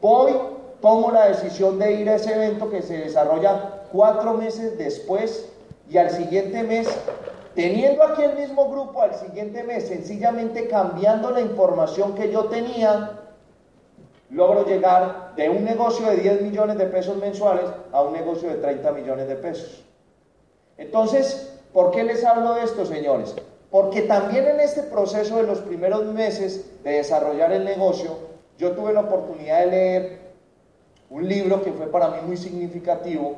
Voy, 0.00 0.32
tomo 0.80 1.10
la 1.10 1.28
decisión 1.28 1.78
de 1.78 1.92
ir 1.92 2.08
a 2.08 2.14
ese 2.14 2.34
evento 2.34 2.70
que 2.70 2.80
se 2.80 2.96
desarrolla 2.96 3.82
cuatro 3.92 4.32
meses 4.34 4.78
después 4.78 5.50
y 5.90 5.98
al 5.98 6.10
siguiente 6.10 6.62
mes, 6.62 6.88
teniendo 7.54 8.02
aquí 8.02 8.22
el 8.22 8.36
mismo 8.36 8.68
grupo, 8.70 9.02
al 9.02 9.14
siguiente 9.14 9.62
mes, 9.62 9.88
sencillamente 9.88 10.68
cambiando 10.68 11.30
la 11.30 11.40
información 11.40 12.14
que 12.14 12.30
yo 12.30 12.46
tenía, 12.46 13.20
logro 14.30 14.66
llegar 14.66 15.34
de 15.36 15.48
un 15.48 15.64
negocio 15.64 16.06
de 16.08 16.16
10 16.16 16.42
millones 16.42 16.78
de 16.78 16.86
pesos 16.86 17.16
mensuales 17.16 17.66
a 17.92 18.02
un 18.02 18.12
negocio 18.12 18.48
de 18.48 18.56
30 18.56 18.92
millones 18.92 19.28
de 19.28 19.36
pesos. 19.36 19.84
Entonces, 20.76 21.60
¿por 21.72 21.92
qué 21.92 22.02
les 22.02 22.24
hablo 22.24 22.54
de 22.54 22.64
esto, 22.64 22.84
señores? 22.84 23.34
Porque 23.70 24.02
también 24.02 24.46
en 24.46 24.60
este 24.60 24.82
proceso 24.82 25.36
de 25.36 25.44
los 25.44 25.58
primeros 25.60 26.04
meses 26.06 26.82
de 26.82 26.92
desarrollar 26.92 27.52
el 27.52 27.64
negocio, 27.64 28.10
yo 28.58 28.72
tuve 28.72 28.92
la 28.92 29.00
oportunidad 29.00 29.60
de 29.60 29.66
leer 29.66 30.18
un 31.10 31.28
libro 31.28 31.62
que 31.62 31.72
fue 31.72 31.86
para 31.86 32.08
mí 32.08 32.18
muy 32.26 32.36
significativo, 32.36 33.36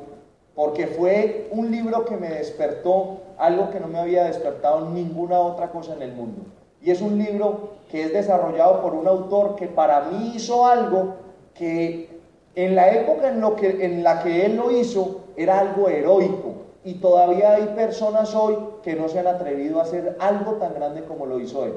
porque 0.57 0.87
fue 0.87 1.49
un 1.51 1.69
libro 1.69 2.03
que 2.03 2.17
me 2.17 2.29
despertó 2.29 3.19
algo 3.37 3.69
que 3.69 3.79
no 3.79 3.87
me 3.87 3.99
había 3.99 4.23
despertado 4.23 4.89
ninguna 4.89 5.39
otra 5.39 5.69
cosa 5.69 5.93
en 5.93 6.01
el 6.01 6.13
mundo. 6.13 6.41
Y 6.81 6.89
es 6.89 6.99
un 6.99 7.19
libro 7.19 7.73
que 7.91 8.01
es 8.01 8.11
desarrollado 8.11 8.81
por 8.81 8.95
un 8.95 9.07
autor 9.07 9.55
que 9.55 9.67
para 9.67 10.01
mí 10.09 10.31
hizo 10.33 10.65
algo 10.65 11.13
que 11.53 12.09
en 12.55 12.73
la 12.73 12.89
época 12.89 13.29
en, 13.29 13.39
lo 13.39 13.55
que, 13.55 13.85
en 13.85 14.03
la 14.03 14.23
que 14.23 14.47
él 14.47 14.55
lo 14.55 14.71
hizo 14.71 15.25
era 15.35 15.59
algo 15.59 15.89
heroico. 15.89 16.53
Y 16.83 16.95
todavía 16.95 17.53
hay 17.53 17.67
personas 17.75 18.33
hoy 18.33 18.57
que 18.81 18.95
no 18.95 19.09
se 19.09 19.19
han 19.19 19.27
atrevido 19.27 19.79
a 19.79 19.83
hacer 19.83 20.17
algo 20.19 20.53
tan 20.53 20.73
grande 20.73 21.03
como 21.03 21.27
lo 21.27 21.39
hizo 21.39 21.65
él. 21.65 21.73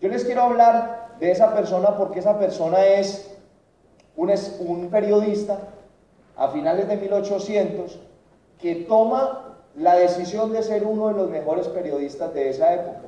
Yo 0.00 0.08
les 0.08 0.24
quiero 0.24 0.44
hablar 0.44 1.16
de 1.20 1.30
esa 1.30 1.54
persona 1.54 1.98
porque 1.98 2.20
esa 2.20 2.38
persona 2.38 2.86
es 2.86 3.36
un, 4.16 4.32
un 4.66 4.88
periodista 4.88 5.58
a 6.38 6.48
finales 6.48 6.88
de 6.88 6.96
1800 6.96 8.00
que 8.64 8.76
toma 8.76 9.56
la 9.76 9.96
decisión 9.96 10.50
de 10.54 10.62
ser 10.62 10.84
uno 10.84 11.08
de 11.08 11.12
los 11.12 11.28
mejores 11.28 11.68
periodistas 11.68 12.32
de 12.32 12.48
esa 12.48 12.72
época. 12.72 13.02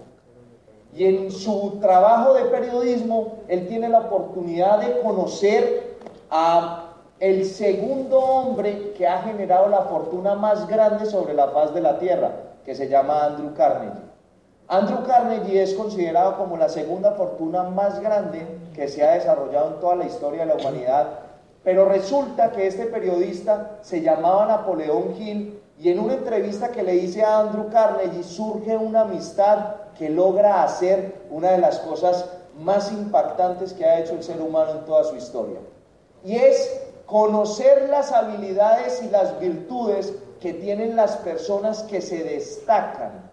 Y 0.95 1.07
en 1.07 1.31
su 1.33 1.79
trabajo 1.81 2.35
de 2.35 2.45
periodismo, 2.45 3.39
él 3.49 3.67
tiene 3.67 3.89
la 3.89 4.01
oportunidad 4.01 4.81
de 4.81 5.01
conocer 5.01 5.97
a 6.29 6.93
el 7.21 7.47
segundo 7.47 8.19
hombre 8.19 8.93
que 8.99 9.09
ha 9.09 9.23
generado 9.23 9.71
la 9.71 9.81
fortuna 9.85 10.35
más 10.35 10.69
grande 10.69 11.07
sobre 11.07 11.33
la 11.33 11.49
faz 11.49 11.73
de 11.73 11.81
la 11.81 11.99
tierra, 11.99 12.33
que 12.63 12.75
se 12.75 12.91
llama 12.91 13.25
Andrew 13.25 13.55
Carnegie. 13.55 14.03
Andrew 14.69 15.07
Carnegie 15.07 15.63
es 15.63 15.73
considerado 15.73 16.37
como 16.37 16.59
la 16.59 16.69
segunda 16.69 17.13
fortuna 17.13 17.63
más 17.63 17.99
grande 18.01 18.47
que 18.75 18.89
se 18.89 19.03
ha 19.03 19.13
desarrollado 19.13 19.69
en 19.69 19.81
toda 19.81 19.97
la 19.97 20.05
historia 20.05 20.41
de 20.41 20.55
la 20.55 20.57
humanidad, 20.57 21.07
pero 21.67 21.85
resulta 21.85 22.53
que 22.53 22.69
este 22.69 22.87
periodista 22.87 23.79
se 23.83 24.01
llamaba 24.01 24.47
Napoleón 24.47 25.17
Hill 25.19 25.61
y 25.81 25.91
en 25.91 25.99
una 25.99 26.15
entrevista 26.15 26.71
que 26.71 26.85
le 26.85 26.95
hice 26.95 27.25
a 27.25 27.41
Andrew 27.41 27.69
Carnegie 27.71 28.23
surge 28.23 28.77
una 28.77 29.01
amistad 29.01 29.75
que 29.99 30.09
logra 30.09 30.63
hacer 30.63 31.23
una 31.29 31.51
de 31.51 31.59
las 31.59 31.81
cosas 31.81 32.27
más 32.61 32.93
impactantes 32.93 33.73
que 33.73 33.85
ha 33.85 33.99
hecho 33.99 34.13
el 34.13 34.23
ser 34.23 34.41
humano 34.41 34.79
en 34.79 34.85
toda 34.85 35.03
su 35.03 35.17
historia. 35.17 35.59
Y 36.25 36.37
es 36.37 36.83
conocer 37.05 37.89
las 37.89 38.13
habilidades 38.13 39.03
y 39.03 39.11
las 39.11 39.41
virtudes 39.41 40.15
que 40.41 40.53
tienen 40.53 40.95
las 40.95 41.17
personas 41.17 41.83
que 41.83 42.01
se 42.01 42.23
destacan 42.23 43.29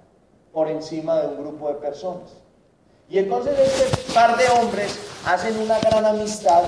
por 0.51 0.69
encima 0.69 1.21
de 1.21 1.27
un 1.27 1.37
grupo 1.37 1.67
de 1.67 1.75
personas. 1.75 2.31
Y 3.09 3.19
entonces 3.19 3.53
este 3.59 4.11
par 4.11 4.35
de 4.37 4.45
hombres 4.59 4.97
hacen 5.27 5.55
una 5.59 5.77
gran 5.77 6.03
amistad 6.03 6.63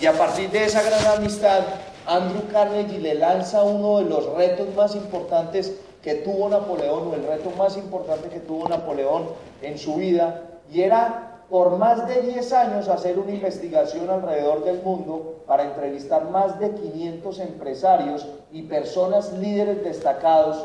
y 0.00 0.06
a 0.06 0.12
partir 0.12 0.50
de 0.50 0.64
esa 0.64 0.82
gran 0.82 1.18
amistad 1.18 1.60
Andrew 2.06 2.42
Carnegie 2.52 3.00
le 3.00 3.14
lanza 3.14 3.62
uno 3.64 3.98
de 3.98 4.04
los 4.04 4.32
retos 4.34 4.74
más 4.74 4.94
importantes 4.94 5.74
que 6.02 6.14
tuvo 6.14 6.48
Napoleón, 6.48 7.08
o 7.08 7.14
el 7.14 7.26
reto 7.26 7.50
más 7.58 7.76
importante 7.76 8.28
que 8.28 8.40
tuvo 8.40 8.68
Napoleón 8.68 9.26
en 9.60 9.76
su 9.76 9.96
vida, 9.96 10.42
y 10.72 10.82
era 10.82 11.42
por 11.50 11.76
más 11.76 12.06
de 12.06 12.22
10 12.22 12.52
años 12.52 12.88
hacer 12.88 13.18
una 13.18 13.32
investigación 13.32 14.08
alrededor 14.08 14.64
del 14.64 14.82
mundo 14.82 15.42
para 15.46 15.64
entrevistar 15.64 16.30
más 16.30 16.58
de 16.60 16.70
500 16.70 17.40
empresarios 17.40 18.26
y 18.52 18.62
personas 18.62 19.32
líderes 19.32 19.82
destacados. 19.82 20.64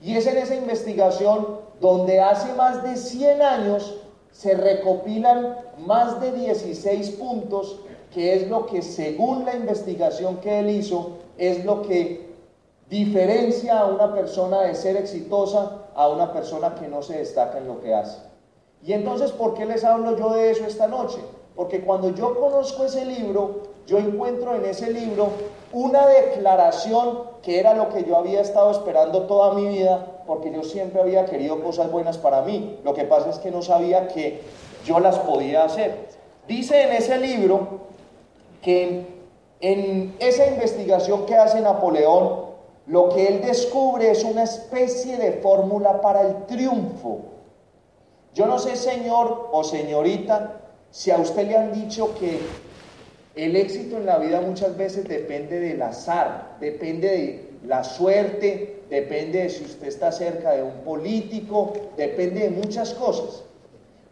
Y 0.00 0.16
es 0.16 0.26
en 0.26 0.36
esa 0.36 0.54
investigación 0.54 1.58
donde 1.80 2.20
hace 2.20 2.52
más 2.54 2.82
de 2.82 2.96
100 2.96 3.42
años 3.42 3.94
se 4.30 4.54
recopilan 4.54 5.56
más 5.78 6.20
de 6.20 6.32
16 6.32 7.10
puntos 7.12 7.80
que 8.12 8.34
es 8.34 8.48
lo 8.48 8.66
que 8.66 8.82
según 8.82 9.44
la 9.44 9.54
investigación 9.54 10.38
que 10.38 10.60
él 10.60 10.70
hizo, 10.70 11.18
es 11.36 11.64
lo 11.64 11.82
que 11.82 12.28
diferencia 12.88 13.80
a 13.80 13.86
una 13.86 14.12
persona 14.12 14.62
de 14.62 14.74
ser 14.74 14.96
exitosa 14.96 15.88
a 15.94 16.08
una 16.08 16.32
persona 16.32 16.74
que 16.74 16.88
no 16.88 17.02
se 17.02 17.18
destaca 17.18 17.58
en 17.58 17.68
lo 17.68 17.80
que 17.80 17.94
hace. 17.94 18.18
Y 18.82 18.92
entonces, 18.92 19.32
¿por 19.32 19.54
qué 19.54 19.66
les 19.66 19.84
hablo 19.84 20.16
yo 20.16 20.32
de 20.32 20.50
eso 20.50 20.64
esta 20.64 20.86
noche? 20.86 21.18
Porque 21.56 21.80
cuando 21.80 22.14
yo 22.14 22.38
conozco 22.38 22.84
ese 22.84 23.04
libro, 23.04 23.62
yo 23.86 23.98
encuentro 23.98 24.54
en 24.54 24.64
ese 24.64 24.92
libro 24.92 25.30
una 25.72 26.06
declaración 26.06 27.24
que 27.42 27.58
era 27.58 27.74
lo 27.74 27.88
que 27.88 28.04
yo 28.04 28.16
había 28.16 28.40
estado 28.40 28.70
esperando 28.70 29.22
toda 29.22 29.54
mi 29.54 29.66
vida, 29.66 30.22
porque 30.26 30.52
yo 30.52 30.62
siempre 30.62 31.00
había 31.00 31.24
querido 31.24 31.62
cosas 31.62 31.90
buenas 31.90 32.16
para 32.16 32.42
mí. 32.42 32.78
Lo 32.84 32.94
que 32.94 33.04
pasa 33.04 33.30
es 33.30 33.38
que 33.38 33.50
no 33.50 33.62
sabía 33.62 34.08
que 34.08 34.42
yo 34.84 35.00
las 35.00 35.18
podía 35.18 35.64
hacer. 35.64 36.08
Dice 36.46 36.82
en 36.82 36.92
ese 36.92 37.18
libro 37.18 37.88
que 38.62 39.06
en 39.60 40.14
esa 40.18 40.46
investigación 40.46 41.26
que 41.26 41.34
hace 41.34 41.60
Napoleón, 41.60 42.48
lo 42.86 43.10
que 43.10 43.26
él 43.26 43.42
descubre 43.42 44.10
es 44.10 44.24
una 44.24 44.44
especie 44.44 45.16
de 45.16 45.32
fórmula 45.32 46.00
para 46.00 46.22
el 46.22 46.46
triunfo. 46.46 47.20
Yo 48.34 48.46
no 48.46 48.58
sé, 48.58 48.76
señor 48.76 49.48
o 49.52 49.64
señorita, 49.64 50.60
si 50.90 51.10
a 51.10 51.18
usted 51.18 51.46
le 51.48 51.56
han 51.56 51.72
dicho 51.72 52.14
que 52.18 52.40
el 53.34 53.56
éxito 53.56 53.98
en 53.98 54.06
la 54.06 54.18
vida 54.18 54.40
muchas 54.40 54.76
veces 54.76 55.06
depende 55.06 55.60
del 55.60 55.82
azar, 55.82 56.56
depende 56.60 57.08
de 57.08 57.48
la 57.66 57.84
suerte, 57.84 58.82
depende 58.88 59.42
de 59.42 59.50
si 59.50 59.64
usted 59.64 59.88
está 59.88 60.10
cerca 60.10 60.52
de 60.52 60.62
un 60.62 60.80
político, 60.84 61.72
depende 61.96 62.40
de 62.40 62.50
muchas 62.50 62.94
cosas. 62.94 63.44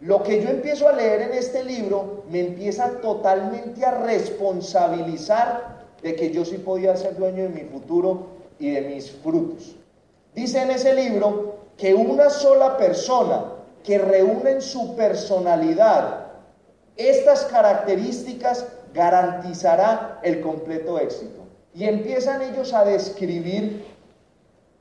Lo 0.01 0.23
que 0.23 0.43
yo 0.43 0.51
empiezo 0.51 0.89
a 0.89 0.93
leer 0.93 1.23
en 1.23 1.33
este 1.33 1.65
libro 1.65 2.25
me 2.31 2.41
empieza 2.41 3.01
totalmente 3.01 3.85
a 3.85 3.93
responsabilizar 3.93 5.87
de 6.03 6.15
que 6.15 6.31
yo 6.31 6.45
sí 6.45 6.59
podía 6.59 6.97
ser 6.97 7.17
dueño 7.17 7.45
de 7.45 7.49
mi 7.49 7.63
futuro 7.63 8.27
y 8.59 8.71
de 8.73 8.83
mis 8.83 9.11
frutos. 9.11 9.75
Dice 10.35 10.63
en 10.63 10.71
ese 10.71 10.95
libro 10.95 11.57
que 11.79 11.95
una 11.95 12.29
sola 12.29 12.77
persona 12.77 13.57
que 13.87 13.99
reúnen 13.99 14.61
su 14.61 14.97
personalidad. 14.97 16.27
Estas 16.97 17.45
características 17.45 18.67
garantizará 18.93 20.21
el 20.23 20.41
completo 20.41 20.99
éxito. 20.99 21.43
Y 21.73 21.85
empiezan 21.85 22.43
ellos 22.43 22.73
a 22.73 22.85
describir 22.85 23.85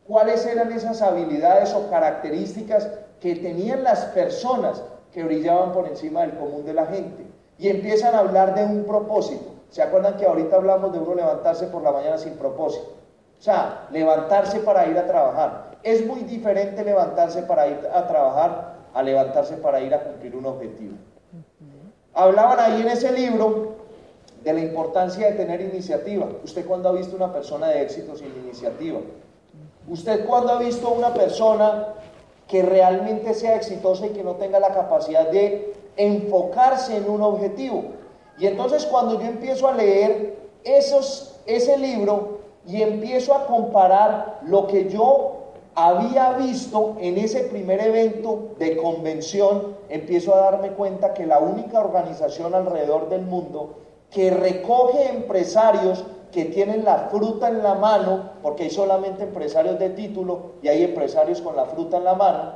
cuáles 0.08 0.46
eran 0.46 0.72
esas 0.72 1.02
habilidades 1.02 1.74
o 1.74 1.90
características 1.90 2.90
que 3.20 3.36
tenían 3.36 3.84
las 3.84 4.06
personas 4.06 4.82
que 5.16 5.24
brillaban 5.24 5.72
por 5.72 5.88
encima 5.88 6.22
del 6.24 6.38
común 6.38 6.66
de 6.66 6.74
la 6.74 6.88
gente. 6.88 7.26
Y 7.58 7.70
empiezan 7.70 8.14
a 8.16 8.20
hablar 8.20 8.54
de 8.54 8.66
un 8.66 8.84
propósito. 8.84 9.46
¿Se 9.70 9.82
acuerdan 9.82 10.18
que 10.18 10.26
ahorita 10.26 10.58
hablamos 10.58 10.92
de 10.92 11.00
uno 11.00 11.16
levantarse 11.16 11.68
por 11.68 11.82
la 11.82 11.94
mañana 11.94 12.18
sin 12.18 12.34
propósito? 12.34 12.88
O 13.40 13.42
sea, 13.42 13.88
levantarse 13.92 14.60
para 14.60 14.86
ir 14.88 14.98
a 14.98 15.08
trabajar. 15.08 15.78
Es 15.84 16.06
muy 16.06 16.24
diferente 16.24 16.84
levantarse 16.84 17.44
para 17.44 17.66
ir 17.68 17.80
a 17.94 18.06
trabajar 18.06 18.76
a 18.94 19.04
levantarse 19.04 19.56
para 19.58 19.82
ir 19.82 19.94
a 19.94 20.04
cumplir 20.04 20.36
un 20.36 20.46
objetivo. 20.46 20.96
Hablaban 22.14 22.60
ahí 22.60 22.82
en 22.82 22.88
ese 22.90 23.12
libro 23.12 23.76
de 24.44 24.54
la 24.54 24.60
importancia 24.60 25.28
de 25.28 25.34
tener 25.34 25.62
iniciativa. 25.62 26.28
¿Usted 26.44 26.66
cuándo 26.66 26.90
ha 26.90 26.92
visto 26.94 27.16
una 27.16 27.32
persona 27.32 27.68
de 27.68 27.84
éxito 27.84 28.16
sin 28.16 28.34
iniciativa? 28.44 29.00
¿Usted 29.88 30.26
cuándo 30.26 30.54
ha 30.54 30.60
visto 30.60 30.90
una 30.92 31.14
persona 31.14 31.88
que 32.48 32.62
realmente 32.62 33.34
sea 33.34 33.56
exitosa 33.56 34.08
y 34.08 34.10
que 34.10 34.24
no 34.24 34.36
tenga 34.36 34.60
la 34.60 34.70
capacidad 34.70 35.30
de 35.30 35.74
enfocarse 35.98 36.98
en 36.98 37.10
un 37.10 37.22
objetivo? 37.22 37.84
Y 38.38 38.48
entonces 38.48 38.86
cuando 38.86 39.20
yo 39.20 39.28
empiezo 39.28 39.68
a 39.68 39.74
leer 39.74 40.38
esos, 40.64 41.40
ese 41.46 41.78
libro 41.78 42.40
y 42.68 42.82
empiezo 42.82 43.34
a 43.34 43.46
comparar 43.46 44.40
lo 44.46 44.68
que 44.68 44.90
yo 44.90 45.36
había 45.76 46.32
visto 46.34 46.96
en 47.00 47.18
ese 47.18 47.42
primer 47.42 47.82
evento 47.82 48.56
de 48.58 48.78
convención, 48.78 49.76
empiezo 49.90 50.34
a 50.34 50.52
darme 50.52 50.72
cuenta 50.72 51.14
que 51.14 51.26
la 51.26 51.40
única 51.40 51.80
organización 51.80 52.56
alrededor 52.56 53.10
del 53.10 53.24
mundo 53.24 53.76
que 54.10 54.32
recoge 54.32 55.10
empresarios 55.10 56.06
que 56.36 56.44
tienen 56.44 56.84
la 56.84 57.08
fruta 57.10 57.48
en 57.48 57.64
la 57.64 57.76
mano, 57.76 58.32
porque 58.42 58.64
hay 58.64 58.70
solamente 58.70 59.24
empresarios 59.24 59.80
de 59.80 59.92
título 59.92 60.56
y 60.62 60.68
hay 60.68 60.84
empresarios 60.84 61.42
con 61.42 61.56
la 61.56 61.64
fruta 61.64 61.96
en 61.96 62.04
la 62.04 62.14
mano, 62.14 62.52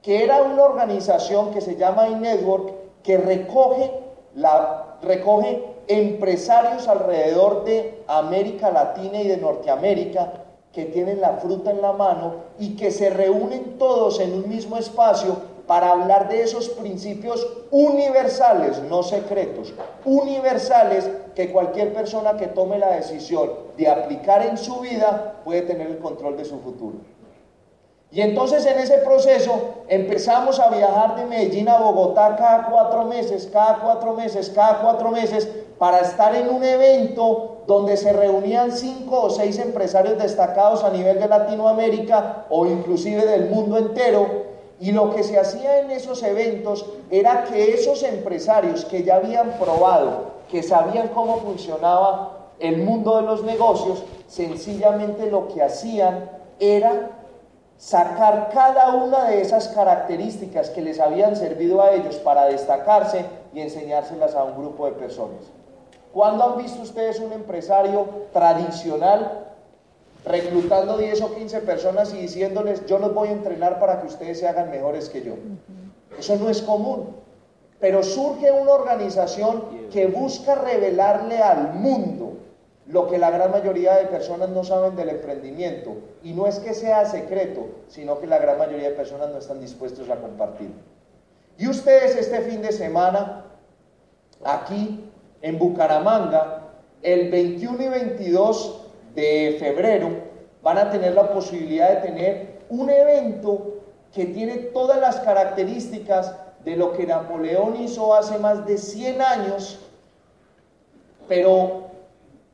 que 0.00 0.24
era 0.24 0.42
una 0.42 0.62
organización 0.62 1.50
que 1.50 1.60
se 1.60 1.76
llama 1.76 2.08
iNetwork, 2.08 2.72
que 3.02 3.18
recoge, 3.18 3.92
la, 4.34 4.96
recoge 5.02 5.62
empresarios 5.88 6.88
alrededor 6.88 7.64
de 7.64 8.02
América 8.08 8.70
Latina 8.70 9.20
y 9.20 9.28
de 9.28 9.36
Norteamérica 9.36 10.32
que 10.72 10.86
tienen 10.86 11.20
la 11.20 11.34
fruta 11.34 11.72
en 11.72 11.82
la 11.82 11.92
mano 11.92 12.36
y 12.58 12.76
que 12.76 12.90
se 12.90 13.10
reúnen 13.10 13.76
todos 13.76 14.20
en 14.20 14.32
un 14.32 14.48
mismo 14.48 14.78
espacio 14.78 15.36
para 15.70 15.92
hablar 15.92 16.28
de 16.28 16.42
esos 16.42 16.68
principios 16.70 17.46
universales, 17.70 18.82
no 18.90 19.04
secretos, 19.04 19.72
universales 20.04 21.08
que 21.36 21.52
cualquier 21.52 21.94
persona 21.94 22.36
que 22.36 22.48
tome 22.48 22.76
la 22.76 22.90
decisión 22.90 23.52
de 23.76 23.86
aplicar 23.86 24.44
en 24.44 24.58
su 24.58 24.80
vida 24.80 25.36
puede 25.44 25.62
tener 25.62 25.86
el 25.86 25.98
control 25.98 26.36
de 26.36 26.44
su 26.44 26.58
futuro. 26.58 26.96
Y 28.10 28.20
entonces 28.20 28.66
en 28.66 28.80
ese 28.80 28.98
proceso 28.98 29.84
empezamos 29.86 30.58
a 30.58 30.70
viajar 30.70 31.14
de 31.14 31.26
Medellín 31.26 31.68
a 31.68 31.78
Bogotá 31.78 32.34
cada 32.34 32.66
cuatro 32.68 33.04
meses, 33.04 33.48
cada 33.52 33.78
cuatro 33.78 34.14
meses, 34.14 34.50
cada 34.52 34.80
cuatro 34.80 35.12
meses, 35.12 35.48
para 35.78 36.00
estar 36.00 36.34
en 36.34 36.48
un 36.48 36.64
evento 36.64 37.58
donde 37.68 37.96
se 37.96 38.12
reunían 38.12 38.72
cinco 38.72 39.22
o 39.22 39.30
seis 39.30 39.56
empresarios 39.60 40.18
destacados 40.18 40.82
a 40.82 40.90
nivel 40.90 41.20
de 41.20 41.28
Latinoamérica 41.28 42.46
o 42.50 42.66
inclusive 42.66 43.24
del 43.24 43.48
mundo 43.48 43.78
entero. 43.78 44.49
Y 44.80 44.92
lo 44.92 45.14
que 45.14 45.22
se 45.22 45.38
hacía 45.38 45.80
en 45.80 45.90
esos 45.90 46.22
eventos 46.22 46.86
era 47.10 47.44
que 47.44 47.74
esos 47.74 48.02
empresarios 48.02 48.86
que 48.86 49.02
ya 49.02 49.16
habían 49.16 49.52
probado, 49.58 50.40
que 50.50 50.62
sabían 50.62 51.08
cómo 51.08 51.36
funcionaba 51.40 52.48
el 52.58 52.78
mundo 52.78 53.16
de 53.16 53.22
los 53.22 53.44
negocios, 53.44 54.02
sencillamente 54.26 55.30
lo 55.30 55.48
que 55.48 55.62
hacían 55.62 56.30
era 56.58 57.10
sacar 57.76 58.50
cada 58.52 58.94
una 58.94 59.24
de 59.24 59.42
esas 59.42 59.68
características 59.68 60.70
que 60.70 60.82
les 60.82 60.98
habían 60.98 61.36
servido 61.36 61.82
a 61.82 61.92
ellos 61.92 62.16
para 62.16 62.46
destacarse 62.46 63.24
y 63.52 63.60
enseñárselas 63.60 64.34
a 64.34 64.44
un 64.44 64.56
grupo 64.56 64.86
de 64.86 64.92
personas. 64.92 65.40
¿Cuándo 66.12 66.44
han 66.44 66.58
visto 66.58 66.82
ustedes 66.82 67.20
un 67.20 67.32
empresario 67.32 68.06
tradicional 68.32 69.46
reclutando 70.24 70.98
10 70.98 71.22
o 71.22 71.34
15 71.34 71.60
personas 71.60 72.12
y 72.12 72.18
diciéndoles, 72.18 72.86
yo 72.86 72.98
los 72.98 73.14
voy 73.14 73.28
a 73.28 73.32
entrenar 73.32 73.80
para 73.80 74.00
que 74.00 74.08
ustedes 74.08 74.40
se 74.40 74.48
hagan 74.48 74.70
mejores 74.70 75.08
que 75.08 75.22
yo? 75.22 75.34
Eso 76.18 76.36
no 76.36 76.50
es 76.50 76.62
común. 76.62 77.16
Pero 77.78 78.02
surge 78.02 78.52
una 78.52 78.72
organización 78.72 79.88
que 79.90 80.06
busca 80.06 80.54
revelarle 80.54 81.38
al 81.38 81.74
mundo 81.74 82.34
lo 82.86 83.08
que 83.08 83.18
la 83.18 83.30
gran 83.30 83.50
mayoría 83.50 83.96
de 83.96 84.06
personas 84.06 84.50
no 84.50 84.64
saben 84.64 84.96
del 84.96 85.08
emprendimiento. 85.08 85.94
Y 86.22 86.32
no 86.32 86.46
es 86.46 86.58
que 86.58 86.74
sea 86.74 87.06
secreto, 87.06 87.68
sino 87.88 88.20
que 88.20 88.26
la 88.26 88.38
gran 88.38 88.58
mayoría 88.58 88.90
de 88.90 88.96
personas 88.96 89.30
no 89.30 89.38
están 89.38 89.60
dispuestos 89.60 90.10
a 90.10 90.16
compartir. 90.16 90.70
Y 91.56 91.68
ustedes 91.68 92.16
este 92.16 92.40
fin 92.42 92.62
de 92.62 92.72
semana, 92.72 93.44
aquí 94.44 95.10
en 95.40 95.58
Bucaramanga, 95.58 96.68
el 97.02 97.30
21 97.30 97.82
y 97.82 97.88
22 97.88 98.89
de 99.14 99.56
febrero, 99.58 100.08
van 100.62 100.78
a 100.78 100.90
tener 100.90 101.14
la 101.14 101.32
posibilidad 101.32 101.90
de 101.90 102.08
tener 102.08 102.60
un 102.68 102.90
evento 102.90 103.80
que 104.12 104.26
tiene 104.26 104.56
todas 104.56 105.00
las 105.00 105.16
características 105.20 106.34
de 106.64 106.76
lo 106.76 106.92
que 106.92 107.06
Napoleón 107.06 107.76
hizo 107.80 108.14
hace 108.14 108.38
más 108.38 108.66
de 108.66 108.76
100 108.76 109.22
años, 109.22 109.78
pero 111.28 111.88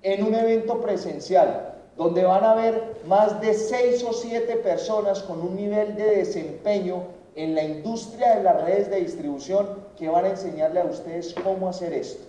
en 0.03 0.25
un 0.25 0.35
evento 0.35 0.81
presencial, 0.81 1.75
donde 1.97 2.25
van 2.25 2.45
a 2.45 2.53
haber 2.53 2.97
más 3.07 3.41
de 3.41 3.55
seis 3.55 4.05
o 4.05 4.13
siete 4.13 4.57
personas 4.57 5.23
con 5.23 5.41
un 5.41 5.57
nivel 5.57 5.97
de 5.97 6.17
desempeño 6.17 7.03
en 7.35 7.55
la 7.55 7.63
industria 7.63 8.37
de 8.37 8.43
las 8.43 8.63
redes 8.63 8.91
de 8.91 9.01
distribución 9.01 9.67
que 9.99 10.09
van 10.09 10.27
a 10.27 10.31
enseñarle 10.31 10.81
a 10.81 10.85
ustedes 10.85 11.35
cómo 11.43 11.69
hacer 11.69 11.93
esto. 11.93 12.25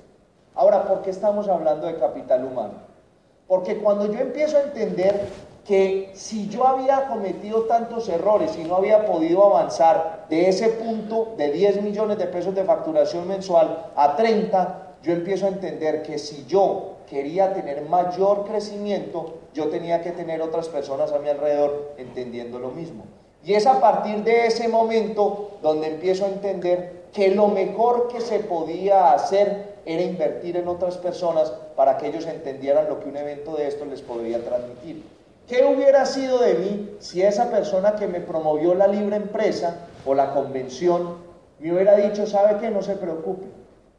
Ahora, 0.56 0.88
¿por 0.88 1.02
qué 1.02 1.12
estamos 1.12 1.48
hablando 1.48 1.86
de 1.86 1.98
capital 1.98 2.46
humano? 2.46 2.87
Porque 3.48 3.78
cuando 3.78 4.12
yo 4.12 4.20
empiezo 4.20 4.58
a 4.58 4.64
entender 4.64 5.28
que 5.66 6.12
si 6.14 6.48
yo 6.48 6.66
había 6.66 7.08
cometido 7.08 7.64
tantos 7.64 8.08
errores 8.08 8.58
y 8.58 8.64
no 8.64 8.78
había 8.78 9.06
podido 9.06 9.46
avanzar 9.46 10.26
de 10.30 10.48
ese 10.48 10.70
punto 10.70 11.36
de 11.38 11.52
10 11.52 11.82
millones 11.82 12.18
de 12.18 12.28
pesos 12.28 12.56
de 12.56 12.64
facturación 12.64 13.28
mensual 13.28 13.92
a 13.96 14.16
30, 14.16 14.96
yo 15.04 15.12
empiezo 15.14 15.46
a 15.46 15.50
entender 15.50 16.04
que 16.04 16.18
si 16.18 16.46
yo 16.46 16.96
quería 17.10 17.54
tener 17.54 17.84
mayor 17.84 18.46
crecimiento, 18.46 19.36
yo 19.54 19.68
tenía 19.68 20.02
que 20.02 20.12
tener 20.12 20.42
otras 20.42 20.70
personas 20.70 21.12
a 21.12 21.20
mi 21.20 21.30
alrededor 21.30 21.94
entendiendo 21.98 22.60
lo 22.60 22.70
mismo. 22.70 23.04
Y 23.44 23.54
es 23.54 23.66
a 23.66 23.80
partir 23.80 24.24
de 24.24 24.48
ese 24.48 24.68
momento 24.68 25.52
donde 25.62 25.88
empiezo 25.88 26.26
a 26.26 26.30
entender 26.30 26.97
que 27.14 27.30
lo 27.34 27.48
mejor 27.48 28.08
que 28.08 28.22
se 28.22 28.40
podía 28.40 29.14
hacer 29.14 29.78
era 29.86 30.02
invertir 30.02 30.58
en 30.58 30.68
otras 30.68 30.98
personas 30.98 31.52
para 31.76 31.98
que 31.98 32.08
ellos 32.08 32.26
entendieran 32.26 32.90
lo 32.90 33.00
que 33.00 33.10
un 33.10 33.18
evento 33.18 33.56
de 33.56 33.68
esto 33.68 33.86
les 33.86 34.02
podría 34.02 34.44
transmitir. 34.44 35.04
¿Qué 35.48 35.64
hubiera 35.64 36.06
sido 36.06 36.40
de 36.40 36.56
mí 36.56 36.98
si 37.00 37.22
esa 37.22 37.50
persona 37.50 37.96
que 37.96 38.08
me 38.08 38.20
promovió 38.20 38.76
la 38.76 38.88
libre 38.88 39.16
empresa 39.16 39.88
o 40.06 40.14
la 40.14 40.34
convención 40.34 41.26
me 41.60 41.74
hubiera 41.74 41.96
dicho, 41.96 42.28
sabe 42.28 42.60
que 42.60 42.70
no 42.70 42.82
se 42.82 42.96
preocupe, 42.96 43.48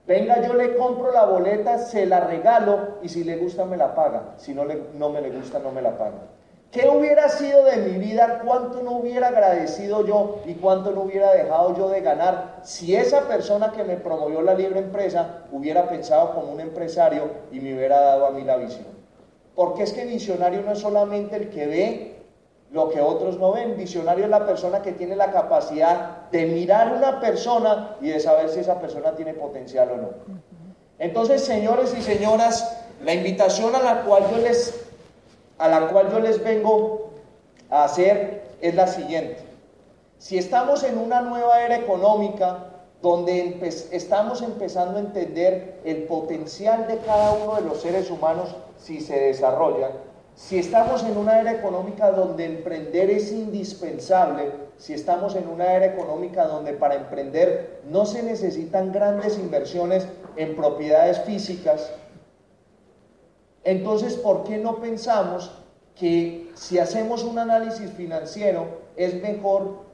Venga, 0.09 0.41
yo 0.41 0.55
le 0.55 0.75
compro 0.79 1.13
la 1.13 1.27
boleta, 1.27 1.77
se 1.77 2.07
la 2.07 2.21
regalo 2.21 2.97
y 3.03 3.11
si 3.11 3.25
le 3.25 3.37
gusta 3.37 3.67
me 3.67 3.77
la 3.77 3.95
paga. 3.95 4.37
Si 4.39 4.55
no, 4.55 4.65
no 4.95 5.11
me 5.11 5.21
le 5.21 5.31
gusta, 5.31 5.59
no 5.59 5.71
me 5.71 5.83
la 5.83 5.99
paga. 5.99 6.23
¿Qué 6.71 6.87
hubiera 6.87 7.31
sido 7.31 7.65
de 7.65 7.79
mi 7.79 7.99
vida? 7.99 8.43
¿Cuánto 8.45 8.83
no 8.83 8.99
hubiera 8.99 9.29
agradecido 9.29 10.05
yo 10.07 10.41
y 10.45 10.55
cuánto 10.55 10.91
no 10.91 11.03
hubiera 11.03 11.33
dejado 11.33 11.75
yo 11.75 11.89
de 11.89 12.03
ganar 12.03 12.61
si 12.63 12.95
esa 12.95 13.23
persona 13.23 13.73
que 13.73 13.85
me 13.85 13.97
promovió 13.97 14.43
la 14.43 14.53
libre 14.53 14.81
empresa 14.81 15.45
hubiera 15.51 15.89
pensado 15.89 16.35
como 16.35 16.53
un 16.53 16.61
empresario 16.61 17.31
y 17.51 17.61
me 17.61 17.75
hubiera 17.75 18.01
dado 18.01 18.27
a 18.27 18.31
mí 18.33 18.45
la 18.45 18.57
visión? 18.57 18.87
Porque 19.55 19.83
es 19.83 19.95
que 19.95 20.05
visionario 20.05 20.61
no 20.61 20.73
es 20.73 20.81
solamente 20.81 21.37
el 21.37 21.49
que 21.49 21.67
ve 21.67 22.19
lo 22.71 22.91
que 22.91 23.01
otros 23.01 23.39
no 23.39 23.53
ven. 23.53 23.77
Visionario 23.77 24.25
es 24.25 24.31
la 24.31 24.45
persona 24.45 24.83
que 24.83 24.93
tiene 24.93 25.17
la 25.17 25.31
capacidad 25.31 26.29
de 26.31 26.47
mirar 26.47 26.89
a 26.89 26.93
una 26.93 27.21
persona 27.21 27.97
y 28.01 28.09
de 28.09 28.21
saber 28.21 28.51
si 28.51 28.61
esa 28.61 28.79
persona 28.79 29.13
tiene 29.13 29.35
potencial 29.35 29.91
o 29.93 29.97
no. 29.97 30.09
Entonces, 30.99 31.43
señores 31.45 31.95
y 31.97 32.03
señoras, 32.03 32.77
la 33.03 33.15
invitación 33.15 33.75
a 33.75 33.81
la 33.81 34.03
cual 34.03 34.25
yo 34.31 34.39
les, 34.39 34.88
a 35.59 35.69
la 35.69 35.89
cual 35.89 36.11
yo 36.11 36.21
les 36.21 36.43
vengo 36.43 37.11
a 37.71 37.85
hacer 37.85 38.45
es 38.61 38.75
la 38.75 38.87
siguiente. 38.87 39.39
Si 40.19 40.39
estamos 40.39 40.83
en 40.83 40.99
una 40.99 41.21
nueva 41.21 41.63
era 41.63 41.77
económica 41.77 42.65
donde 43.03 43.59
estamos 43.93 44.43
empezando 44.43 44.99
a 44.99 45.03
entender 45.03 45.81
el 45.85 46.05
potencial 46.05 46.89
de 46.89 46.99
cada 46.99 47.33
uno 47.33 47.55
de 47.57 47.63
los 47.63 47.81
seres 47.81 48.11
humanos 48.11 48.57
si 48.77 49.01
se 49.01 49.19
desarrollan, 49.19 49.93
Si 50.35 50.57
estamos 50.57 51.03
en 51.03 51.17
una 51.17 51.41
era 51.41 51.51
económica 51.51 52.13
donde 52.13 52.45
emprender 52.45 53.11
es 53.11 53.33
indispensable, 53.33 54.53
si 54.77 54.95
estamos 54.95 55.35
en 55.35 55.49
una 55.49 55.73
era 55.73 55.87
económica 55.87 56.47
donde 56.47 56.75
para 56.75 56.95
emprender 56.95 57.81
no 57.91 58.07
se 58.07 58.23
necesitan 58.23 58.93
grandes 58.93 59.37
inversiones 59.37 60.07
en 60.37 60.55
propiedades 60.55 61.19
físicas, 61.23 61.91
entonces, 63.69 64.15
¿por 64.15 64.45
qué 64.45 64.57
no 64.57 64.77
pensamos 64.77 65.51
que 65.95 66.51
si 66.55 66.79
hacemos 66.79 67.23
un 67.23 67.39
análisis 67.39 67.91
financiero 67.91 68.65
es 68.97 69.21
mejor 69.21 69.89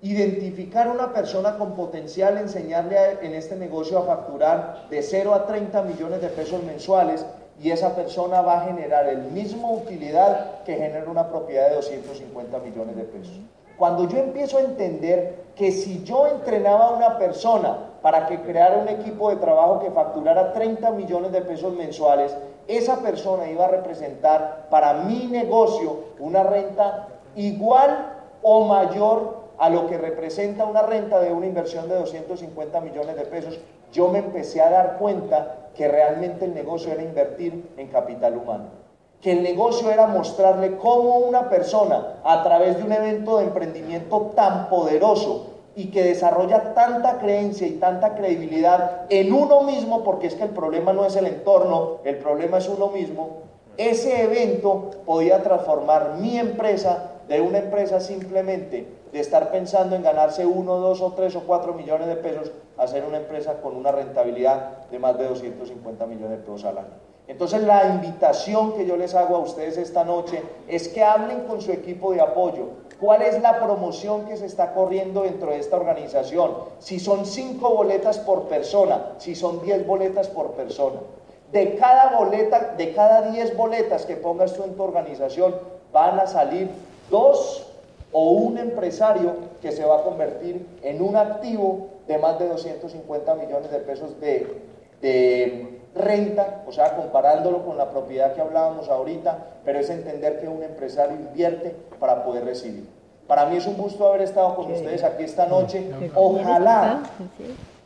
identificar 0.00 0.88
una 0.88 1.12
persona 1.12 1.58
con 1.58 1.74
potencial, 1.74 2.38
enseñarle 2.38 3.18
en 3.22 3.34
este 3.34 3.56
negocio 3.56 3.98
a 3.98 4.02
facturar 4.02 4.86
de 4.90 5.02
0 5.02 5.34
a 5.34 5.44
30 5.44 5.82
millones 5.82 6.20
de 6.20 6.28
pesos 6.28 6.62
mensuales 6.62 7.26
y 7.60 7.72
esa 7.72 7.96
persona 7.96 8.42
va 8.42 8.60
a 8.60 8.66
generar 8.66 9.08
el 9.08 9.22
mismo 9.32 9.72
utilidad 9.72 10.62
que 10.62 10.74
genera 10.74 11.10
una 11.10 11.28
propiedad 11.28 11.70
de 11.70 11.76
250 11.76 12.58
millones 12.60 12.94
de 12.94 13.02
pesos. 13.02 13.40
Cuando 13.78 14.08
yo 14.08 14.18
empiezo 14.18 14.58
a 14.58 14.62
entender 14.62 15.46
que 15.54 15.70
si 15.70 16.02
yo 16.02 16.26
entrenaba 16.26 16.88
a 16.88 16.90
una 16.92 17.18
persona 17.18 17.76
para 18.00 18.26
que 18.26 18.40
creara 18.40 18.78
un 18.78 18.88
equipo 18.88 19.30
de 19.30 19.36
trabajo 19.36 19.80
que 19.80 19.90
facturara 19.90 20.52
30 20.52 20.90
millones 20.92 21.32
de 21.32 21.42
pesos 21.42 21.74
mensuales, 21.74 22.36
esa 22.68 23.00
persona 23.02 23.50
iba 23.50 23.66
a 23.66 23.68
representar 23.68 24.68
para 24.70 24.94
mi 24.94 25.26
negocio 25.26 26.04
una 26.18 26.42
renta 26.42 27.08
igual 27.34 28.12
o 28.42 28.64
mayor 28.64 29.46
a 29.58 29.68
lo 29.70 29.86
que 29.86 29.98
representa 29.98 30.64
una 30.64 30.82
renta 30.82 31.20
de 31.20 31.32
una 31.32 31.46
inversión 31.46 31.88
de 31.88 31.96
250 31.96 32.80
millones 32.80 33.16
de 33.16 33.24
pesos, 33.24 33.58
yo 33.92 34.08
me 34.08 34.18
empecé 34.18 34.60
a 34.60 34.70
dar 34.70 34.98
cuenta 34.98 35.70
que 35.74 35.88
realmente 35.88 36.44
el 36.44 36.54
negocio 36.54 36.92
era 36.92 37.02
invertir 37.02 37.72
en 37.76 37.88
capital 37.88 38.36
humano 38.36 38.85
que 39.20 39.32
el 39.32 39.42
negocio 39.42 39.90
era 39.90 40.06
mostrarle 40.06 40.76
cómo 40.76 41.18
una 41.18 41.48
persona 41.48 42.18
a 42.24 42.42
través 42.42 42.76
de 42.76 42.84
un 42.84 42.92
evento 42.92 43.38
de 43.38 43.44
emprendimiento 43.44 44.32
tan 44.36 44.68
poderoso 44.68 45.46
y 45.74 45.90
que 45.90 46.02
desarrolla 46.02 46.74
tanta 46.74 47.18
creencia 47.18 47.66
y 47.66 47.72
tanta 47.72 48.14
credibilidad 48.14 49.02
en 49.10 49.32
uno 49.32 49.62
mismo, 49.62 50.02
porque 50.04 50.26
es 50.26 50.34
que 50.34 50.44
el 50.44 50.50
problema 50.50 50.92
no 50.92 51.04
es 51.04 51.16
el 51.16 51.26
entorno, 51.26 51.98
el 52.04 52.16
problema 52.16 52.58
es 52.58 52.68
uno 52.68 52.88
mismo, 52.88 53.42
ese 53.76 54.22
evento 54.22 54.90
podía 55.04 55.42
transformar 55.42 56.14
mi 56.18 56.38
empresa 56.38 57.12
de 57.28 57.40
una 57.40 57.58
empresa 57.58 58.00
simplemente 58.00 58.86
de 59.12 59.20
estar 59.20 59.50
pensando 59.50 59.96
en 59.96 60.02
ganarse 60.02 60.46
uno, 60.46 60.76
dos 60.78 61.02
o 61.02 61.12
tres 61.12 61.36
o 61.36 61.42
cuatro 61.42 61.74
millones 61.74 62.06
de 62.06 62.16
pesos 62.16 62.52
a 62.78 62.86
ser 62.86 63.04
una 63.04 63.18
empresa 63.18 63.60
con 63.60 63.76
una 63.76 63.92
rentabilidad 63.92 64.88
de 64.90 64.98
más 64.98 65.18
de 65.18 65.28
250 65.28 66.06
millones 66.06 66.30
de 66.30 66.36
pesos 66.38 66.64
al 66.64 66.78
año. 66.78 67.05
Entonces 67.28 67.62
la 67.62 67.88
invitación 67.88 68.74
que 68.74 68.86
yo 68.86 68.96
les 68.96 69.14
hago 69.14 69.36
a 69.36 69.40
ustedes 69.40 69.76
esta 69.78 70.04
noche 70.04 70.42
es 70.68 70.88
que 70.88 71.02
hablen 71.02 71.42
con 71.42 71.60
su 71.60 71.72
equipo 71.72 72.12
de 72.12 72.20
apoyo. 72.20 72.68
¿Cuál 73.00 73.22
es 73.22 73.42
la 73.42 73.60
promoción 73.60 74.24
que 74.26 74.36
se 74.36 74.46
está 74.46 74.72
corriendo 74.72 75.22
dentro 75.22 75.50
de 75.50 75.58
esta 75.58 75.76
organización? 75.76 76.52
Si 76.78 76.98
son 76.98 77.26
cinco 77.26 77.70
boletas 77.74 78.18
por 78.18 78.44
persona, 78.44 79.14
si 79.18 79.34
son 79.34 79.60
diez 79.62 79.86
boletas 79.86 80.28
por 80.28 80.52
persona. 80.52 81.00
De 81.52 81.76
cada 81.76 82.16
boleta, 82.16 82.74
de 82.76 82.94
cada 82.94 83.30
diez 83.30 83.56
boletas 83.56 84.06
que 84.06 84.16
pongas 84.16 84.54
tú 84.54 84.64
en 84.64 84.74
tu 84.74 84.82
organización, 84.82 85.54
van 85.92 86.18
a 86.18 86.26
salir 86.26 86.70
dos 87.10 87.66
o 88.12 88.30
un 88.30 88.56
empresario 88.56 89.34
que 89.60 89.72
se 89.72 89.84
va 89.84 89.98
a 89.98 90.02
convertir 90.02 90.66
en 90.82 91.02
un 91.02 91.16
activo 91.16 91.88
de 92.06 92.18
más 92.18 92.38
de 92.38 92.48
250 92.48 93.34
millones 93.34 93.70
de 93.70 93.78
pesos 93.80 94.18
de, 94.20 94.62
de 95.02 95.75
renta, 95.96 96.62
o 96.66 96.72
sea, 96.72 96.94
comparándolo 96.96 97.64
con 97.64 97.76
la 97.76 97.90
propiedad 97.90 98.34
que 98.34 98.40
hablábamos 98.40 98.88
ahorita, 98.88 99.38
pero 99.64 99.78
es 99.78 99.90
entender 99.90 100.40
que 100.40 100.48
un 100.48 100.62
empresario 100.62 101.16
invierte 101.16 101.74
para 101.98 102.24
poder 102.24 102.44
recibir. 102.44 102.88
Para 103.26 103.46
mí 103.46 103.56
es 103.56 103.66
un 103.66 103.76
gusto 103.76 104.06
haber 104.06 104.22
estado 104.22 104.54
con 104.54 104.70
ustedes 104.70 105.02
aquí 105.02 105.24
esta 105.24 105.46
noche. 105.46 105.90
Ojalá 106.14 107.00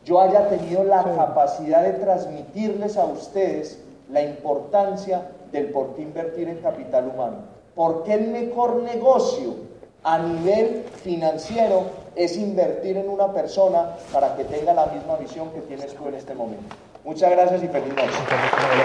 yo 0.04 0.20
haya 0.20 0.48
tenido 0.48 0.84
la 0.84 1.02
capacidad 1.02 1.82
de 1.82 1.92
transmitirles 1.92 2.96
a 2.96 3.04
ustedes 3.04 3.78
la 4.10 4.22
importancia 4.22 5.22
del 5.52 5.70
por 5.70 5.94
qué 5.94 6.02
invertir 6.02 6.48
en 6.48 6.58
capital 6.58 7.08
humano. 7.08 7.36
Porque 7.74 8.14
el 8.14 8.28
mejor 8.28 8.82
negocio 8.82 9.54
a 10.02 10.18
nivel 10.18 10.84
financiero 11.02 11.84
es 12.16 12.36
invertir 12.36 12.96
en 12.96 13.08
una 13.08 13.32
persona 13.32 13.96
para 14.12 14.36
que 14.36 14.44
tenga 14.44 14.74
la 14.74 14.86
misma 14.86 15.16
visión 15.16 15.50
que 15.50 15.60
tienes 15.60 15.94
tú 15.94 16.08
en 16.08 16.14
este 16.14 16.34
momento. 16.34 16.74
Muchas 17.04 17.30
gracias 17.30 17.62
y 17.62 17.68
feliz 17.68 17.94
noche. 17.94 18.80